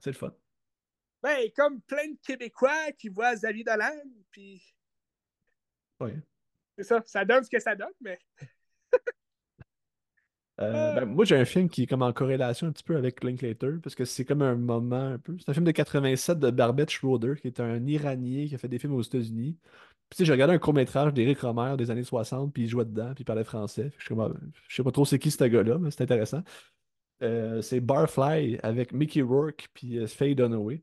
[0.00, 0.32] c'est le fun.
[1.22, 3.92] Ben, comme plein de Québécois qui voient Xavier Dolan,
[4.30, 4.62] puis
[6.00, 6.14] Ouais.
[6.76, 8.18] c'est ça, ça donne ce que ça donne, mais
[10.60, 11.00] Euh, Ah.
[11.00, 13.78] ben, moi, j'ai un film qui est comme en corrélation un petit peu avec Linklater,
[13.82, 15.36] parce que c'est comme un moment un peu.
[15.38, 18.68] C'est un film de 87 de Barbet Schroeder, qui est un Iranien qui a fait
[18.68, 19.56] des films aux États-Unis.
[20.08, 22.84] Puis tu sais, j'ai regardé un court-métrage d'Éric Romer des années 60, puis il jouait
[22.84, 23.92] dedans, puis il parlait français.
[23.98, 24.30] Je comme, ah,
[24.68, 26.42] je sais pas trop c'est qui ce gars-là, mais c'est intéressant.
[27.22, 30.82] Euh, c'est Barfly avec Mickey Rourke puis euh, Faye Dunaway.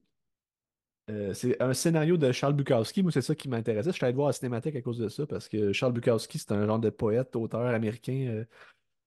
[1.11, 3.03] Euh, c'est un scénario de Charles Bukowski.
[3.03, 3.91] Moi, c'est ça qui m'intéressait.
[3.91, 6.51] Je suis allé voir la Cinémathèque à cause de ça, parce que Charles Bukowski, c'est
[6.53, 8.45] un genre de poète, auteur américain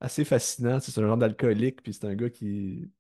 [0.01, 0.81] assez fascinant.
[0.81, 2.91] C'est un genre d'alcoolique, puis c'est un gars qui.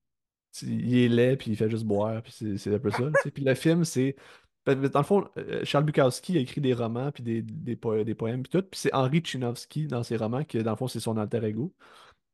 [0.62, 3.10] Il est laid, puis il fait juste boire, puis c'est un peu ça.
[3.34, 4.16] Puis le film, c'est.
[4.64, 8.02] ben, Dans le fond, euh, Charles Bukowski a écrit des romans, puis des, des, po-
[8.04, 8.62] des poèmes, puis tout.
[8.66, 11.74] Puis c'est Henri Chinovsky dans ses romans, qui dans le fond, c'est son alter ego.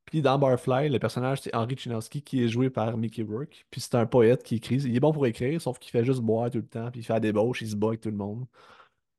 [0.07, 3.67] Puis dans Barfly, le personnage, c'est Henri Chinovsky qui est joué par Mickey Rourke.
[3.71, 4.77] Puis c'est un poète qui écrit.
[4.77, 7.05] Il est bon pour écrire, sauf qu'il fait juste boire tout le temps, puis il
[7.05, 8.47] fait la débauche, il se bat avec tout le monde.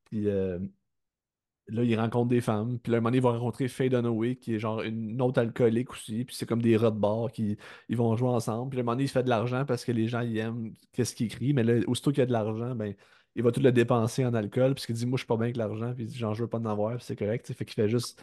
[0.06, 0.58] Puis euh,
[1.68, 2.78] là, il rencontre des femmes.
[2.78, 5.92] Puis là, un moment il va rencontrer Faye Dunaway, qui est genre une autre alcoolique
[5.92, 6.24] aussi.
[6.24, 7.56] Puis c'est comme des rats de bar qui
[7.88, 8.70] ils vont jouer ensemble.
[8.70, 10.74] Puis là, un moment donné, il fait de l'argent parce que les gens, ils aiment
[10.92, 11.52] qu'est-ce qu'il écrit.
[11.54, 12.94] Mais là, aussitôt qu'il y a de l'argent, ben,
[13.36, 14.74] il va tout le dépenser en alcool.
[14.74, 15.92] Puis il dit, moi, je suis pas bien avec l'argent.
[15.94, 16.96] Puis j'en veux pas d'en avoir.
[16.96, 17.52] Puis c'est correct.
[17.52, 18.22] Fait qu'il fait juste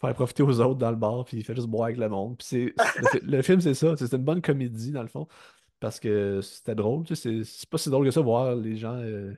[0.00, 1.24] faire profiter aux autres dans le bar.
[1.24, 2.36] Puis il fait juste boire avec le monde.
[2.38, 3.96] Puis c'est, le, fi- le film, c'est ça.
[3.96, 5.26] C'est une bonne comédie, dans le fond.
[5.80, 7.04] Parce que c'était drôle.
[7.14, 8.94] c'est pas si drôle que ça, voir les gens.
[8.96, 9.32] euh,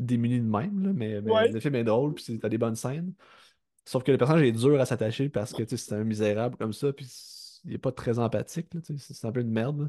[0.00, 1.50] démunis de même, là, mais, mais Ouais.
[1.52, 3.12] le film est drôle, puis t'as des bonnes scènes.
[3.84, 6.92] Sauf que le personnage est dur à s'attacher parce que c'est un misérable comme ça,
[6.92, 7.06] puis
[7.64, 9.82] il est pas très empathique, c'est un peu une merde.
[9.82, 9.88] là.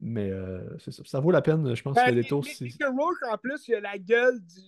[0.00, 1.02] Mais euh, c'est ça.
[1.06, 2.44] Ça vaut la peine, je pense, Ben, le mais- détour.
[2.44, 4.60] mais Mickey Rourke, en plus, il a la gueule du,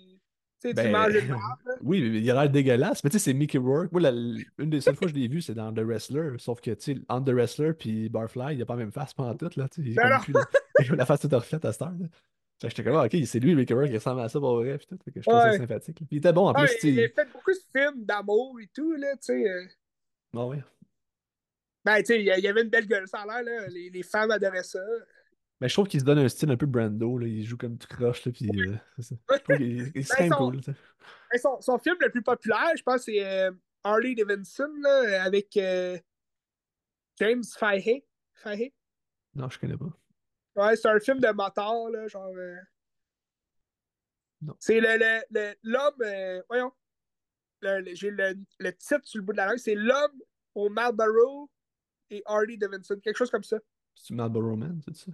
[0.62, 0.94] tu Ben,
[1.82, 3.90] oui, mais il a l'air dégueulasse, mais tu sais, c'est Mickey Rourke.
[3.90, 6.38] Moi, la- une des seules fois que je l'ai vu, c'est dans The Wrestler.
[6.38, 9.12] Sauf que, tu sais, entre The Wrestler puis Barfly, il a pas la même face
[9.12, 9.68] pendant tout, là.
[9.78, 10.20] Il Ben a la,
[10.84, 11.94] il a la face toute refaite à cette heure.
[11.98, 12.06] là.
[12.68, 14.78] J'étais comme, ah, ok, c'est lui, Mickey Rourke, il ressemble à ça pour vrai.
[14.78, 15.96] Puis tout, fait que je trouve ça sympathique.
[15.96, 17.14] Puis il était bon en plus, il a sais.
[17.14, 19.48] fait beaucoup de films d'amour et tout, là, tu sais.
[19.48, 19.66] euh.
[20.36, 20.62] Ah ouais.
[21.84, 23.66] Ben, tu sais, il y il avait une belle gueule, ça a l'air, là.
[23.68, 24.80] Les, les femmes adoraient ça.
[25.60, 27.26] Mais je trouve qu'il se donne un style un peu Brando, là.
[27.26, 29.14] Il joue comme tout croche, là, puis euh, c'est ça.
[29.30, 30.74] Je trouve qu'il il serait Ben, son- cool, tu sais.
[31.34, 33.50] Et son, son film le plus populaire, je pense, c'est euh,
[33.82, 35.98] Harley Davidson, là, avec euh,
[37.18, 38.04] James Fahey.
[38.34, 38.72] Fahey?
[39.34, 39.92] Non, je connais pas.
[40.56, 42.32] Ouais, c'est un film de moteur, là, genre.
[42.36, 42.56] euh,
[44.42, 44.56] Non.
[44.60, 46.02] C'est le, le, le- l'homme.
[46.02, 46.72] euh, voyons.
[47.60, 49.58] Le- le- j'ai le, le titre sur le bout de la langue.
[49.58, 50.20] C'est l'homme
[50.54, 51.50] au Marlboro
[52.10, 53.00] et Harley Davidson.
[53.02, 53.58] Quelque chose comme ça.
[53.94, 55.10] C'est Marlboro Man, c'est ça?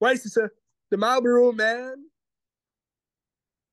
[0.00, 0.48] Ouais, c'est ça.
[0.90, 2.02] The Marlboro Man.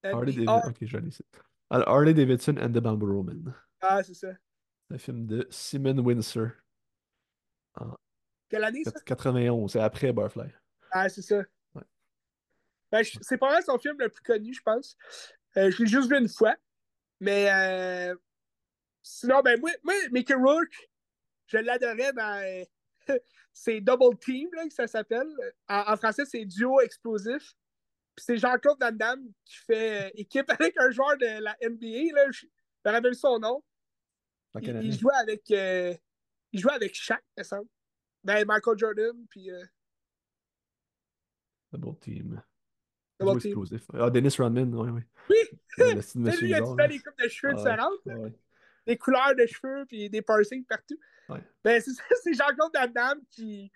[0.04, 0.70] Harley Davidson.
[0.70, 1.24] Ok, ici.
[1.72, 3.54] Harley Davidson and the Marlboro Man.
[3.82, 4.30] Ah, c'est ça.
[4.92, 6.50] Un film de Simon Windsor.
[8.50, 8.92] Quelle année, ça?
[9.06, 10.50] 91, c'est après Barfly.
[10.91, 11.38] Ah, c'est ça.
[11.76, 11.84] Ouais.
[12.91, 14.98] Ben, c'est son film le plus connu, je pense.
[15.57, 16.56] Euh, je l'ai juste vu une fois.
[17.20, 18.16] Mais euh,
[19.03, 20.90] sinon, ben moi, moi Mickey Rourke,
[21.48, 23.18] je l'adorais dans euh,
[23.53, 25.28] c'est Double Team, là, que ça s'appelle.
[25.68, 27.56] En, en français, c'est Duo Explosif.
[28.16, 32.14] Puis c'est Jean-Claude Van Damme qui fait euh, équipe avec un joueur de la NBA,
[32.16, 32.45] là, je
[32.86, 33.64] me rappelle son nom.
[34.61, 35.94] Il, il jouait avec euh,
[36.52, 37.70] il jouait avec Shaq, me semble.
[38.24, 39.64] Ben Michael Jordan, puis euh,
[41.72, 42.41] Double team.
[43.20, 43.52] Double team.
[43.52, 43.84] explosif.
[43.94, 45.02] Ah, Dennis Rodman, oui, oui.
[45.30, 45.36] Oui!
[45.96, 46.88] Monsieur lui, il a là.
[46.88, 48.34] des coupes de cheveux différentes, ouais.
[48.88, 51.00] des couleurs de cheveux, puis des piercings partout.
[51.30, 51.44] Ouais.
[51.64, 53.72] Ben, c'est ça, c'est Jean-Claude Van Damme qui,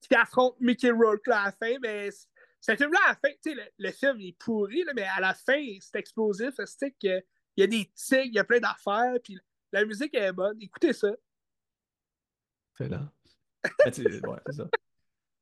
[0.00, 2.10] qui affronte Mickey Rourke là, à la fin, mais
[2.60, 5.04] ce film-là, à la fin, tu sais, le, le film il est pourri, là, mais
[5.04, 7.22] à la fin, c'est explosif, c'est que
[7.56, 9.38] il y a des tigres, il y a plein d'affaires, puis
[9.72, 10.60] la musique est bonne.
[10.60, 11.10] Écoutez ça.
[12.76, 13.10] C'est là.
[13.84, 14.68] Ouais, c'est ça.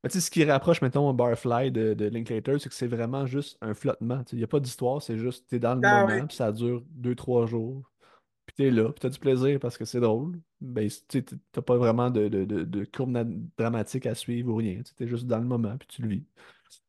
[0.03, 3.25] Mais tu sais, ce qui rapproche, mettons, Barfly de, de Linklater, c'est que c'est vraiment
[3.25, 4.23] juste un flottement.
[4.31, 6.27] Il n'y a pas d'histoire, c'est juste, t'es dans le Ah moment, ouais.
[6.27, 7.91] puis ça dure deux, trois jours.
[8.45, 10.39] Puis t'es là, puis t'as du plaisir parce que c'est drôle.
[10.61, 10.89] Ben,
[11.51, 13.17] t'as pas vraiment de, de, de, courbe
[13.57, 14.81] dramatique à suivre ou rien.
[14.97, 16.23] Tu es juste dans le moment, puis tu le vis.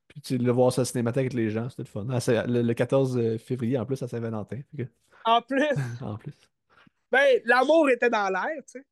[0.08, 2.06] Puis tu le voir ça cinématique avec les gens, c'était le fun.
[2.10, 4.60] Ah, le, le 14 février, en plus, à Saint-Valentin.
[4.76, 4.84] que-
[5.24, 5.66] En plus,
[6.00, 6.34] En plus.
[7.12, 8.84] ben, l'amour était dans l'air, tu sais.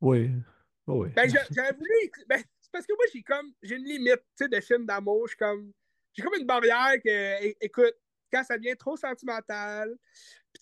[0.00, 0.30] Oui.
[0.86, 1.08] Oh, oui.
[1.14, 2.12] Ben, j'a- j'aurais voulu.
[2.28, 2.42] Ben,
[2.72, 3.52] parce que moi, j'ai comme.
[3.62, 5.26] J'ai une limite, tu sais, de films d'amour.
[5.26, 5.72] Je suis comme.
[6.12, 7.94] J'ai comme une barrière que, écoute,
[8.32, 9.96] quand ça devient trop sentimental,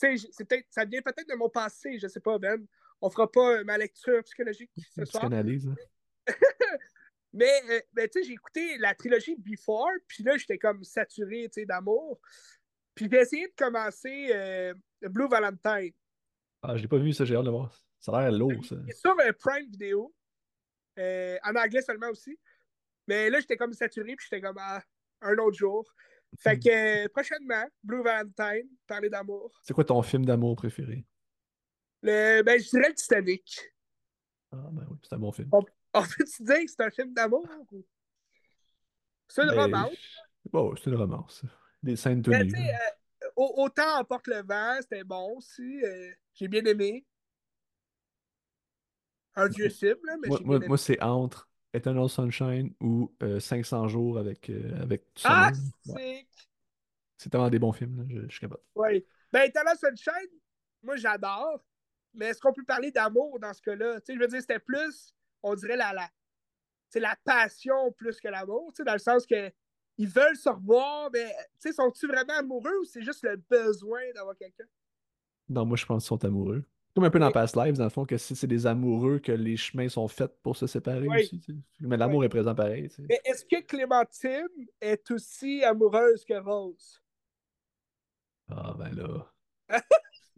[0.01, 2.67] tu sais, c'est ça vient peut-être de mon passé, je sais pas, Ben.
[3.03, 5.25] On fera pas euh, ma lecture psychologique ce soir.
[5.25, 5.69] Psychanalyse.
[5.69, 5.75] hein.
[7.33, 11.51] Mais, euh, ben, tu sais, j'ai écouté la trilogie Before, puis là, j'étais comme saturé,
[11.53, 12.19] tu sais, d'amour.
[12.95, 14.73] Puis j'ai essayé de commencer euh,
[15.03, 15.93] Blue Valentine.
[16.63, 17.71] Ah, je l'ai pas vu, ça, j'ai hâte de voir.
[18.01, 18.77] Ça a l'air lourd, ça.
[18.83, 20.15] Il est sur Prime Video.
[20.99, 22.39] Euh, en anglais seulement aussi.
[23.07, 24.83] Mais là, j'étais comme saturé, puis j'étais comme ah,
[25.23, 25.85] un autre jour.
[26.39, 29.59] Fait que euh, prochainement, Blue Valentine, parler d'amour.
[29.63, 31.07] C'est quoi ton film d'amour préféré?
[32.03, 33.73] Le, ben, je dirais le Titanic.
[34.53, 35.49] Ah, ben oui, c'est un bon film.
[35.53, 35.63] On
[36.03, 37.47] peut-tu dire que c'est un film d'amour?
[37.73, 37.87] ou-
[39.29, 39.97] C'est une Ben, romance.
[40.53, 41.43] Bon, c'est une romance.
[41.83, 45.83] Des scènes tu sais, euh, au- autant emporte le vent, c'était bon aussi.
[46.35, 47.07] j'ai bien aimé.
[49.37, 54.19] Un vieux film, là, mais moi, moi, c'est entre Eternal Sunshine ou euh, 500 jours
[54.19, 55.53] avec, euh, avec Ah.
[55.87, 56.27] Ouais.
[57.19, 58.63] c'est tellement des bons films, là, je, je suis capable.
[58.75, 59.05] Oui.
[59.33, 60.39] Ben, Eternal Sunshine,
[60.83, 61.63] moi, j'adore.
[62.15, 64.01] Mais est-ce qu'on peut parler d'amour dans ce cas-là?
[64.01, 66.09] Tu sais, je veux dire, c'était plus, on dirait, la, la,
[66.89, 69.53] c'est la passion plus que l'amour, tu sais, dans le sens que
[69.99, 71.27] ils veulent se revoir, mais,
[71.61, 74.65] tu sais, sont-ils vraiment amoureux ou c'est juste le besoin d'avoir quelqu'un?
[75.49, 76.65] Non, moi, je pense qu'ils sont amoureux.
[76.97, 77.31] Comme un peu dans.
[77.31, 80.33] Past Lives, dans le fond, que si c'est des amoureux, que les chemins sont faits
[80.43, 81.21] pour se séparer Oui.
[81.21, 81.39] aussi.
[81.41, 81.59] tu sais.
[81.81, 82.89] Mais l'amour est présent pareil.
[82.89, 83.03] tu sais.
[83.09, 84.49] Mais est-ce que Clémentine
[84.81, 87.03] est aussi amoureuse que Rose?
[88.49, 89.33] Ah, ben là.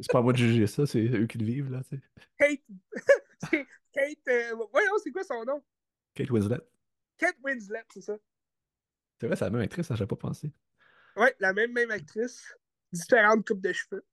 [0.01, 2.03] C'est pas à moi de juger ça, c'est eux qui le vivent, là, tu sais.
[2.39, 2.61] Kate.
[3.51, 4.29] c'est Kate.
[4.29, 5.61] euh, Voyons, c'est quoi son nom?
[6.15, 6.61] Kate Winslet.
[7.19, 8.17] Kate Winslet, c'est ça.
[9.21, 10.53] C'est vrai, c'est la même actrice, j'avais pas pensé.
[11.17, 12.55] Oui, la même, même actrice.
[12.93, 14.05] Différentes coupes de cheveux.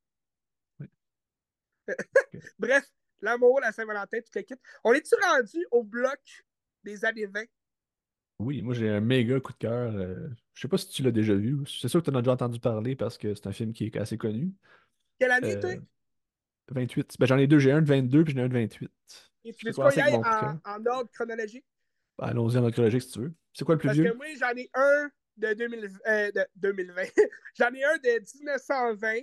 [1.87, 1.93] Oui.
[2.59, 2.85] Bref,
[3.21, 4.59] l'amour, la Saint-Valentin, toute l'équipe.
[4.83, 6.45] On est-tu rendu au bloc
[6.83, 7.43] des années 20?
[8.39, 9.95] Oui, moi j'ai un méga coup de cœur.
[9.95, 11.57] euh, je sais pas si tu l'as déjà vu.
[11.67, 13.85] C'est sûr que tu en as déjà entendu parler parce que c'est un film qui
[13.85, 14.53] est assez connu.
[15.19, 15.69] Quelle année, toi?
[15.69, 15.79] Euh,
[16.71, 17.15] 28.
[17.19, 17.59] Ben, j'en ai deux.
[17.59, 18.91] J'ai un de 22 puis j'en ai un de 28.
[19.45, 21.65] Et tu veux qu'on y aille en, ordre chronologique?
[22.17, 23.33] Ben, Allons-y en ordre chronologique si tu veux.
[23.53, 24.11] C'est quoi le plus Parce vieux?
[24.11, 27.03] que moi, j'en ai un de, 2000, euh, de 2020.
[27.57, 29.13] j'en ai un de 1920,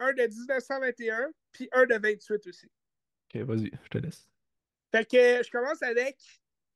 [0.00, 2.66] un de 1921, puis un de 28 aussi.
[3.34, 4.28] Ok, vas-y, je te laisse.
[4.92, 6.18] Fait que je commence avec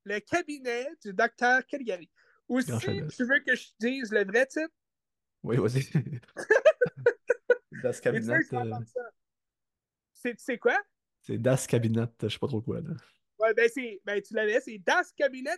[0.05, 2.11] le cabinet du docteur Caligari.
[2.49, 4.73] Ou si tu veux que je dise le vrai titre,
[5.43, 5.83] Oui, vas-y.
[7.83, 8.39] Das Cabinet.
[8.53, 8.81] euh.
[10.37, 10.81] C'est quoi?
[11.21, 12.91] c'est Das Cabinet, je sais pas trop quoi, là.
[13.39, 15.57] Ouais, ben, c'est, ben tu l'avais, c'est Das Cabinet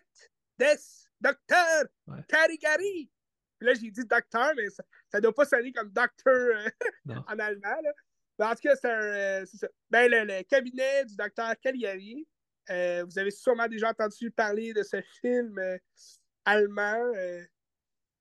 [0.59, 0.75] des
[1.21, 2.19] Docteur Ouais.
[2.29, 3.11] Caligari.
[3.59, 6.71] Puis là, j'ai dit docteur, mais ça, ça doit pas sonner comme docteur euh,
[7.29, 7.81] en allemand.
[7.83, 7.93] Là.
[8.41, 9.01] Mais en tout cas, c'est un.
[9.03, 9.69] euh, ça.
[9.91, 12.27] Ben, le, le cabinet du docteur Caligari.
[12.71, 15.79] euh, vous avez sûrement déjà entendu parler de ce film euh,
[16.45, 16.97] allemand.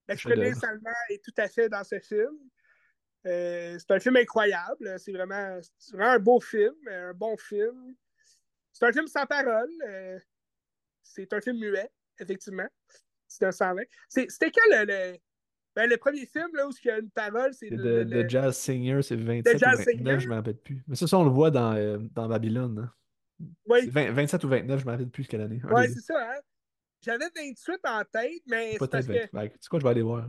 [0.07, 0.65] L'expérience Chef-d'œuvre.
[0.73, 2.37] allemand est tout à fait dans ce film.
[3.27, 4.99] Euh, c'est un film incroyable.
[4.99, 5.59] C'est vraiment,
[5.93, 7.95] vraiment un beau film, un bon film.
[8.73, 9.71] C'est un film sans parole.
[9.87, 10.19] euh,
[11.03, 11.89] c'est un film muet,
[12.19, 12.67] effectivement.
[13.27, 13.83] C'est un 120.
[14.07, 15.17] C'est- C'était quand le, le,
[15.75, 17.53] ben, le premier film là, où il y a une parole?
[17.53, 20.19] C'est le- de, le- Jazz Singer, c'est 27 ou Jazz 29, Singer?
[20.19, 20.83] je me rappelle plus.
[20.87, 22.79] Mais ça, ça, on le voit dans, euh, dans Babylone.
[22.79, 22.93] hein.
[23.67, 25.61] Oui, C'est 20 27 ou 29, je me rappelle plus quelle année.
[25.63, 25.87] Deux.
[25.93, 26.31] c'est ça.
[26.33, 26.39] Hein?
[27.01, 29.29] J'avais 28 en tête, mais parce Peut-être que 20.
[29.31, 30.27] Ben, tu sais quoi, je vais aller voir.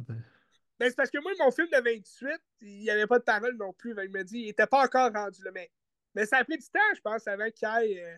[0.78, 2.28] Ben, c'est parce que moi, mon film de 28,
[2.60, 3.90] il n'y avait pas de parole non plus.
[4.02, 5.50] Il me dit, il n'était pas encore rendu là.
[5.52, 5.68] Mais,
[6.14, 8.16] mais ça a pris du temps, je pense, avant qu'il y ait euh,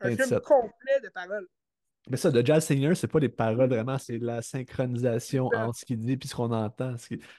[0.00, 0.42] un film 27.
[0.42, 1.48] complet de paroles.
[2.10, 5.84] Mais ça, de jazz singer, c'est pas les paroles vraiment, c'est la synchronisation entre ce
[5.86, 6.96] qu'il dit et ce qu'on entend.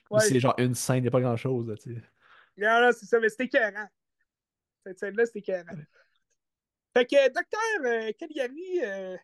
[0.10, 0.20] Ouais.
[0.20, 1.68] C'est genre une scène, il n'y a pas grand-chose.
[1.68, 2.02] là, tu sais.
[2.58, 3.88] Non, non, c'est ça, mais c'était écœurant.
[4.86, 5.78] Cette scène-là, c'était écœurant.
[6.96, 9.18] Fait que Docteur euh, Caligari, euh,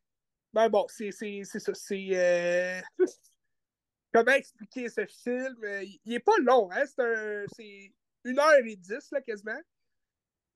[0.54, 1.74] ben bon, c'est ça.
[1.74, 2.10] C'est.
[2.14, 2.82] euh,
[4.14, 5.56] Comment expliquer ce film?
[5.64, 6.84] Euh, Il il est pas long, hein?
[6.86, 7.94] C'est un- c'est
[8.26, 9.60] une heure et dix, là, quasiment.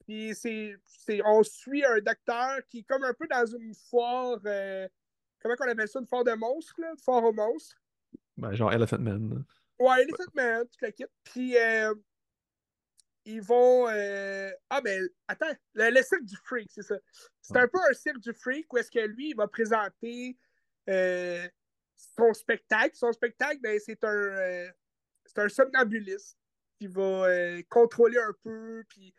[0.05, 0.75] Puis c'est.
[0.85, 4.39] c'est- On suit un docteur qui est comme un peu dans une foire.
[4.45, 4.87] euh,
[5.41, 5.99] comment on appelle ça?
[5.99, 6.91] Une foire de monstres, là?
[6.91, 7.75] Une foire aux monstres.
[8.37, 9.43] Ben, genre Elephant Man.
[9.79, 11.05] Ouais, Elephant Man, toute la kit.
[11.23, 11.93] Puis, euh,
[13.25, 13.87] ils vont.
[13.89, 16.95] euh, Ah, ben, attends, le, le cirque du freak, c'est ça.
[17.41, 20.37] C'est un peu un cirque du freak où est-ce que lui, il va présenter
[20.89, 21.47] euh,
[21.95, 22.95] son spectacle.
[22.95, 24.69] Son spectacle, ben, c'est un,
[25.25, 26.37] c'est un somnambuliste
[26.77, 27.27] qui va
[27.69, 28.83] contrôler un peu.
[28.89, 29.13] Puis,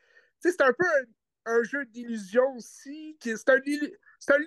[0.50, 3.16] c'est un peu un, un jeu d'illusion aussi.
[3.22, 4.38] C'est un, un,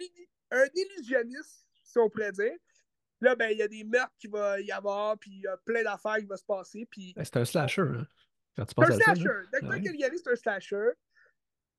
[0.52, 2.54] un illusionniste, si on pourrait dire.
[3.22, 5.58] Là, ben, il y a des meurtres qui va y avoir, puis il y a
[5.58, 6.88] plein d'affaires qui vont se passer.
[6.90, 7.82] Puis Ben, C'est un slasher.
[7.82, 8.08] hein,
[8.56, 9.04] Quand tu c'est un à ça.
[9.04, 9.24] slasher.
[9.24, 9.42] là.
[9.52, 9.82] Docteur Ouais.
[9.82, 10.90] Caligari, c'est un slasher.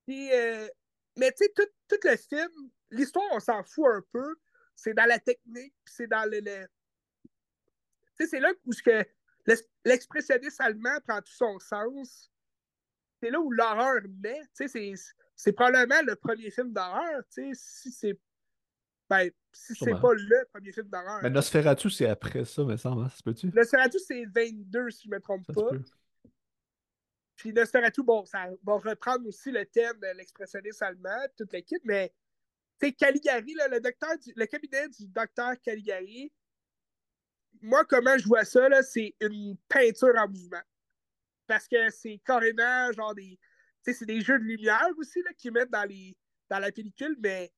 [0.07, 0.69] Puis, euh,
[1.17, 4.37] mais tu sais, tout, tout le film, l'histoire, on s'en fout un peu.
[4.77, 6.41] C'est dans la technique, puis c'est dans le.
[6.41, 6.67] le-
[8.17, 9.05] Tu sais, c'est là où que
[9.47, 12.31] l'ex- l'expressionnisme allemand prend tout son sens.
[13.23, 14.01] C'est là où l'horreur
[14.67, 14.95] sais, c'est-
[15.53, 17.23] probablement le premier film d'horreur.
[17.33, 18.19] Tu sais, si c'est.
[19.09, 21.21] Ben, si c'est pas le premier film d'horreur.
[21.23, 23.03] Ben, Nosferatu, c'est après ça, semble.
[23.05, 23.47] hein, Ça se peut-tu?
[23.49, 25.71] Nosferatu, c'est 22, si je me trompe Ça pas.
[27.37, 32.13] Puis Nosferatu, bon, ça va reprendre aussi le thème de l'expressionnisme allemand, toute l'équipe, mais
[32.81, 36.31] c'est Caligari, là, le, docteur du- le cabinet du docteur Caligari,
[37.63, 40.61] moi, comment je vois ça, c'est une peinture en mouvement.
[41.51, 43.37] Parce que c'est carrément genre des.
[43.83, 46.17] Tu sais, c'est des jeux de lumière aussi là, qu'ils mettent dans, les,
[46.49, 47.53] dans la pellicule, mais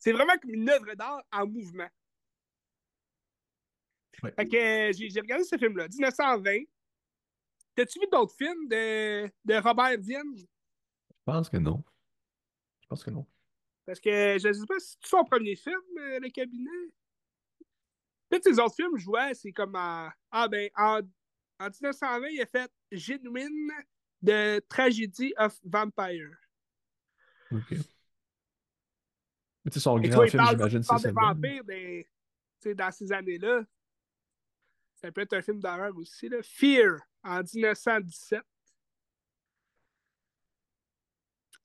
[0.00, 1.88] c'est vraiment comme une œuvre d'art en mouvement.
[4.20, 4.32] Ouais.
[4.32, 6.64] Fait que euh, j'ai j'ai regardé ce film-là, 1920.
[7.76, 10.36] T'as-tu vu d'autres films de, de Robert Vienne?
[10.36, 10.44] Je
[11.24, 11.84] pense que non.
[12.80, 13.24] Je pense que non.
[13.86, 16.90] Parce que je ne sais pas si c'est son premier film, euh, Le Cabinet?
[18.28, 20.10] Tous ces autres films, je vois, c'est comme en.
[20.32, 21.00] Ah ben, en,
[21.60, 23.70] en 1920, il a fait Genuine
[24.22, 26.30] de Tragedy of Vampire.
[27.50, 27.72] Ok.
[29.64, 31.34] Mais tu sais, son Et grand film, j'imagine, c'est celle-là.
[31.34, 31.62] vampires
[32.64, 33.64] sais, dans ces années-là.
[34.96, 36.28] Ça peut être un film d'horreur aussi.
[36.28, 36.38] Là.
[36.42, 38.40] Fear, en 1917.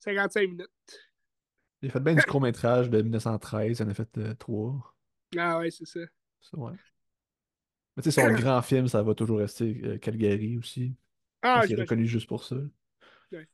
[0.00, 0.68] 55 minutes.
[1.82, 4.94] Il a fait bien du court-métrage de 1913, il en a fait euh, trois.
[5.36, 6.00] Ah ouais, c'est ça.
[6.40, 6.72] Ça, ouais.
[7.96, 10.94] Mais tu sais, son grand film, ça va toujours rester euh, Calgary aussi.
[11.42, 12.56] Ah, qu'il est reconnu juste pour ça.
[13.32, 13.48] Ouais.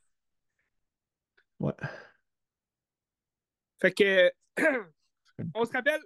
[1.59, 1.73] Ouais.
[3.79, 4.31] Fait que,
[5.53, 6.01] on se rappelle,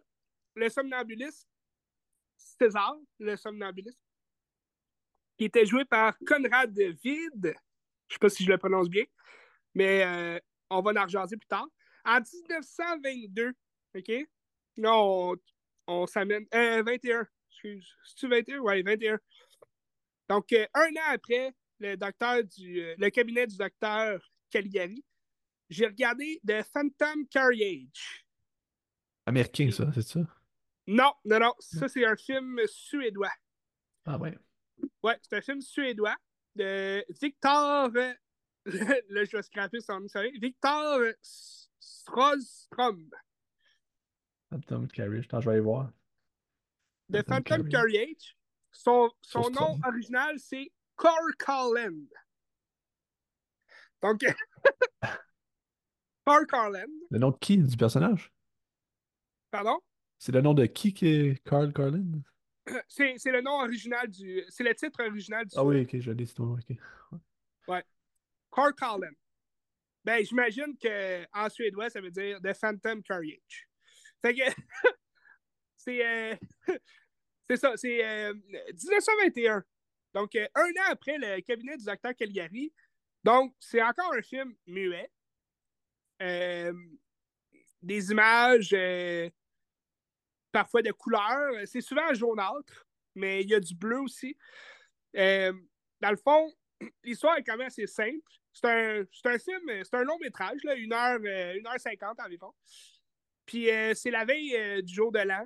[0.56, 1.48] le somnambuliste,
[2.38, 4.00] César, le somnambuliste,
[5.38, 7.56] qui était joué par Conrad Vide.
[8.08, 9.06] Je sais pas si je le prononce bien,
[9.74, 10.40] mais euh,
[10.70, 11.68] on va en rejaser plus tard.
[12.06, 13.54] En 1922,
[13.96, 14.12] OK?
[14.78, 15.36] Là, on,
[15.88, 16.46] on s'amène.
[16.54, 17.96] Euh, 21, excuse.
[18.06, 18.60] C'est-tu 21?
[18.60, 19.20] Oui, 21.
[20.30, 25.04] Donc, euh, un an après le docteur du, euh, le cabinet du docteur Caligari,
[25.70, 28.26] j'ai regardé The Phantom Carriage.
[29.26, 30.20] Américain, ça, c'est ça?
[30.88, 31.54] Non, non, non.
[31.60, 33.32] Ça, c'est un film suédois.
[34.06, 34.38] Ah ouais.
[35.04, 36.16] Ouais, c'est un film suédois
[36.56, 37.92] de Victor.
[37.96, 38.14] euh,
[39.10, 40.08] Là, je vais scraper son nom.
[40.40, 41.00] Victor
[41.80, 43.10] Strostrom.
[44.50, 45.26] Phantom Carriage.
[45.26, 45.92] Attends, je vais aller voir.
[47.10, 48.38] De Phantom Carriage.
[48.72, 52.06] Son, son nom original, c'est Corcoran.
[54.02, 54.22] Donc,
[56.26, 56.72] Corcoran,
[57.10, 58.32] Le nom de qui du personnage?
[59.50, 59.80] pardon?
[60.18, 62.22] C'est le nom de qui qui est Carl Carlin?
[62.88, 64.44] C'est c'est le nom original du.
[64.50, 66.78] C'est le titre original du Ah oui, ok, je l'ai, c'est toi, ok.
[68.52, 69.00] Corcoran.
[70.04, 73.68] Ben, j'imagine qu'en suédois, ça veut dire The Phantom Carriage.
[74.22, 74.42] Fait que.
[75.78, 76.06] c'est.
[76.06, 76.36] euh,
[77.50, 79.64] c'est ça, c'est euh, 1921.
[80.14, 82.74] Donc, euh, un an après le cabinet du docteur Caligari.
[83.24, 85.10] Donc, c'est encore un film muet.
[86.22, 86.74] Euh,
[87.82, 89.30] des images, euh,
[90.52, 91.54] parfois de couleurs.
[91.66, 94.38] C'est souvent jaunâtre, mais il y a du bleu aussi.
[95.14, 96.54] Dans le fond,
[97.04, 98.20] l'histoire est quand même assez simple.
[98.54, 102.20] C'est un, un film, c'est un long métrage, là, 1 heure, euh, 1 heure 50
[102.20, 102.54] environ.
[103.46, 105.46] Puis c'est la veille du jour de l'an.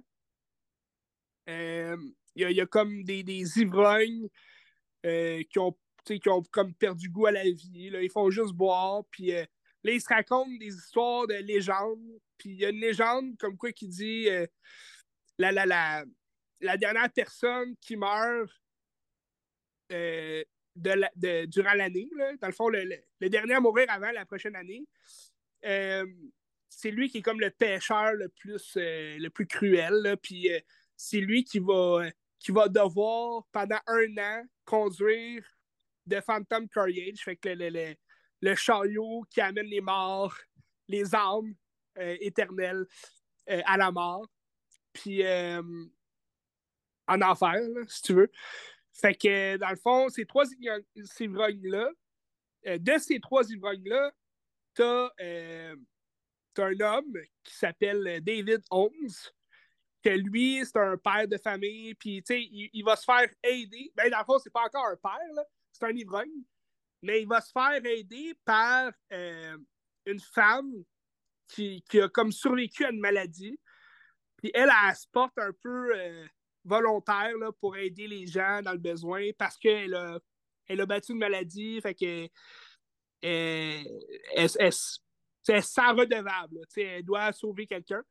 [1.48, 4.30] Il y, y a comme des, des ivrognes
[5.06, 7.90] euh, qui, ont, qui ont comme perdu goût à la vie.
[7.90, 8.02] là.
[8.02, 9.04] Ils font juste boire.
[9.12, 9.46] Puis euh,
[9.84, 12.20] là, il se raconte des histoires de légendes.
[12.38, 14.48] Puis il y a une légende comme quoi qui dit euh,
[15.38, 16.06] la, la, la,
[16.62, 18.50] la, dernière personne qui meurt
[19.92, 20.44] euh,
[20.76, 22.10] de durant l'année,
[22.42, 22.84] dans le fond, le,
[23.20, 24.86] le, dernier à mourir avant la prochaine année,
[26.68, 30.18] c'est lui qui est comme le pêcheur le plus, le plus cruel.
[30.22, 30.50] Puis
[30.98, 32.10] c'est lui qui va,
[32.46, 35.44] qui va devoir, pendant un an, conduire
[36.06, 37.24] de Phantom Courage.
[37.24, 37.96] Fait que le, le,
[38.40, 40.38] le chariot qui amène les morts,
[40.88, 41.56] les âmes
[41.98, 42.86] euh, éternelles
[43.50, 44.28] euh, à la mort.
[44.94, 45.60] Puis euh,
[47.08, 48.32] en enfer, si tu veux.
[48.94, 50.46] Fait que dans le fond, ces trois
[51.20, 51.90] ivrognes-là,
[52.78, 54.12] de ces trois ivrognes-là,
[54.76, 59.10] t'as un homme qui s'appelle David Holmes,
[60.10, 63.92] que lui, c'est un père de famille, puis tu sais, il, va se faire aider.
[63.96, 66.44] Ben, dans le fond, c'est pas encore un père, c'est un ivrogne
[67.06, 69.58] mais il va se faire aider par euh,
[70.06, 70.72] une femme
[71.48, 73.60] qui, a comme survécu à une maladie.
[74.38, 76.26] Puis elle, elle, se porte un peu euh,
[76.64, 80.20] volontaire là, pour aider les gens dans le besoin parce qu'elle a,
[80.68, 81.80] elle a battu une maladie.
[81.82, 82.28] Fait que
[83.22, 83.88] elle,
[84.36, 86.62] elle, elle, sent redevable.
[86.76, 88.04] elle doit sauver quelqu'un.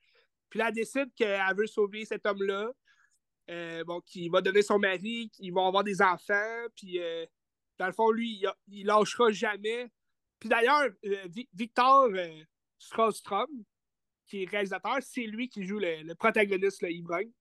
[0.55, 2.71] Puis là, elle décide qu'elle veut sauver cet homme-là.
[3.51, 7.01] Euh, bon, qui va donner son mari, qui vont avoir des enfants, puis
[7.77, 9.91] dans le fond, lui, il, lâchera jamais.
[10.39, 12.45] Puis d'ailleurs, euh, Victor euh,
[12.79, 13.49] Strostrom,
[14.29, 17.33] qui est réalisateur, c'est lui qui joue le, protagoniste, le ivrogne.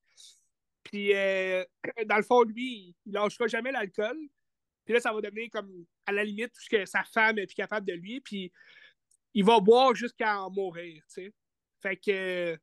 [0.82, 1.64] Puis, euh,
[2.08, 4.18] dans le fond, lui, il lâchera jamais l'alcool.
[4.86, 7.86] Puis là, ça va devenir comme à la limite, puisque sa femme est plus capable
[7.86, 8.22] de lui.
[8.22, 8.52] Puis,
[9.36, 11.34] il va boire jusqu'à en mourir, tu sais.
[11.80, 12.58] Fait que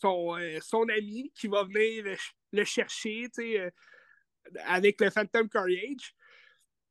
[0.00, 2.04] son, son ami qui va venir
[2.52, 3.72] le chercher, tu sais,
[4.64, 6.14] avec le Phantom Courage,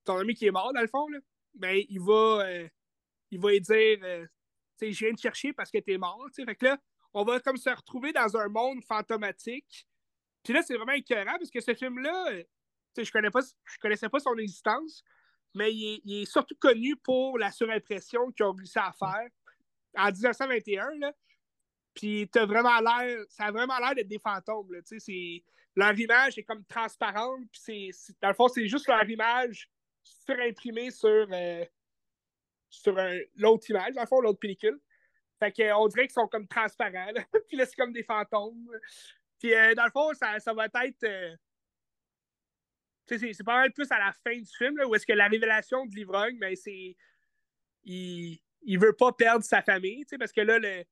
[0.04, 1.20] ton ami qui est mort, dans le fond, là,
[1.54, 2.68] ben, il va, euh,
[3.32, 4.26] il va lui dire euh,
[4.78, 6.28] sais, Je viens te chercher parce que t'es mort.
[6.36, 6.78] Fait que là,
[7.14, 9.88] on va comme se retrouver dans un monde fantomatique.
[10.44, 12.44] Puis là, c'est vraiment écœurant parce que ce film-là, euh,
[12.98, 15.04] je connais je connaissais pas son existence,
[15.54, 19.30] mais il est, surtout connu pour la surimpression qu'ils ont réussi à faire
[19.98, 20.92] en 1921.
[21.00, 21.14] Là.
[21.98, 24.72] Puis t'as vraiment l'air, ça a vraiment l'air d'être des fantômes.
[24.72, 25.44] Là, c'est,
[25.76, 27.42] leur image est comme transparente.
[27.52, 29.68] Puis c'est, dans le fond, c'est juste leur image
[30.04, 31.66] surimprimée sur, euh,
[32.70, 32.96] sur
[33.36, 34.80] l'autre image, dans le fond, l'autre pellicule.
[35.40, 37.14] Fait qu'on dirait qu'ils sont comme transparents.
[37.48, 38.70] puis là, c'est comme des fantômes.
[39.40, 41.04] Puis euh, dans le fond, ça, ça va être.
[41.04, 41.36] Euh,
[43.08, 45.96] c'est, pas mal plus à la fin du film, où est-ce que la révélation de
[45.96, 46.96] l'ivrogne, ben, c'est.
[47.86, 50.84] Il, il veut pas perdre sa famille, parce que là, le,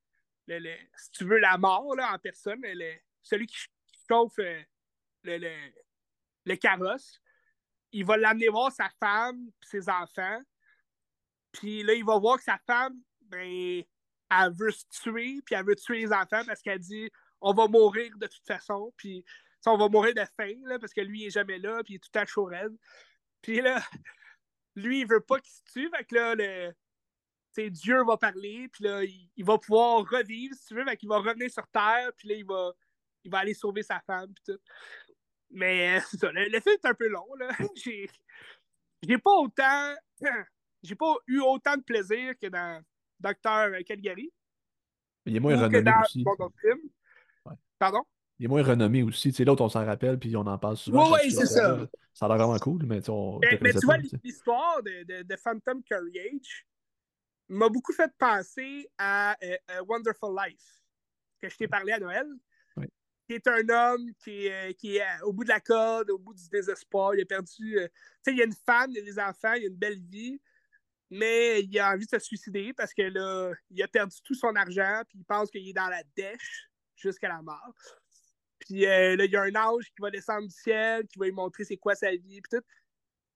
[0.47, 2.61] si tu veux, la mort là, en personne,
[3.21, 3.57] celui qui,
[4.07, 4.61] chauffe euh,
[5.23, 7.19] le, carrosse,
[7.91, 10.39] il va l'amener voir sa femme ses enfants.
[11.51, 13.81] Puis là, il va voir que sa femme, ben,
[14.29, 17.09] elle veut se tuer, puis elle veut tuer les enfants parce qu'elle dit
[17.41, 19.23] on va mourir de toute façon, puis
[19.65, 21.97] on va mourir de faim, là, parce que lui, il est jamais là, puis il
[21.97, 22.49] est tout à chaud
[23.41, 23.81] Puis là,
[24.75, 26.73] lui, il veut pas qu'il se tue, fait que là, le,
[27.57, 31.17] Dieu va parler, puis là, il, va pouvoir revivre, si tu veux, mais qu'il va
[31.19, 32.71] revenir sur Terre, puis là, il va,
[33.23, 34.61] il va aller sauver sa femme, puis tout.
[35.51, 37.49] Mais c'est ça, le, film est un peu long, là.
[37.75, 38.09] J'ai,
[39.01, 39.95] j'ai pas autant...
[40.83, 42.79] J'ai pas eu autant de plaisir que dans
[43.19, 44.31] Docteur Calgary.
[45.25, 46.23] Il est moins renommé aussi.
[47.79, 48.03] Pardon?
[48.37, 49.29] Il est moins renommé aussi.
[49.29, 51.11] Tu sais, l'autre, on s'en rappelle, puis on en parle souvent.
[51.11, 51.87] Oui, oui, c'est ça.
[52.13, 55.35] Ça a l'air vraiment cool, mais, on, mais, mais tu vois, l'histoire de, de, de,
[55.35, 56.65] Phantom Courage,
[57.49, 60.81] m'a beaucoup fait penser à euh, Wonderful Life,
[61.41, 62.27] que je t'ai parlé à Noël.
[63.27, 66.11] Qui est un homme qui est, euh, qui est euh, au bout de la corde,
[66.11, 67.15] au bout du désespoir.
[67.15, 67.49] Il a perdu.
[67.73, 67.89] tu
[68.21, 69.75] sais, il y a une femme, il y a des enfants, il y a une
[69.75, 70.39] belle vie,
[71.09, 74.55] mais il a envie de se suicider parce que là, il a perdu tout son
[74.55, 77.73] argent, puis il pense qu'il est dans la dèche jusqu'à la mort.
[78.59, 81.31] Puis là, il y a un ange qui va descendre du ciel, qui va lui
[81.31, 82.65] montrer c'est quoi sa vie, puis tout.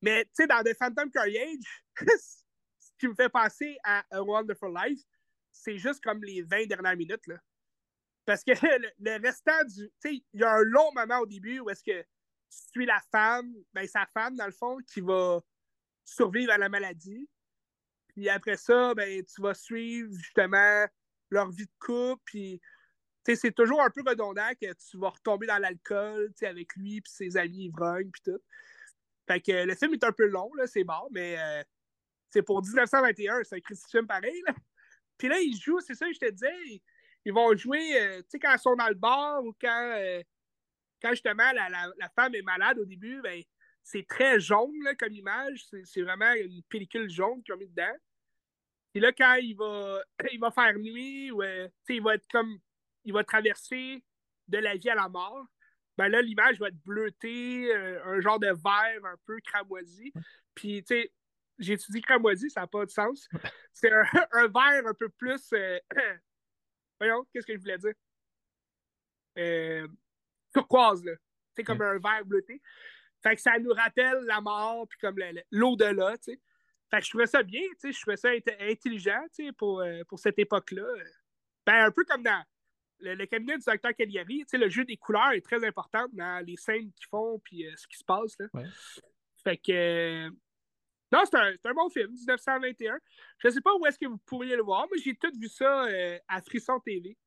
[0.04, 1.84] Mais tu sais, dans The Phantom Courage,
[3.00, 5.02] qui me fait penser à A Wonderful Life,
[5.52, 7.26] c'est juste comme les 20 dernières minutes.
[7.28, 7.38] Là.
[8.26, 8.52] Parce que
[9.00, 9.90] le, restant du.
[9.90, 12.86] Tu sais, il y a un long moment au début où est-ce que tu suis
[12.86, 15.42] la femme, ben sa femme, dans le fond, qui va
[16.04, 17.30] survivre à la maladie.
[18.10, 20.86] Puis après ça, ben, tu vas suivre justement
[21.30, 22.22] leur vie de couple.
[22.26, 22.62] Puis
[23.24, 27.38] c'est toujours un peu redondant que tu vas retomber dans l'alcool avec lui puis ses
[27.38, 28.42] amis ivrognes puis tout.
[29.28, 31.64] Fait que le film est un peu long, là, c'est mort, mais euh,
[32.30, 34.44] c'est pour 1921, c'est un Christy film pareil.
[35.18, 36.82] Puis là, ils jouent, c'est ça que je te disais,
[37.26, 40.22] ils, vont jouer, euh, tu sais, quand ils sont dans le bar ou quand, euh,
[41.02, 43.42] quand justement la, la, femme est malade au début, ben,
[43.84, 45.66] c'est très jaune là, comme image.
[45.84, 47.96] C'est vraiment une pellicule jaune qu'ils ont mis dedans.
[48.92, 50.02] Puis là, quand il va,
[50.32, 52.60] il va faire nuit, ou euh, il va être comme.
[53.06, 54.04] Il va traverser
[54.48, 55.46] de la vie à la mort.
[55.98, 60.14] Ben là, l'image va être bleutée, euh, un genre de vert un peu cramoisi.
[60.54, 61.12] Puis, tu sais,
[61.60, 63.28] j'ai étudié cramoisi, ça n'a pas de sens.
[63.74, 65.52] C'est un, un vert un peu plus.
[65.54, 65.80] euh,
[67.00, 67.94] Voyons, qu'est-ce que je voulais dire?
[69.38, 69.88] Euh,
[70.54, 71.14] turquoise, là.
[71.56, 72.62] C'est comme un vert bleuté.
[73.22, 75.18] Fait que ça nous rappelle la mort, puis comme
[75.52, 76.42] l'au-delà, tu sais.
[76.90, 79.52] Fait que je trouvais ça bien, tu sais, je trouvais ça int- intelligent, tu sais,
[79.52, 80.88] pour, euh, pour cette époque-là.
[81.66, 82.44] Ben, un peu comme dans
[83.00, 86.08] le, le cabinet du docteur Cagliari, tu sais, le jeu des couleurs est très important
[86.14, 88.48] dans les scènes qu'ils font, puis euh, ce qui se passe, là.
[88.54, 88.66] Ouais.
[89.44, 90.30] Fait que...
[91.14, 93.00] euh, Non, c'est un, c'est un bon film, 1921.
[93.40, 95.86] Je sais pas où est-ce que vous pourriez le voir, mais j'ai tout vu ça
[95.86, 97.18] euh, à Frisson TV.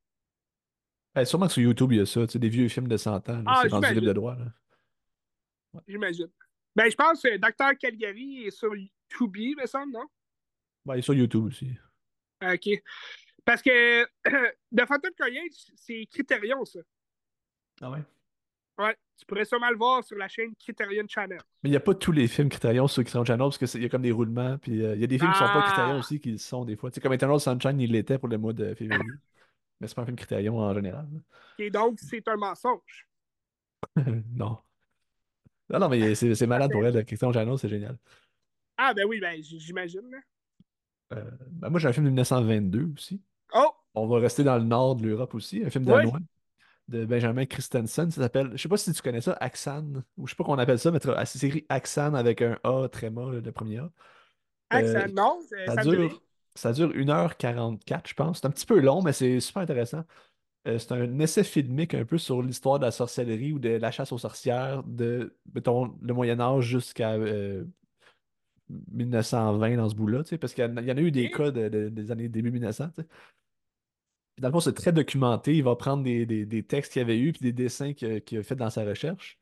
[1.15, 2.97] Ben, sûrement que sur YouTube, il y a ça, tu sais, des vieux films de
[2.97, 3.45] 100 ans.
[3.47, 4.35] Ah, c'est rendu libre de droit.
[4.35, 4.47] Là.
[5.87, 6.31] J'imagine.
[6.75, 8.73] Ben, je pense que Docteur Caligari est sur
[9.09, 10.07] Tubi, me semble, non?
[10.87, 11.71] Ben, il est sur YouTube aussi.
[12.41, 12.69] Ah, OK.
[13.45, 14.05] Parce que
[14.75, 16.81] The Phantom Courage, c'est Criterion, ça.
[17.81, 18.03] Ah ouais?
[18.79, 18.97] Ouais.
[19.17, 21.39] Tu pourrais sûrement le voir sur la chaîne Criterion Channel.
[21.63, 23.85] Mais il n'y a pas tous les films Criterion sur Criterion Channel parce qu'il y
[23.85, 24.59] a comme des roulements.
[24.59, 25.67] Puis euh, il y a des films qui sont pas Ah!
[25.67, 26.91] Criterion aussi qui le sont des fois.
[26.91, 28.99] Tu sais, comme Eternal Sunshine, il l'était pour le mois de février.
[29.81, 31.07] Mais c'est pas un film Criterion en général.
[31.59, 33.09] Et donc, c'est un mensonge.
[33.97, 34.59] non.
[35.69, 36.95] Non, non, mais c'est c'est malade pour elle.
[36.95, 37.97] le Criterion Channel, c'est génial.
[38.77, 40.23] Ah, ben oui, ben j'imagine.
[41.13, 43.21] Euh, ben, moi, j'ai un film de 1922 aussi.
[43.55, 43.71] Oh!
[43.95, 45.63] On va rester dans le nord de l'Europe aussi.
[45.65, 46.19] Un film danois
[46.89, 48.11] de Benjamin Christensen.
[48.11, 50.03] Ça s'appelle, je sais pas si tu connais ça, Axan.
[50.17, 53.31] Ou je sais pas qu'on appelle ça, mais c'est écrit Axan avec un A tréma,
[53.31, 53.91] le premier A.
[54.89, 56.23] Euh, non, ça, Ça dure,
[56.55, 58.41] ça dure 1h44, je pense.
[58.41, 60.05] C'est un petit peu long, mais c'est super intéressant.
[60.69, 63.91] Euh, c'est un essai filmique un peu sur l'histoire de la sorcellerie ou de la
[63.91, 67.65] chasse aux sorcières de, mettons, le Moyen-Âge jusqu'à euh,
[68.93, 71.69] 1920 dans ce bout-là, tu sais, parce qu'il y, en a eu des cas de-
[71.69, 73.09] de- des années début 1900, tu sais.
[74.43, 75.57] Dans le fond, c'est très documenté.
[75.57, 78.23] Il va prendre des, des- des textes qu'il y avait eu puis des dessins qu'il
[78.37, 79.39] a, a fait dans sa recherche.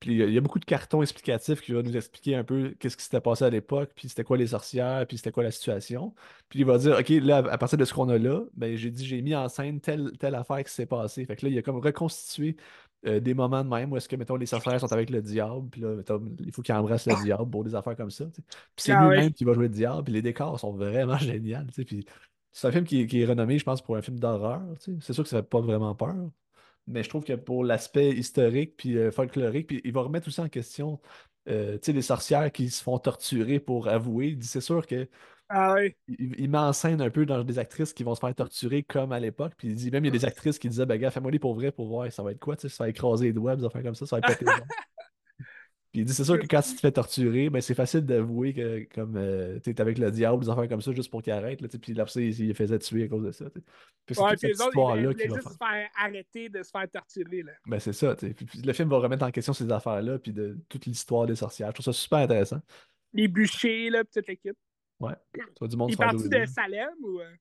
[0.00, 2.96] Puis il y a- beaucoup de cartons explicatifs qui vont nous expliquer un peu qu'est-ce
[2.98, 6.14] qui s'était passé à l'époque, puis c'était quoi les sorcières, puis c'était quoi la situation.
[6.50, 8.90] Puis il va dire, OK, là, à partir de ce qu'on a là, ben, j'ai
[8.90, 11.24] dit, j'ai mis en scène telle, telle affaire qui s'est passée.
[11.26, 12.56] Fait que là, il a comme reconstitué
[13.06, 15.68] euh, des moments de même où est-ce que, mettons, les sorcières sont avec le diable,
[15.70, 18.26] puis là, mettons, il faut qu'ils embrassent le diable pour des affaires comme ça.
[18.26, 18.42] Puis
[18.76, 21.58] c'est Ah lui-même qui va jouer le diable, puis les décors sont vraiment géniaux.
[21.86, 22.04] Puis
[22.56, 24.62] c'est un film qui, qui est renommé, je pense, pour un film d'horreur.
[24.80, 24.98] tu sais.
[25.00, 26.14] C'est sûr que ça fait pas vraiment peur.
[26.86, 30.40] Mais je trouve que pour l'aspect historique puis euh, folklorique, puis il va remettre aussi
[30.40, 31.00] en question
[31.48, 34.28] euh, tu sais, les sorcières qui se font torturer pour avouer.
[34.28, 35.08] Il dit c'est sûr que
[35.48, 35.96] Ah ouais.
[36.08, 38.82] il, il met en scène un peu dans des actrices qui vont se faire torturer
[38.84, 39.52] comme à l'époque.
[39.58, 41.38] Puis il dit même il y a des actrices qui disaient ben gars, fais-moi les
[41.38, 43.56] pour vrai pour voir ça va être quoi, tu sais, ça va écraser les doigts,
[43.56, 44.62] des affaires comme ça, ça va péter les.
[45.96, 48.52] Puis il dit c'est sûr que quand tu te fais torturer, ben c'est facile d'avouer
[48.52, 51.32] que comme euh, tu es avec le diable, des affaires comme ça, juste pour qu'il
[51.32, 51.62] arrête.
[51.62, 53.46] Là, puis là, il, il faisait tuer à cause de ça.
[54.04, 55.52] Puis c'est Ouais, puis cette histoire-là voulaient va juste faire.
[55.52, 57.52] se faire arrêter de se faire torturer, là.
[57.66, 58.14] Ben c'est ça.
[58.14, 61.34] Puis, puis le film va remettre en question ces affaires-là, puis de toute l'histoire des
[61.36, 61.68] sorcières.
[61.68, 62.60] Je trouve ça super intéressant.
[63.14, 64.56] Les bûchers, là, pis toute l'équipe.
[65.00, 65.14] Ouais.
[65.32, 66.28] Tu vois du monde Il doser.
[66.28, 67.20] de Salem ou.
[67.20, 67.32] euh?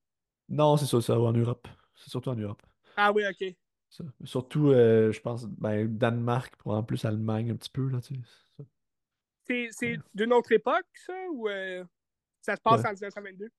[0.48, 1.68] Non, c'est ça, ça en Europe.
[1.94, 2.62] C'est surtout en Europe.
[2.96, 3.54] Ah oui, ok.
[3.90, 4.06] Ça.
[4.24, 8.16] Surtout, euh, je pense, ben, Danemark, pour en plus Allemagne un petit peu, là, tu
[8.16, 8.22] sais.
[9.48, 9.54] Ça.
[9.72, 11.84] C'est d'une autre époque, ça, ou euh,
[12.42, 12.88] ça se passe Ouais.
[12.88, 13.50] en 1922?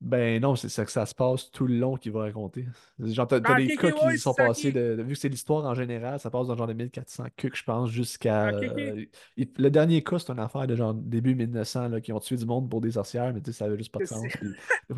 [0.00, 2.66] Ben non, c'est ça que ça se passe tout le long qu'il va raconter.
[2.98, 5.64] Genre, t'as, Ah, des cas qui ouais, sont ça, passés de, Vu que c'est l'histoire
[5.64, 8.54] en général, ça passe dans genre de 1400 cucs, je pense, jusqu'à.
[8.54, 8.62] Ok.
[8.64, 12.36] euh, le dernier cas, c'est une affaire de genre début 1900, là, qui ont tué
[12.36, 14.26] du monde pour des sorcières, mais tu sais, ça avait juste pas de sens.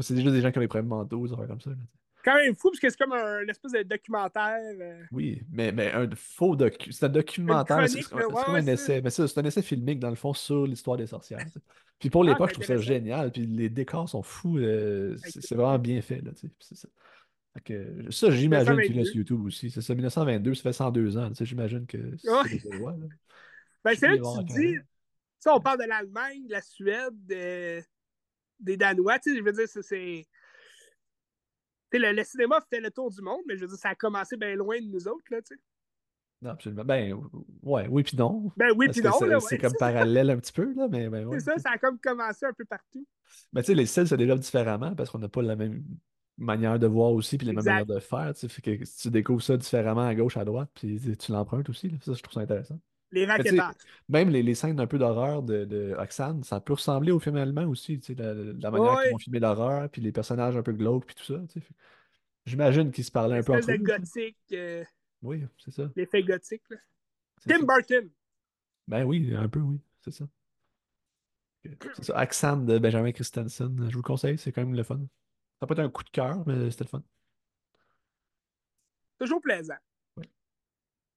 [0.00, 1.70] c'est juste des gens qui ont des problèmes mentaux, des affaires comme ça.
[1.70, 1.76] là.
[2.26, 4.58] Quand même fou, parce que c'est comme un espèce de documentaire.
[4.80, 6.90] euh, Oui, mais, mais un faux docu.
[6.90, 9.00] C'est un documentaire, c'est comme ouais, comme ouais, un essai.
[9.00, 11.46] Mais ça, c'est un essai filmique, dans le fond, sur l'histoire des sorcières.
[12.00, 13.30] Puis pour Ah, l'époque, je trouve ça génial.
[13.30, 14.58] Puis les décors sont fous.
[14.58, 16.20] euh, c'est vraiment bien fait.
[16.20, 16.88] Là, ça.
[18.10, 19.04] Ça, j'imagine qu'il est 1922.
[19.04, 19.70] sur YouTube aussi.
[19.70, 21.30] C'est ça, 1922, ça fait 102 ans.
[21.40, 22.58] J'imagine que Ouais.
[22.60, 22.92] c'est là.
[23.84, 24.78] Ben, c'est là que tu dis,
[25.38, 27.80] sais, on parle de l'Allemagne, de la Suède, de-
[28.58, 30.26] des Danois, je veux dire, c'est-
[31.92, 34.36] le, le cinéma fait le tour du monde, mais je veux dire, ça a commencé
[34.36, 35.60] bien loin de nous autres, là, tu sais.
[36.42, 36.84] Non, absolument.
[36.84, 37.18] Ben,
[37.62, 38.52] ouais, oui, puis non.
[38.56, 39.58] Ben oui, puis non, c'est ouais.
[39.58, 41.40] comme parallèle un petit peu, là, mais ben ouais.
[41.40, 43.06] C'est ça, ça a comme commencé un peu partout.
[43.52, 45.82] Mais tu sais, les styles se développent différemment parce qu'on n'a pas la même
[46.36, 47.70] manière de voir aussi, puis les mêmes Exact.
[47.72, 48.34] manières de faire.
[48.34, 51.16] Tu sais, fait que si tu découvres ça différemment à gauche, à droite, puis tu
[51.16, 51.88] tu l'empruntes aussi.
[51.88, 51.96] là.
[52.02, 52.78] Ça, je trouve ça intéressant.
[53.20, 53.74] Les raquettages.
[54.08, 55.96] même les, les scènes un peu d'horreur de, de
[56.42, 57.98] ça peut ressembler au film allemand aussi.
[57.98, 59.02] Tu sais, la, la manière Ouais.
[59.04, 61.40] qu'ils vont filmer l'horreur, puis les personnages un peu glauques, puis tout ça.
[61.52, 61.66] tu sais.
[62.44, 63.74] J'imagine qu'ils se parlaient un peu entre de eux.
[63.74, 63.82] aussi.
[63.84, 64.84] gothique, euh,
[65.22, 65.90] Oui, c'est ça.
[65.96, 66.76] l'effet gothique, là.
[67.48, 67.64] Tim ça.
[67.66, 68.10] Burton.
[68.86, 70.26] Ben oui, un peu, oui, c'est ça.
[71.64, 73.76] C'est ça, Accent de Benjamin Christensen.
[73.88, 75.00] Je vous le conseille, c'est quand même le fun.
[75.58, 77.02] Ça peut être un coup de cœur, mais c'était le fun.
[79.18, 79.74] Toujours plaisant.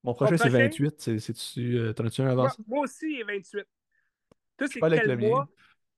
[0.03, 0.71] Mon prochain, c'est prochain?
[0.71, 0.99] 28.
[1.01, 2.57] C'est- C'est-tu, euh, t'en as-tu un avant Moi, ça?
[2.67, 3.67] moi aussi, il est 28.
[4.57, 5.29] Toi, c'est quel le mien.
[5.29, 5.49] mois?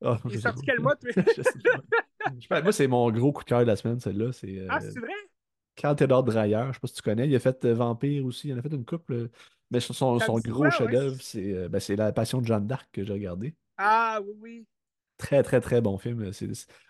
[0.04, 1.12] Ah, Il est sorti quel mois, toi?
[1.38, 1.82] Je sais pas.
[2.26, 4.34] Je sais pas, Moi, c'est mon gros coup de cœur de la semaine, celle-là.
[4.34, 5.14] C'est euh, Ah, c'est vrai?
[5.76, 6.66] Carl Theodor Dreyer.
[6.70, 7.28] Je sais pas si tu connais.
[7.30, 8.50] Il a fait euh, Vampire aussi.
[8.50, 9.14] Il en a fait une couple.
[9.14, 9.32] euh,
[9.72, 11.22] Mais son, gros chef-d'œuvre, ouais?
[11.22, 13.56] c'est euh, ben, c'est La Passion de Jeanne d'Arc que j'ai regardé.
[13.78, 14.68] Ah, oui, oui.
[15.18, 16.34] Très, très, très bon film.
[16.34, 16.48] C'est,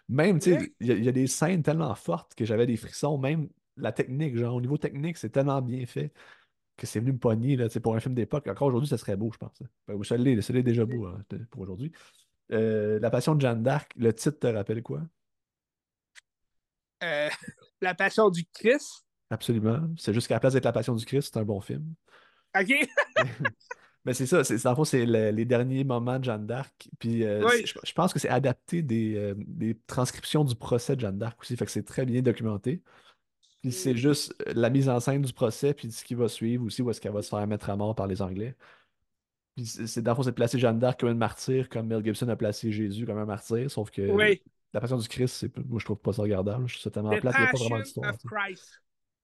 [0.07, 0.57] Même, tu Ouais.
[0.57, 3.17] sais, il y a des scènes tellement fortes que j'avais des frissons.
[3.17, 6.13] Même la technique, genre, au niveau technique, c'est tellement bien fait
[6.77, 8.47] que c'est venu me pogner, là, pour un film d'époque.
[8.47, 9.61] Encore aujourd'hui, ça serait beau, je pense.
[9.61, 9.67] hein.
[9.87, 11.91] Ben, ça l'est, déjà beau hein, pour aujourd'hui.
[12.51, 15.01] Euh, La Passion de Jeanne d'Arc, le titre te rappelle quoi?
[17.03, 17.29] Euh,
[17.81, 19.05] la Passion du Christ.
[19.29, 19.79] Absolument.
[19.97, 21.93] C'est juste qu'à la place d'être La Passion du Christ, c'est un bon film.
[22.59, 22.73] OK?
[24.03, 26.89] Mais c'est ça, c'est, dans le fond, c'est le- les derniers moments de Jeanne d'Arc.
[26.99, 27.63] Puis euh, Oui.
[27.65, 31.55] je, je pense que c'est adapté des, des transcriptions du procès de Jeanne d'Arc aussi.
[31.55, 32.81] Fait que c'est très bien documenté.
[33.61, 36.65] Puis c'est juste euh, la mise en scène du procès, puis ce qui va suivre
[36.65, 38.55] aussi, où est-ce qu'elle va se faire mettre à mort par les Anglais.
[39.55, 42.03] Puis c'est, dans le fond, c'est de placer Jeanne d'Arc comme une martyr, comme Mel
[42.03, 44.41] Gibson a placé Jésus comme un martyr, sauf que Oui.
[44.73, 46.67] la passion du Christ, c'est, moi je trouve pas ça regardable.
[46.67, 48.17] Je ça tellement plate, il n'y a pas vraiment d'histoire.
[48.17, 48.27] tu.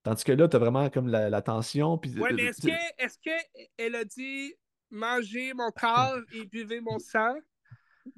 [0.03, 1.97] Tandis que là, t'as vraiment comme la, la tension.
[1.97, 4.53] Puis, Ouais, euh, mais est-ce tu sais, que, est-ce que elle a dit
[4.89, 7.35] mangez mon corps et buvez mon sang?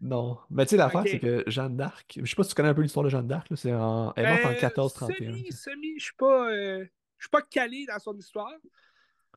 [0.02, 0.38] Non.
[0.50, 1.10] Mais tu sais, l'affaire, Ok.
[1.10, 3.28] c'est que Jeanne d'Arc, je sais pas si tu connais un peu l'histoire de Jeanne
[3.28, 4.14] d'Arc, là, c'est en...
[4.16, 5.32] elle est morte en Euh, 1431.
[5.34, 6.86] Semi, semi, je suis pas, euh,
[7.18, 8.54] je suis pas calé dans son histoire.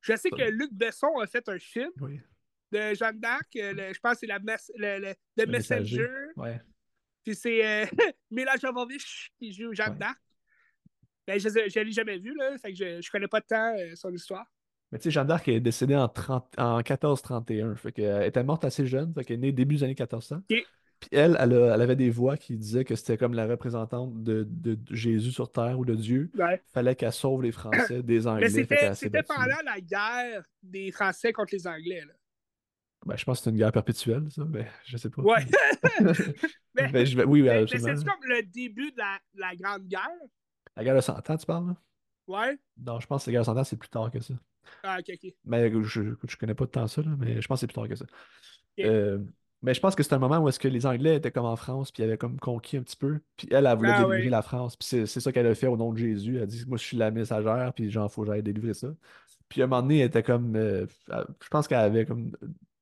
[0.00, 2.20] Je sais que Luc Besson a fait un film Oui,
[2.72, 3.54] de Jeanne d'Arc.
[3.56, 5.98] euh, je pense que c'est la le, le- The le messager.
[5.98, 6.10] Messenger.
[6.36, 6.60] Ouais.
[7.24, 7.86] Puis c'est euh,
[8.30, 9.98] Mila Jovovich qui joue Jeanne Ouais.
[9.98, 10.18] d'Arc.
[11.26, 12.58] Ben, je ne l'ai jamais vu, là.
[12.58, 14.44] Fait que je, je connais pas tant euh, son histoire.
[14.92, 17.74] Mais tu sais, Jeanne d'Arc est décédée en, 30 en 1431.
[17.76, 20.36] Fait qu'elle était morte assez jeune, fait qu'elle est née début des années 1400.
[20.36, 20.44] Ok.
[21.00, 24.22] Puis elle, elle, a- elle avait des voix qui disaient que c'était comme la représentante
[24.22, 26.30] de, de Jésus sur Terre ou de Dieu.
[26.38, 26.62] Ouais.
[26.72, 28.48] Fallait qu'elle sauve les Français des Anglais.
[28.70, 32.02] Mais c'était pendant la guerre des Français contre les Anglais.
[32.06, 32.12] Là.
[33.04, 34.44] Ben, je pense que c'est une guerre perpétuelle, ça.
[34.48, 35.22] Mais je sais pas.
[35.22, 35.44] Ouais.
[36.74, 40.08] mais Ben, je Oui, mais- mais c'est comme le début de la, la Grande Guerre.
[40.76, 41.76] La guerre de 100 ans, tu parles, là?
[42.28, 42.58] Ouais.
[42.78, 44.34] Non, je pense que la guerre de 100 ans, c'est plus tard que ça.
[44.82, 45.34] Ah, ok, ok.
[45.44, 47.88] Mais je, je connais pas tant ça, là, mais je pense que c'est plus tard
[47.88, 48.06] que ça.
[48.84, 49.18] Euh,
[49.62, 51.56] mais je pense que c'est un moment où est-ce que les Anglais étaient comme en
[51.56, 53.20] France, puis ils avaient comme conquis un petit peu.
[53.36, 54.76] Puis elle, elle voulait Ah, délivrer la France.
[54.76, 56.36] Puis c'est c'est ça qu'elle a fait au nom de Jésus.
[56.36, 58.88] Elle a dit, moi, je suis la messagère, puis genre, faut que j'aille délivrer ça.
[59.48, 60.56] Puis à un moment donné, elle était comme...
[60.56, 60.86] euh,
[61.42, 62.32] je pense qu'elle avait comme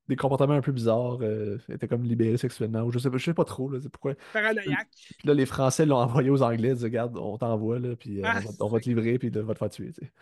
[0.08, 1.18] des comportements un peu bizarres.
[1.22, 3.78] euh, elle était comme libérée sexuellement, ou je sais pas, je sais pas trop, là,
[3.82, 4.14] c'est pourquoi.
[4.32, 4.88] Paranoïaque.
[5.18, 8.20] Puis là, les Français l'ont envoyé aux Anglais, ils disaient, regarde, on t'envoie, là, puis
[8.20, 10.04] euh, Ah, on va, on va te livrer, puis on va te faire tuer, tu
[10.06, 10.12] sais.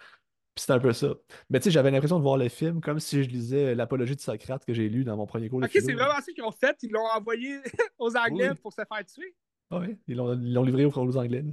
[0.58, 1.14] Puis c'était un peu ça.
[1.50, 4.20] Mais tu sais, j'avais l'impression de voir le film comme si je lisais l'apologie de
[4.20, 6.50] Socrate que j'ai lu dans mon premier cours de Ok, c'est vraiment ça qu'ils ont
[6.50, 6.76] fait.
[6.82, 7.60] Ils l'ont envoyé
[7.98, 8.56] aux Anglais Oui.
[8.60, 9.36] pour se faire tuer.
[9.70, 11.42] Ah oui, ils l'ont livré aux, aux Anglais.
[11.42, 11.52] là.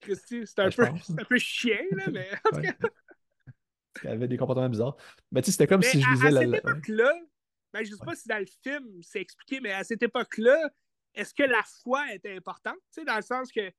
[0.00, 2.74] Christy, c'est un, Ben, c'est un peu chien, là, mais en tout Ouais.
[2.78, 2.88] cas.
[4.04, 4.96] Y avait des comportements bizarres.
[5.32, 6.40] Mais tu sais, c'était comme Mais si je à, lisais à la.
[6.42, 7.12] cette la- époque-là,
[7.72, 10.68] ben, je ne sais pas si dans le film c'est expliqué, mais à cette époque-là,
[11.14, 12.76] est-ce que la foi était importante?
[12.92, 13.72] Tu sais, dans le sens que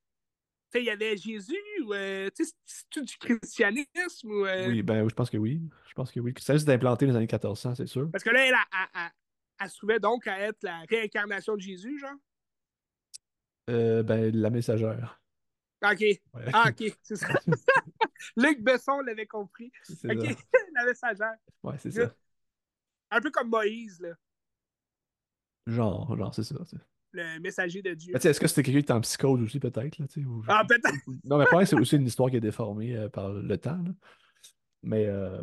[0.76, 4.45] il y avait Jésus ou euh, tu sais, c'est-tu du christianisme ou.
[4.45, 5.61] euh, Oui, ben je pense que oui.
[5.89, 6.34] Je pense que oui.
[6.39, 8.10] Ça risque d'implanter dans les années 1400, c'est sûr.
[8.11, 8.65] Parce que là,
[9.60, 12.11] elle, se trouvait donc à être la réincarnation de Jésus, genre?
[13.69, 15.22] Euh, ben, la messagère.
[15.84, 15.99] OK.
[15.99, 16.19] Ouais.
[16.53, 17.27] Ah, OK, c'est ça.
[18.35, 19.72] Luc Besson l'avait compris.
[19.89, 20.06] OK,
[20.76, 21.35] la messagère.
[21.64, 22.14] Ouais, c'est ça.
[23.11, 24.15] Un peu comme Moïse, là,
[25.68, 26.56] Genre, genre, c'est ça.
[27.18, 28.15] Le messager de Dieu.
[28.15, 30.95] Est-ce que c'était quelqu'un qui est en psychose aussi, peut-être, ou- Ah, peut-être.
[31.26, 33.77] Non, mais après, c'est aussi une histoire qui est déformée euh, par le temps.
[33.84, 33.91] là.
[34.84, 35.41] Mais euh,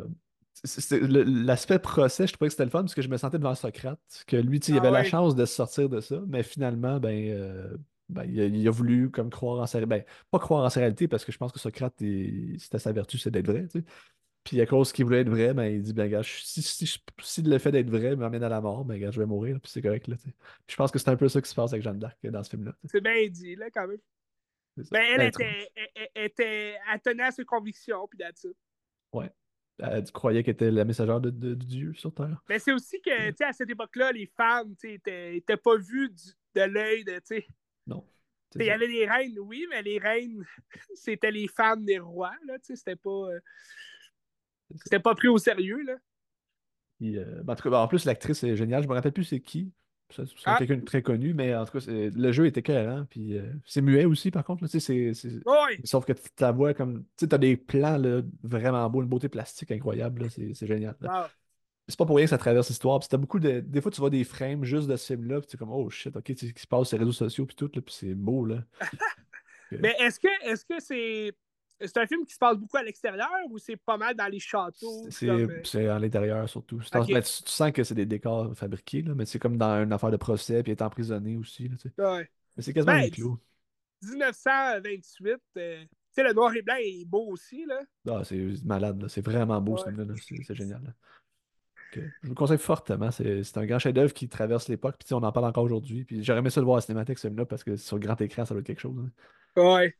[0.91, 3.99] l'aspect procès, je trouvais que c'était le fun parce que je me sentais devant Socrate,
[4.27, 5.05] que lui, il Ah avait la ouais.
[5.05, 7.77] chance de se sortir de ça, mais finalement, ben, euh,
[8.09, 10.79] ben, il, a, il a voulu comme croire en sa ben, pas croire en sa
[10.79, 13.85] réalité parce que je pense que Socrate, c'était sa vertu, c'est d'être vrai, tu sais.
[14.45, 16.87] Puis à cause qu'il voulait être vrai, ben, il dit, ben, gars, si, si,
[17.21, 19.71] si, le fait d'être vrai m'amène à la mort, ben, gars, je vais mourir, puis
[19.71, 20.15] c'est correct, là,
[20.67, 22.51] je pense que c'est un peu ça qui se passe avec Jeanne d'Arc dans ce
[22.51, 22.75] film-là.
[22.85, 23.97] C'est bien dit, là, quand même.
[24.91, 26.75] Ben, elle Ben, était, elle, elle- était.
[26.93, 28.47] Elle tenait à ses convictions, puis it.
[29.13, 29.31] Ouais.
[29.79, 32.41] Elle croyait qu'elle était la messagère de, de- de Dieu sur Terre.
[32.47, 35.57] Mais c'est aussi que, tu sais, à cette époque-là, les femmes, tu sais, étaient, étaient
[35.57, 37.47] pas vues du- de l'œil de, tu sais.
[37.87, 38.05] Non.
[38.57, 40.45] Il y avait les reines, oui, mais les reines,
[40.93, 43.09] c'était les femmes des rois, là, tu sais, c'était pas.
[43.31, 43.39] euh.
[44.83, 45.95] C'était pas pris au sérieux, là?
[47.03, 48.83] Euh, ben, en tout cas, ben, en plus, l'actrice est géniale.
[48.83, 49.71] Je me rappelle plus c'est qui.
[50.11, 50.55] C'est c'est Ah.
[50.59, 53.05] quelqu'un de très connu, mais en tout cas, c'est- le jeu était écœurant.
[53.09, 54.63] Puis euh, c'est muet aussi, par contre.
[54.63, 55.13] là, c'est- c'est-
[55.45, 57.03] Oui, Sauf que ta voix comme.
[57.03, 60.23] Tu sais, t'as des plans là, vraiment beaux, une beauté plastique incroyable.
[60.23, 60.95] là, C'est c'est génial.
[61.01, 61.09] wow.
[61.87, 62.99] c'est pas pour rien que ça traverse l'histoire.
[62.99, 63.59] Puis t'as beaucoup de.
[63.59, 65.89] Des fois, tu vois des frames juste de ce film-là, puis tu es comme, oh
[65.89, 67.81] shit, ok, tu sais ce qui se passe sur les réseaux sociaux, puis tout, là,
[67.81, 68.63] puis c'est beau, là.
[69.71, 70.79] Mais est-ce que est-ce que
[71.79, 71.97] c'est.
[71.97, 75.05] Un film qui se passe beaucoup à l'extérieur ou c'est pas mal dans les châteaux?
[75.09, 76.79] C'est euh, à l'intérieur surtout.
[76.91, 77.21] Ben, tu, tu
[77.51, 80.63] sens que c'est des décors fabriqués, là, mais c'est comme dans une affaire de procès,
[80.63, 81.67] puis est emprisonné aussi.
[81.67, 82.01] Là, tu sais.
[82.03, 82.29] ouais.
[82.55, 83.39] mais c'est quasiment Ben, huis clos.
[84.01, 87.79] 1928, euh, tu sais, le noir et blanc est beau aussi, là.
[88.09, 89.09] Ah, c'est malade, là.
[89.09, 89.91] C'est vraiment beau ce Ouais.
[89.91, 90.13] film-là.
[90.13, 90.21] là.
[90.45, 90.81] C'est génial.
[90.83, 90.91] là.
[91.93, 93.09] Je vous le conseille fortement.
[93.09, 94.97] C'est c'est un grand chef-d'œuvre qui traverse l'époque.
[94.99, 96.03] Puis on en parle encore aujourd'hui.
[96.03, 98.43] Puis j'aurais aimé ça le voir à Cinémathèque, ce film-là, parce que sur grand écran,
[98.43, 98.97] ça doit être quelque chose.
[99.55, 99.61] hein.
[99.61, 99.95] Ouais.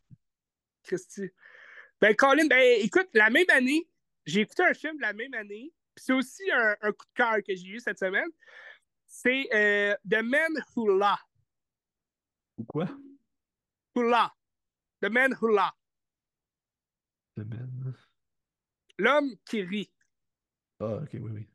[0.83, 1.29] Christy.
[2.01, 3.87] Ben, Colin, ben, écoute, la même année,
[4.25, 5.73] j'ai écouté un film la même année.
[5.95, 8.29] Puis c'est aussi un, un coup de cœur que j'ai eu cette semaine.
[9.05, 11.17] C'est euh, The Man Who La.
[12.57, 12.89] Ou quoi?
[13.95, 14.33] Who La.
[15.01, 15.73] The Man Who La.
[17.37, 17.93] Semaine.
[18.97, 19.91] L'homme qui rit.
[20.79, 21.47] Ah, ok, oui, oui.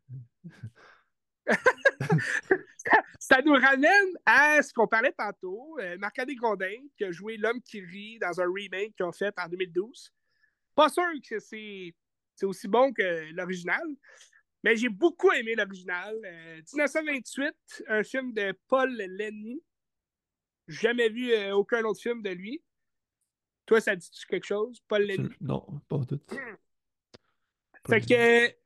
[3.19, 5.79] Ça nous ramène à ce qu'on parlait tantôt.
[5.81, 9.35] Euh, Marc-André Grondin, qui a joué L'homme qui rit dans un remake qu'ils ont fait
[9.39, 10.13] en 2012.
[10.81, 11.95] Pas sûr que c'est
[12.43, 13.87] aussi bon que l'original,
[14.65, 16.19] mais j'ai beaucoup aimé l'original.
[16.25, 19.63] Euh, 1928, un film de Paul Lenny.
[20.67, 22.65] Jamais vu euh, aucun autre film de lui.
[23.67, 24.83] Toi, ça dit-tu quelque chose?
[24.89, 25.29] Paul Lenny.
[25.43, 26.19] Non, pas tout.
[27.87, 28.57] Fait que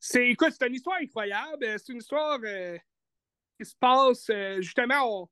[0.00, 1.66] c'est écoute, c'est une histoire incroyable.
[1.78, 2.78] C'est une histoire euh,
[3.60, 5.02] qui se passe euh, justement.
[5.04, 5.28] On,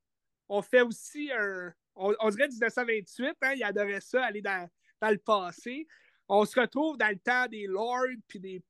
[0.51, 1.73] on fait aussi un.
[1.95, 4.69] On, on dirait 1928, hein, il adorait ça, aller dans,
[5.05, 5.87] dans le passé.
[6.29, 8.63] On se retrouve dans le temps des lords, puis des,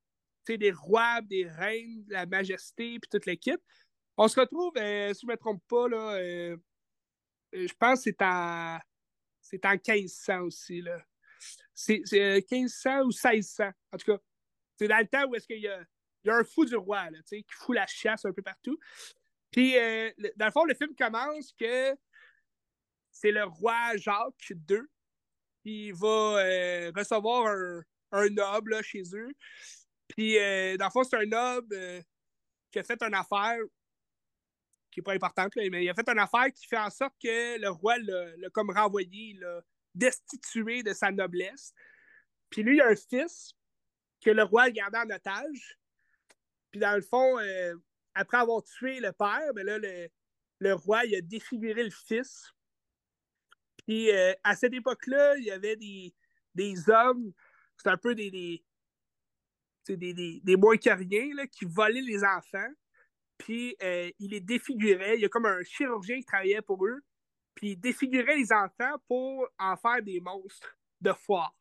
[0.49, 3.61] des rois, des reines, la majesté, puis toute l'équipe.
[4.17, 6.57] On se retrouve, euh, si je ne me trompe pas, là, euh,
[7.55, 8.79] euh, je pense que c'est en,
[9.41, 10.81] c'est en 1500 aussi.
[10.81, 11.01] Là.
[11.75, 14.19] C'est, c'est euh, 1500 ou 1600, en tout cas.
[14.77, 15.81] C'est dans le temps où est-ce qu'il y a,
[16.25, 18.79] il y a un fou du roi, là, qui fout la chasse un peu partout.
[19.53, 21.95] Puis, dans le fond, le film commence que
[23.13, 24.81] c'est le roi Jacques II
[25.65, 27.83] qui va euh, recevoir un,
[28.13, 29.33] un noble là, chez eux.
[30.09, 32.03] Puis, euh, dans le fond, c'est un noble euh,
[32.71, 33.59] qui a fait une affaire
[34.91, 37.15] qui n'est pas importante, là, mais il a fait une affaire qui fait en sorte
[37.21, 39.61] que le roi l'a comme renvoyé, l'a
[39.95, 41.73] destitué de sa noblesse.
[42.51, 43.55] Puis lui, il a un fils
[44.21, 45.79] que le roi gardé en otage.
[46.71, 47.39] Puis dans le fond,
[48.15, 50.09] après avoir tué le père, ben là, le,
[50.61, 52.54] le roi, il a défiguré le fils.
[53.87, 56.15] Puis euh, à cette époque-là, il y avait des,
[56.55, 57.33] des hommes,
[57.77, 58.63] c'est un peu des, des,
[59.89, 62.69] des, des, moins que rien, là, qui volaient les enfants.
[63.39, 65.17] Puis euh, il les défigurait.
[65.17, 67.01] Il y a comme un chirurgien qui travaillait pour eux.
[67.55, 71.55] Puis il défigurait les enfants pour en faire des monstres de foire.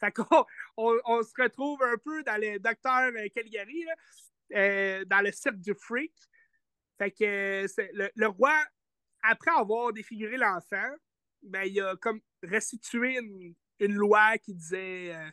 [0.00, 0.24] Fait qu'on
[0.76, 3.94] on, on se retrouve un peu dans le docteur euh, Caligari, là,
[4.54, 6.14] euh, dans le cirque du freak.
[6.98, 8.54] Fait que le, le roi,
[9.22, 10.88] après avoir défiguré l'enfant,
[11.48, 15.30] ben, il a comme restitué une, une loi qui disait euh,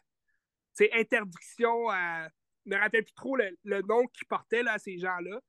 [0.93, 2.29] interdiction à.
[2.65, 5.39] Je me rappelle plus trop le, le nom qu'il portait là, à ces gens-là.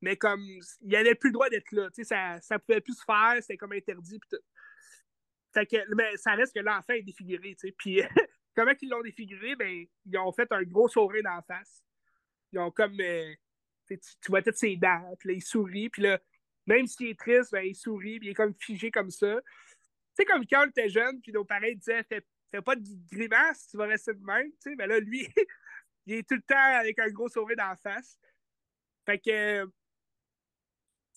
[0.00, 0.40] Mais comme
[0.80, 1.88] il n'avait plus le droit d'être là.
[2.02, 4.20] Ça, ça pouvait plus se faire, c'était comme interdit.
[5.54, 7.56] que, mais ça reste que l'enfant est défiguré.
[7.78, 8.00] Puis
[8.54, 9.56] comment ils l'ont défiguré?
[9.56, 11.84] Ben, ils ont fait un gros sourire dans la face.
[12.52, 12.98] Ils ont comme.
[13.00, 13.34] euh,
[13.88, 16.18] tu- tu vois toutes ses dents, puis là, il sourit, puis là,
[16.66, 19.40] même s'il est triste, ben, il sourit, puis il est comme figé comme ça.
[20.14, 23.68] Sais, comme quand on était jeune, puis nos parents disaient fais, fais pas de grimace,
[23.68, 24.50] tu vas rester de même.
[24.52, 25.26] Tu sais, ben là, lui,
[26.06, 28.18] il est tout le temps avec un gros sourire dans la face.
[29.06, 29.62] Fait que.
[29.62, 29.68] euh,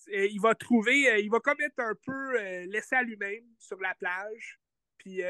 [0.08, 3.78] il va trouver, euh, il va comme être un peu euh, laissé à lui-même sur
[3.80, 4.58] la plage.
[4.98, 5.20] Puis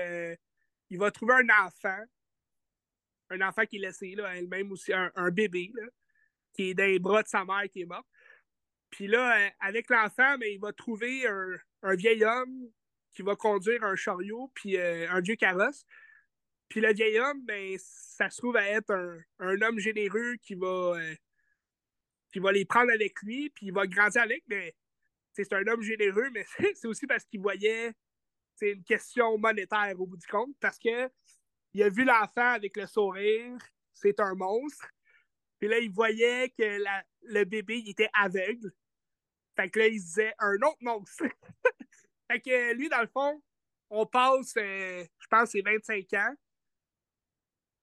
[0.91, 2.03] il va trouver un enfant,
[3.31, 5.87] un enfant qui est laissé là, elle-même aussi, un, bébé, là,
[6.55, 8.07] qui est dans les bras de sa mère qui est morte.
[8.91, 12.71] Puis là, avec l'enfant, il va trouver un, un vieil homme
[13.17, 15.87] qui va conduire un chariot, puis euh, un vieux carrosse.
[16.69, 20.55] Puis le vieil homme, ben, ça se trouve à être un, un homme généreux qui
[20.55, 21.15] va, euh,
[22.37, 24.77] va les prendre avec lui, puis il va grandir avec, mais
[25.33, 26.45] c'est un homme généreux, mais
[26.75, 27.95] c'est aussi parce qu'il voyait
[28.55, 31.11] c'est une question monétaire au bout du compte, parce que
[31.73, 33.57] il a vu l'enfant avec le sourire,
[33.93, 34.89] c'est un monstre.
[35.59, 38.73] Puis là, il voyait que la- le bébé, il était aveugle.
[39.57, 41.25] Fait que là, il disait un autre monstre.
[42.31, 43.43] fait que lui, dans le fond,
[43.90, 46.35] on passe, euh, je pense, c'est 25 ans.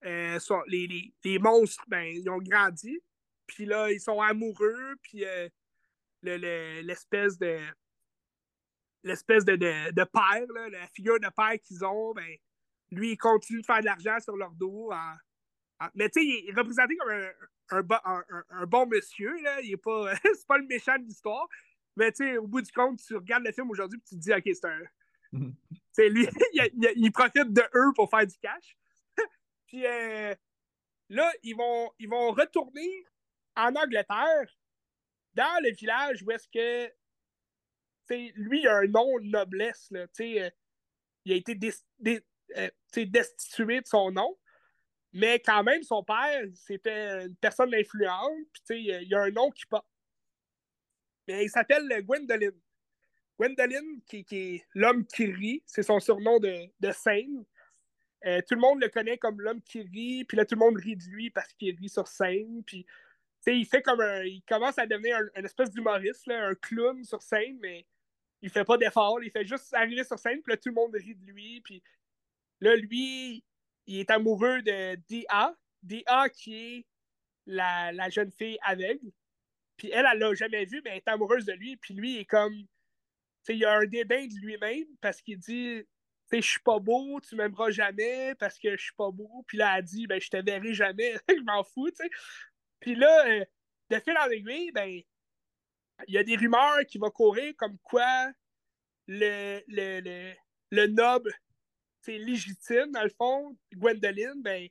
[0.04, 3.00] Euh, les, les- les monstres, ben, ils ont grandi.
[3.46, 4.96] Puis là, ils sont amoureux.
[5.02, 5.48] Puis euh,
[6.22, 7.58] le- l'espèce de
[9.02, 12.36] l'espèce de, de, père, là, la figure de père qu'ils ont, ben,
[12.90, 14.90] lui, il continue de faire de l'argent sur leur dos
[15.94, 17.10] mais tu sais, il est représenté comme
[17.70, 19.34] un, bon monsieur.
[19.62, 20.14] Il est pas.
[20.22, 21.48] c'est pas le méchant de l'histoire.
[21.96, 24.20] Mais tu sais, au bout du compte, tu regardes le film aujourd'hui et tu te
[24.20, 24.82] dis, OK, c'est un.
[25.92, 26.26] c'est lui,
[26.96, 28.76] il, profite de eux pour faire du cash.
[29.66, 30.34] puis euh,
[31.08, 33.04] là, ils vont, ils vont retourner
[33.56, 34.46] en Angleterre,
[35.34, 36.92] dans le village où est-ce que.
[38.36, 39.88] lui, il a un nom de noblesse.
[39.90, 40.50] Là, euh,
[41.24, 41.58] il a été
[42.56, 42.70] euh,
[43.06, 44.36] destitué de son nom.
[45.12, 48.32] Mais quand même, son père, c'était une personne d'influence.
[48.66, 49.86] Puis, il y a un nom qui porte.
[51.28, 52.60] Mais il s'appelle Gwendoline.
[53.38, 57.44] Gwendoline, qui, est l'homme qui rit, c'est son surnom de, scène.
[58.26, 60.76] Euh, tout le monde le connaît comme l'homme qui rit, puis là, tout le monde
[60.76, 62.62] rit de lui parce qu'il rit sur scène.
[62.64, 62.86] Puis,
[63.46, 64.22] il fait comme un.
[64.22, 67.84] Il commence à devenir un, espèce d'humoriste, un clown sur scène, mais
[68.40, 69.22] il fait pas d'effort.
[69.22, 71.60] Il fait juste arriver sur scène, puis là, tout le monde rit de lui.
[71.60, 71.82] Puis
[72.60, 73.44] là, lui,
[73.86, 75.54] il est amoureux de D.A.
[75.82, 76.28] D.A.
[76.30, 76.86] qui est
[77.46, 79.10] la, jeune fille aveugle.
[79.76, 81.76] Puis elle, elle l'a jamais vu, mais elle est amoureuse de lui.
[81.76, 82.54] Puis lui, il est comme.
[83.48, 85.84] Il a un dédain de lui-même parce qu'il dit
[86.32, 89.44] je suis pas beau, tu m'aimeras jamais parce que je suis pas beau.
[89.46, 92.10] Puis là, elle dit Ben, je te verrai jamais, je m'en fous, tu sais.
[92.80, 93.44] Puis là, euh,
[93.90, 95.00] de fil en aiguille, ben,
[96.08, 98.32] il y a des rumeurs qui vont courir comme quoi
[99.06, 100.32] le, le, le,
[100.70, 101.32] le noble
[102.00, 104.68] c'est légitime, dans le fond, Gwendoline, ben,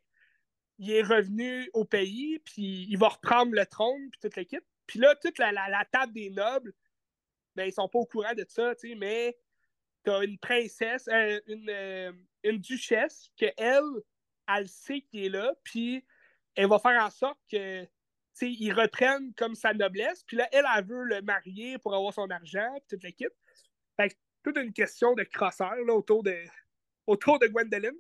[0.78, 4.64] il est revenu au pays, puis il va reprendre le trône, puis toute l'équipe.
[4.88, 6.74] Puis là, toute la, table des nobles,
[7.56, 9.38] ben, ils sont pas au courant de ça, tu sais, mais
[10.04, 12.12] t'as une princesse, euh, une, euh,
[12.44, 14.02] une duchesse, que elle,
[14.48, 16.06] elle sait qu'il est là, puis
[16.56, 17.88] elle va faire en sorte que
[18.42, 20.24] ils reprennent comme sa noblesse.
[20.24, 23.34] Puis là, elle, elle veut le marier pour avoir son argent, puis toute l'équipe.
[23.96, 26.44] Fait que toute une question de crosseur là, autour de,
[27.08, 27.98] autour de Gwendoline.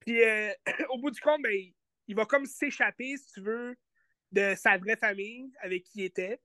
[0.00, 0.52] Puis euh,
[0.90, 1.72] au bout du compte, ben,
[2.06, 3.76] il va comme s'échapper, si tu veux,
[4.36, 6.40] de sa vraie famille avec qui il était.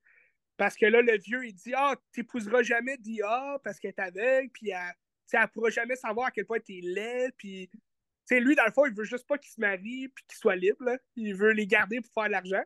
[0.57, 4.49] Parce que là, le vieux, il dit Ah, t'épouseras jamais Dia parce qu'elle est aveugle,
[4.49, 7.31] puis elle, ne pourra jamais savoir à quel point t'es laid.
[7.37, 7.69] Puis,
[8.29, 10.97] lui, dans le fond, il veut juste pas qu'il se marie puis qu'il soit libre.
[11.15, 12.63] Il veut les garder pour faire de l'argent.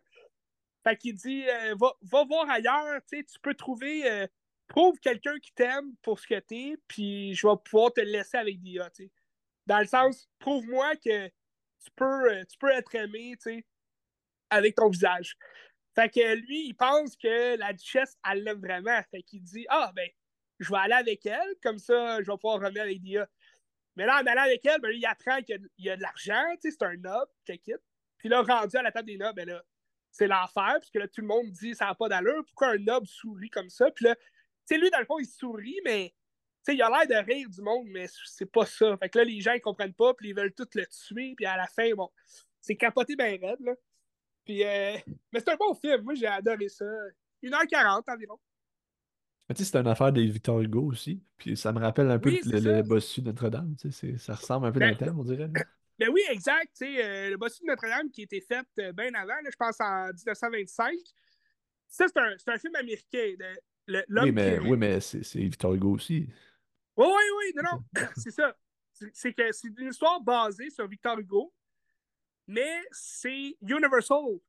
[0.84, 4.10] Fait qu'il dit euh, va, va, voir ailleurs, tu peux trouver.
[4.10, 4.28] Euh,
[4.68, 8.60] Prouve quelqu'un qui t'aime pour ce que t'es, puis je vais pouvoir te laisser avec
[8.60, 8.90] Dia,
[9.68, 13.64] Dans le sens, prouve-moi que tu peux, euh, tu peux être aimé, tu
[14.50, 15.36] avec ton visage.
[15.96, 19.00] Fait que lui, il pense que la duchesse, elle l'aime vraiment.
[19.12, 20.08] Fait qu'il dit Ah, ben,
[20.60, 23.28] je vais aller avec elle, comme ça, je vais pouvoir revenir avec Dia.
[23.96, 26.84] Mais là, en allant avec elle, ben, il apprend qu'il y, a de l'argent, c'est
[26.84, 27.82] un noble, quitte.
[28.18, 29.64] Puis là, rendu à la table des nobles, ben là,
[30.12, 32.78] c'est l'enfer, parce que là, tout le monde dit ça n'a pas d'allure, pourquoi un
[32.78, 33.92] noble sourit comme ça?
[33.92, 34.16] Puis là,
[34.66, 36.14] sais, lui, dans le fond, il sourit, mais
[36.68, 38.98] il a l'air de rire du monde, mais c'est pas ça.
[38.98, 41.46] Fait que là, les gens, ils comprennent pas, puis ils veulent tout le tuer, puis
[41.46, 42.10] à la fin, bon,
[42.60, 43.74] c'est capoté bien raide, là.
[44.46, 44.98] Puis, euh...
[45.34, 46.02] mais c'est un bon film.
[46.04, 46.86] Moi, j'ai adoré ça.
[47.44, 48.40] 1h40 environ.
[49.50, 51.22] Tu sais, c'est une affaire des Victor Hugo aussi.
[51.38, 53.76] Puis ça me rappelle un peu le, bossu de Notre-Dame.
[53.80, 55.50] Tu sais, ça ressemble un peu dans le ben, thème, on dirait.
[56.00, 56.72] Ben oui, exact.
[56.76, 59.50] Tu sais, euh, le bossu de Notre-Dame qui a été fait euh, bien avant, là,
[59.52, 60.96] je pense en 1925.
[61.88, 63.36] Ça, c'est un, un, film américain.
[63.40, 66.28] De, oui, mais, oui, mais c'est Victor Hugo aussi.
[66.98, 67.84] Oui, oui, oui, non, non,
[68.18, 68.56] c'est ça.
[69.14, 71.54] C'est que c'est une histoire basée sur Victor Hugo,
[72.48, 74.40] mais c'est Universal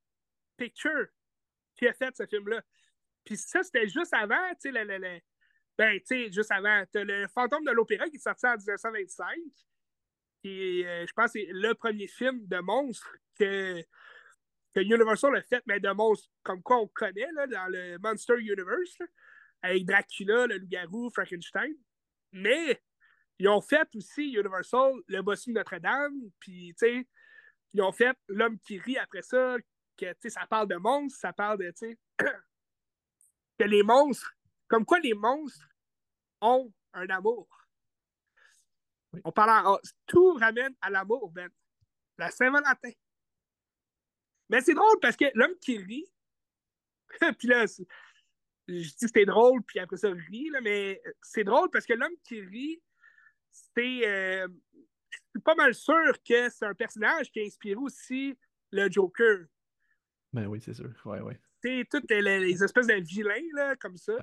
[0.56, 1.06] Picture
[1.76, 2.62] qui a fait ce film-là.
[3.24, 5.20] Puis ça, c'était juste avant, tu sais, le, le,
[5.76, 6.84] ben, tu sais, juste avant.
[6.92, 9.36] T'as le Fantôme de l'Opéra qui est sorti en 1925,
[10.42, 13.82] qui euh, je pense, c'est le premier film de monstre que,
[14.74, 18.38] que Universal a fait, mais de monstres comme quoi on connaît là, dans le Monster
[18.38, 18.98] Universe
[19.62, 21.74] avec Dracula, le loup-garou, Frankenstein.
[22.32, 22.80] Mais
[23.38, 27.08] ils ont fait aussi Universal, le bossu de Notre-Dame, puis tu sais,
[27.74, 29.56] ils ont fait L'homme qui rit après ça,
[29.96, 31.72] que tu sais, ça parle de monstres, ça parle de,
[33.58, 34.34] que les monstres,
[34.68, 35.68] comme quoi les monstres
[36.40, 37.48] ont un amour.
[39.24, 41.50] On parle en, tout ramène à l'amour, Ben.
[42.18, 42.92] La Saint-Valentin.
[44.48, 46.06] Mais c'est drôle parce que l'homme qui rit,
[47.38, 51.70] puis là, je dis que c'était drôle, puis après ça, rit, là, mais c'est drôle
[51.70, 52.82] parce que l'homme qui rit,
[53.50, 54.06] c'est.
[54.06, 54.48] Euh,
[55.30, 58.38] suis pas mal sûr que c'est un personnage qui a inspiré aussi
[58.70, 59.46] le Joker.
[60.32, 60.90] Ben oui, c'est sûr.
[61.04, 61.40] Ouais, ouais.
[61.62, 64.14] C'est toutes les, espèces de vilains, là, comme ça.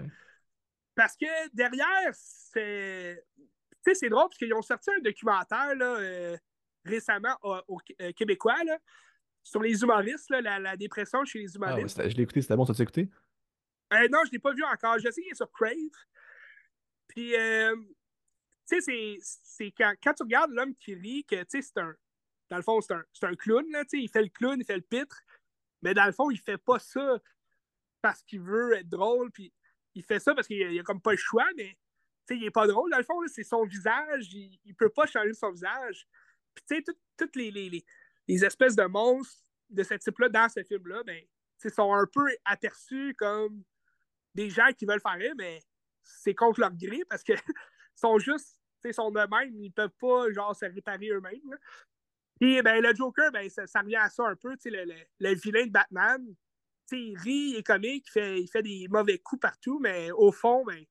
[0.95, 3.23] Parce que derrière, c'est.
[3.35, 6.37] Tu sais, c'est drôle parce qu'ils ont sorti un documentaire là, euh,
[6.85, 8.77] récemment au, euh, Québécois là,
[9.41, 11.99] sur les humoristes, là, la, dépression chez les ah humoristes.
[11.99, 13.09] Ah, je l'ai écouté, c'était bon, ça t'as écouté?
[13.93, 14.97] Euh, non, je ne l'ai pas vu encore.
[14.99, 15.75] Je sais qu'il est sur Crave.
[17.07, 17.75] Puis, euh,
[18.67, 21.93] tu sais, c'est quand, quand, tu regardes l'homme qui rit, que, tu sais, c'est un.
[22.49, 24.65] dans le fond, c'est un, un clown, là, tu sais, il fait le clown, il
[24.65, 25.21] fait le pitre,
[25.81, 27.19] mais dans le fond, il fait pas ça
[28.01, 29.53] parce qu'il veut être drôle, puis
[29.95, 31.77] il fait ça parce qu'il a, a comme pas le choix, mais
[32.27, 32.89] tu sais, il est pas drôle.
[32.91, 36.07] Dans le fond, c'est son visage, il, il peut pas changer son visage.
[36.55, 37.85] Puis tu sais, tout- toutes les, les,
[38.27, 41.21] les, espèces de monstres de ce type-là dans ce film-là, ben,
[41.69, 43.63] sont un peu aperçus comme
[44.35, 45.61] des gens qui veulent faire rire, mais
[46.03, 47.33] c'est contre leur gré parce que
[47.95, 51.57] sont juste, tu sais, sont de même, ils peuvent pas, genre, se réparer eux-mêmes.
[52.39, 54.85] Puis, ben, le Joker, ben, ça, ça revient à ça un peu, tu sais, le,
[54.85, 56.25] le, le vilain de Batman.
[56.87, 59.79] Tu sais, il rit, il est comique, il fait, il fait des mauvais coups partout,
[59.79, 60.83] mais au fond, ben,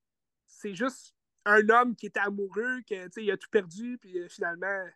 [0.47, 1.15] c'est juste
[1.45, 4.87] un homme qui était amoureux, que, tu sais, il a tout perdu, puis euh, finalement,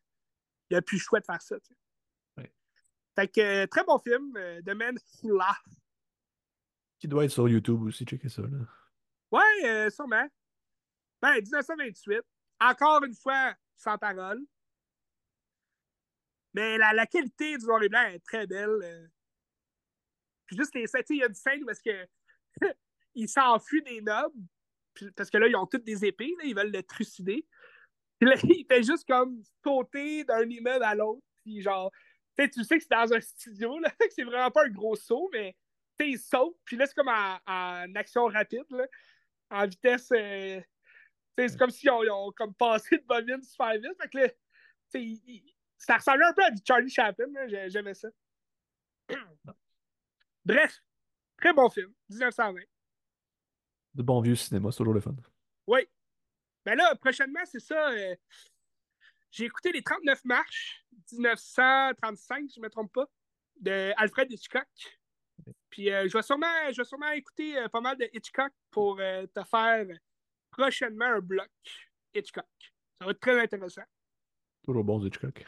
[0.71, 1.79] il a plus le choix de faire ça, tu sais.
[2.39, 2.53] Ouais.
[3.15, 5.41] Fait que, euh, très bon film, euh, The Man Who.
[6.99, 8.43] Qui doit être sur YouTube aussi, checker ça.
[8.43, 8.59] Là.
[9.33, 10.27] Ouais, euh, sûrement.
[11.23, 12.21] Ben, 1928.
[12.61, 14.41] Encore une fois, sans parole.
[16.55, 18.81] Mais la, la qualité du noir et blanc est très belle.
[18.83, 19.07] euh.
[20.47, 22.07] Puis juste les scènes, il y a une scène parce que
[23.15, 24.39] il s'enfuit des nobles.
[25.17, 27.47] parce que là, ils ont toutes des épées, là, ils veulent le trucider.
[28.19, 31.23] Puis là, il fait juste comme sauter d'un immeuble à l'autre.
[31.45, 31.91] Puis genre,
[32.39, 35.29] tu sais, que c'est dans un studio, là, que c'est vraiment pas un gros saut,
[35.33, 35.57] mais
[36.01, 36.57] il saute.
[36.65, 38.87] Puis là, c'est comme en, action rapide, là,
[39.51, 40.11] en vitesse.
[40.13, 40.61] euh,
[41.37, 43.97] c'est comme si on, ils ont comme passé de bobine super vite.
[44.01, 44.29] Fait que là,
[44.95, 47.27] il- il- ça ressemblait un peu à du Charlie Chaplin.
[47.69, 48.09] J'aimais ça.
[50.45, 50.83] Bref,
[51.37, 52.61] très bon film, 1920.
[53.95, 55.15] De bon vieux cinéma, c'est toujours le fun.
[55.67, 55.81] Oui.
[56.65, 57.91] Ben là, prochainement, c'est ça.
[57.91, 58.15] euh,
[59.31, 63.07] j'ai écouté les 39 marches, 1935, si je ne me trompe pas,
[63.61, 64.67] de Alfred Hitchcock.
[65.71, 68.97] Puis euh, je, vais sûrement, je vais sûrement écouter euh, pas mal de Hitchcock pour
[68.97, 69.87] te faire
[70.57, 71.51] prochainement un bloc
[72.15, 72.45] Hitchcock.
[72.99, 73.83] Ça va être très intéressant.
[74.63, 75.45] Toujours bon Hitchcock.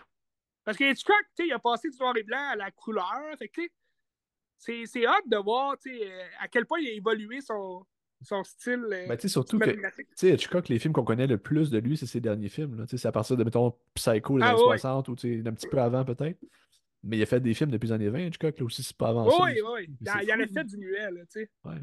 [0.64, 3.22] Parce que Hitchcock, tu sais, il a passé du noir et blanc à la couleur.
[3.39, 3.62] Fait que,
[4.59, 7.86] c'est, c'est hâte de voir, euh, à quel point il a évolué son,
[8.22, 10.09] son style euh, Ben, tu sais, surtout que, tu cinématographique.
[10.14, 12.85] sais, Hitchcock, les films qu'on connaît le plus de lui, c'est ses derniers films.
[12.86, 14.78] C'est à partir de, mettons, Psycho des Ah, années ouais.
[14.78, 15.14] 60 ou un
[15.55, 16.39] petit peu avant peut-être.
[17.05, 19.09] Mais il a fait des films depuis les années 20, Hitchcock, là aussi, c'est pas
[19.09, 19.89] avant Oui, oui.
[20.01, 21.51] Il, il en a fait du muet, là, tu sais.
[21.64, 21.80] Ouais.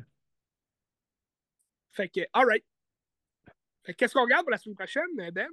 [1.91, 2.65] Fait que, alright.
[3.85, 5.49] Que qu'est-ce qu'on regarde pour la semaine prochaine, euh, Ben?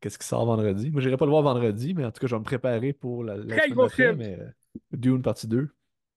[0.00, 0.90] Qu'est-ce qui sort vendredi?
[0.90, 3.24] Moi, j'irai pas le voir vendredi, mais en tout cas, je vais me préparer pour
[3.24, 4.16] la, la Très semaine gros film.
[4.18, 4.48] mais euh,
[4.92, 5.68] Dune partie 2.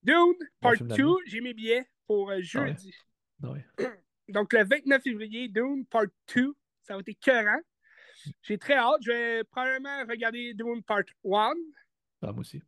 [0.04, 0.14] Dune,
[0.60, 1.14] part film 2, d'année.
[1.26, 2.94] j'ai mes billets pour euh, jeudi.
[3.42, 3.64] Ah ouais.
[4.28, 7.60] Donc, le 29 février, Dune, part 2, ça va être écœurant.
[8.42, 9.00] J'ai très hâte.
[9.02, 11.52] Je vais probablement regarder Dune, part 1.
[12.22, 12.62] Ah, moi aussi.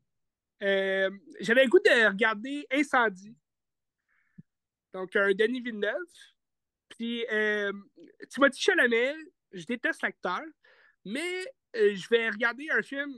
[0.62, 1.10] Euh,
[1.40, 3.36] J'avais le goût de regarder Incendie.
[4.92, 5.92] Donc, un Denis Villeneuve.
[6.96, 7.72] Puis, euh,
[8.28, 9.14] Timothée Chalamet,
[9.52, 10.42] je déteste l'acteur,
[11.04, 11.46] mais
[11.76, 13.12] euh, je vais regarder un film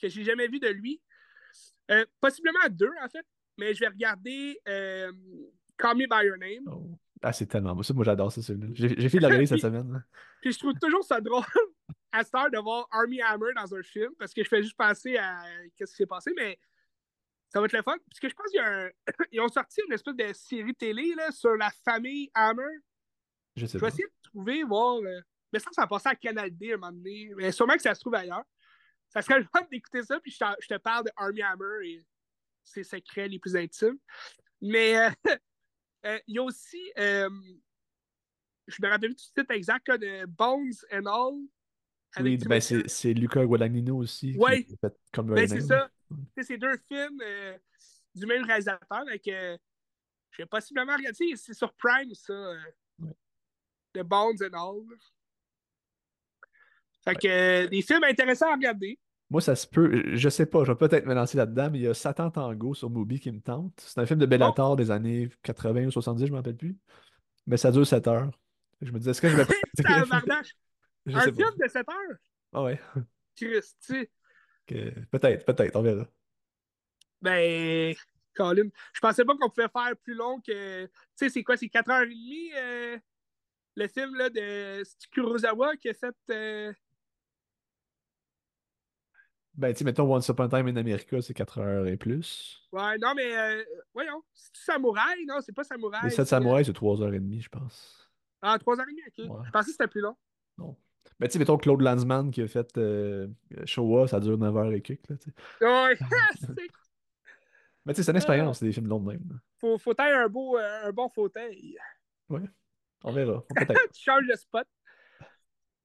[0.00, 1.00] que j'ai jamais vu de lui.
[1.90, 3.26] Euh, possiblement deux, en fait.
[3.58, 5.12] Mais je vais regarder euh,
[5.76, 6.64] Call Me By Your Name.
[6.66, 6.98] Oh.
[7.22, 7.82] Ah, c'est tellement beau.
[7.82, 8.68] Ça, moi, j'adore ça, celui-là.
[8.74, 9.92] J'ai fait de la regarder cette semaine.
[9.92, 10.00] là.
[10.40, 11.44] Puis je trouve toujours ça drôle
[12.12, 14.76] à cette heure de voir Army Hammer dans un film parce que je fais juste
[14.76, 15.44] penser à
[15.76, 16.58] qu'est-ce qui s'est passé, mais
[17.50, 17.96] ça va être le fun.
[18.08, 18.50] Parce que je pense
[19.30, 22.78] qu'ils ont sorti une espèce de série télé là, sur la famille Hammer.
[23.60, 23.94] Je sais Je vais pas.
[23.94, 24.96] essayer de trouver, voir.
[24.98, 25.20] euh,
[25.52, 27.30] Mais ça, ça passer à Canal D à un moment donné.
[27.36, 28.44] Mais sûrement que ça se trouve ailleurs.
[29.08, 32.04] Ça serait le fun d'écouter ça, puis je, te parle de Army Hammer et
[32.62, 33.98] ses secrets les plus intimes.
[34.60, 35.10] Mais euh,
[36.06, 37.28] euh, il y a aussi, euh,
[38.68, 41.40] je me rappelle plus du titre exact, là, de Bones and All.
[42.20, 44.64] Oui, ben c'est Luca Guadagnino aussi Ouais.
[44.64, 45.88] qui a fait comme Ben, c'est ça.
[46.42, 47.56] C'est deux films euh,
[48.14, 48.98] du même réalisateur.
[49.06, 49.56] Avec, euh,
[50.30, 51.36] je vais possiblement regarder.
[51.36, 52.32] C'est sur Prime, ça.
[52.32, 52.58] euh,
[52.98, 53.12] Ouais.
[53.94, 54.84] The Bones and All.
[57.04, 58.98] Fait que euh, des films intéressants à regarder.
[59.30, 60.16] Moi, ça se peut.
[60.16, 62.74] Je sais pas, je vais peut-être me lancer là-dedans, mais il y a Satan Tango
[62.74, 63.72] sur Mubi qui me tente.
[63.78, 66.76] C'est un film de Bellator des années 80 ou 70, je ne me rappelle plus.
[67.46, 68.30] Mais ça dure 7 heures.
[68.80, 69.42] Je me disais, est-ce que je vais.
[71.06, 72.18] Un film de 7 heures?
[72.52, 72.80] Ah ouais.
[73.36, 74.08] Christy.
[74.66, 76.06] Que- Peut-être, peut-être, on verra.
[77.22, 77.94] Ben,
[78.34, 80.84] Colin, je pensais pas qu'on pouvait faire plus long que.
[80.86, 82.98] Tu sais, c'est quoi, c'est 4h30 euh,
[83.76, 86.16] le film là, de Kurosawa qui a fait.
[86.30, 86.72] euh,
[89.54, 92.66] Ben, tu mettons Once Upon a Time in America, c'est 4 heures et plus.
[92.72, 95.26] Ouais, non, mais euh, voyons, c'est Samouraï?
[95.26, 96.04] Non, c'est pas Samouraï.
[96.04, 98.10] Les 7 c'est, euh, samouraïs, c'est 3h30, je pense.
[98.40, 99.30] Ah, 3h30, ok.
[99.30, 99.46] Ouais.
[99.46, 100.16] Je pensais que c'était plus long.
[100.56, 100.76] Non.
[101.18, 103.28] Ben, tu sais, mettons Claude Lanzmann qui a fait euh,
[103.66, 105.66] Showa, ça dure 9h et quelques, là, tu sais.
[105.66, 105.96] Ouais,
[106.40, 106.68] c'est-
[107.84, 109.40] Mais tu sais, c'est une expérience, c'est des films longs de même.
[109.58, 111.76] faut, faut un, beau, euh, un bon fauteuil.
[113.04, 113.44] On verra.
[113.94, 114.66] Tu changes de spot.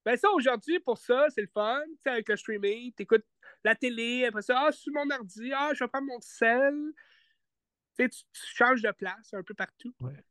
[0.03, 1.81] Ben ça, aujourd'hui, pour ça, c'est le fun.
[1.87, 3.25] Tu sais, avec le streaming, t'écoutes
[3.63, 6.93] la télé, après ça, ah, sur mon ordi, ah, je vais prendre mon sel.
[7.97, 9.95] Tu sais, tu, changes de place un peu partout.
[9.99, 10.23] Ouais.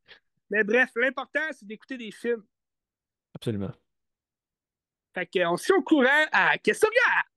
[0.51, 2.45] Mais bref, l'important, c'est d'écouter des films.
[3.35, 3.73] Absolument.
[5.13, 7.34] Fait qu'on se tient au courant à Qu'est-ce que tu regardes?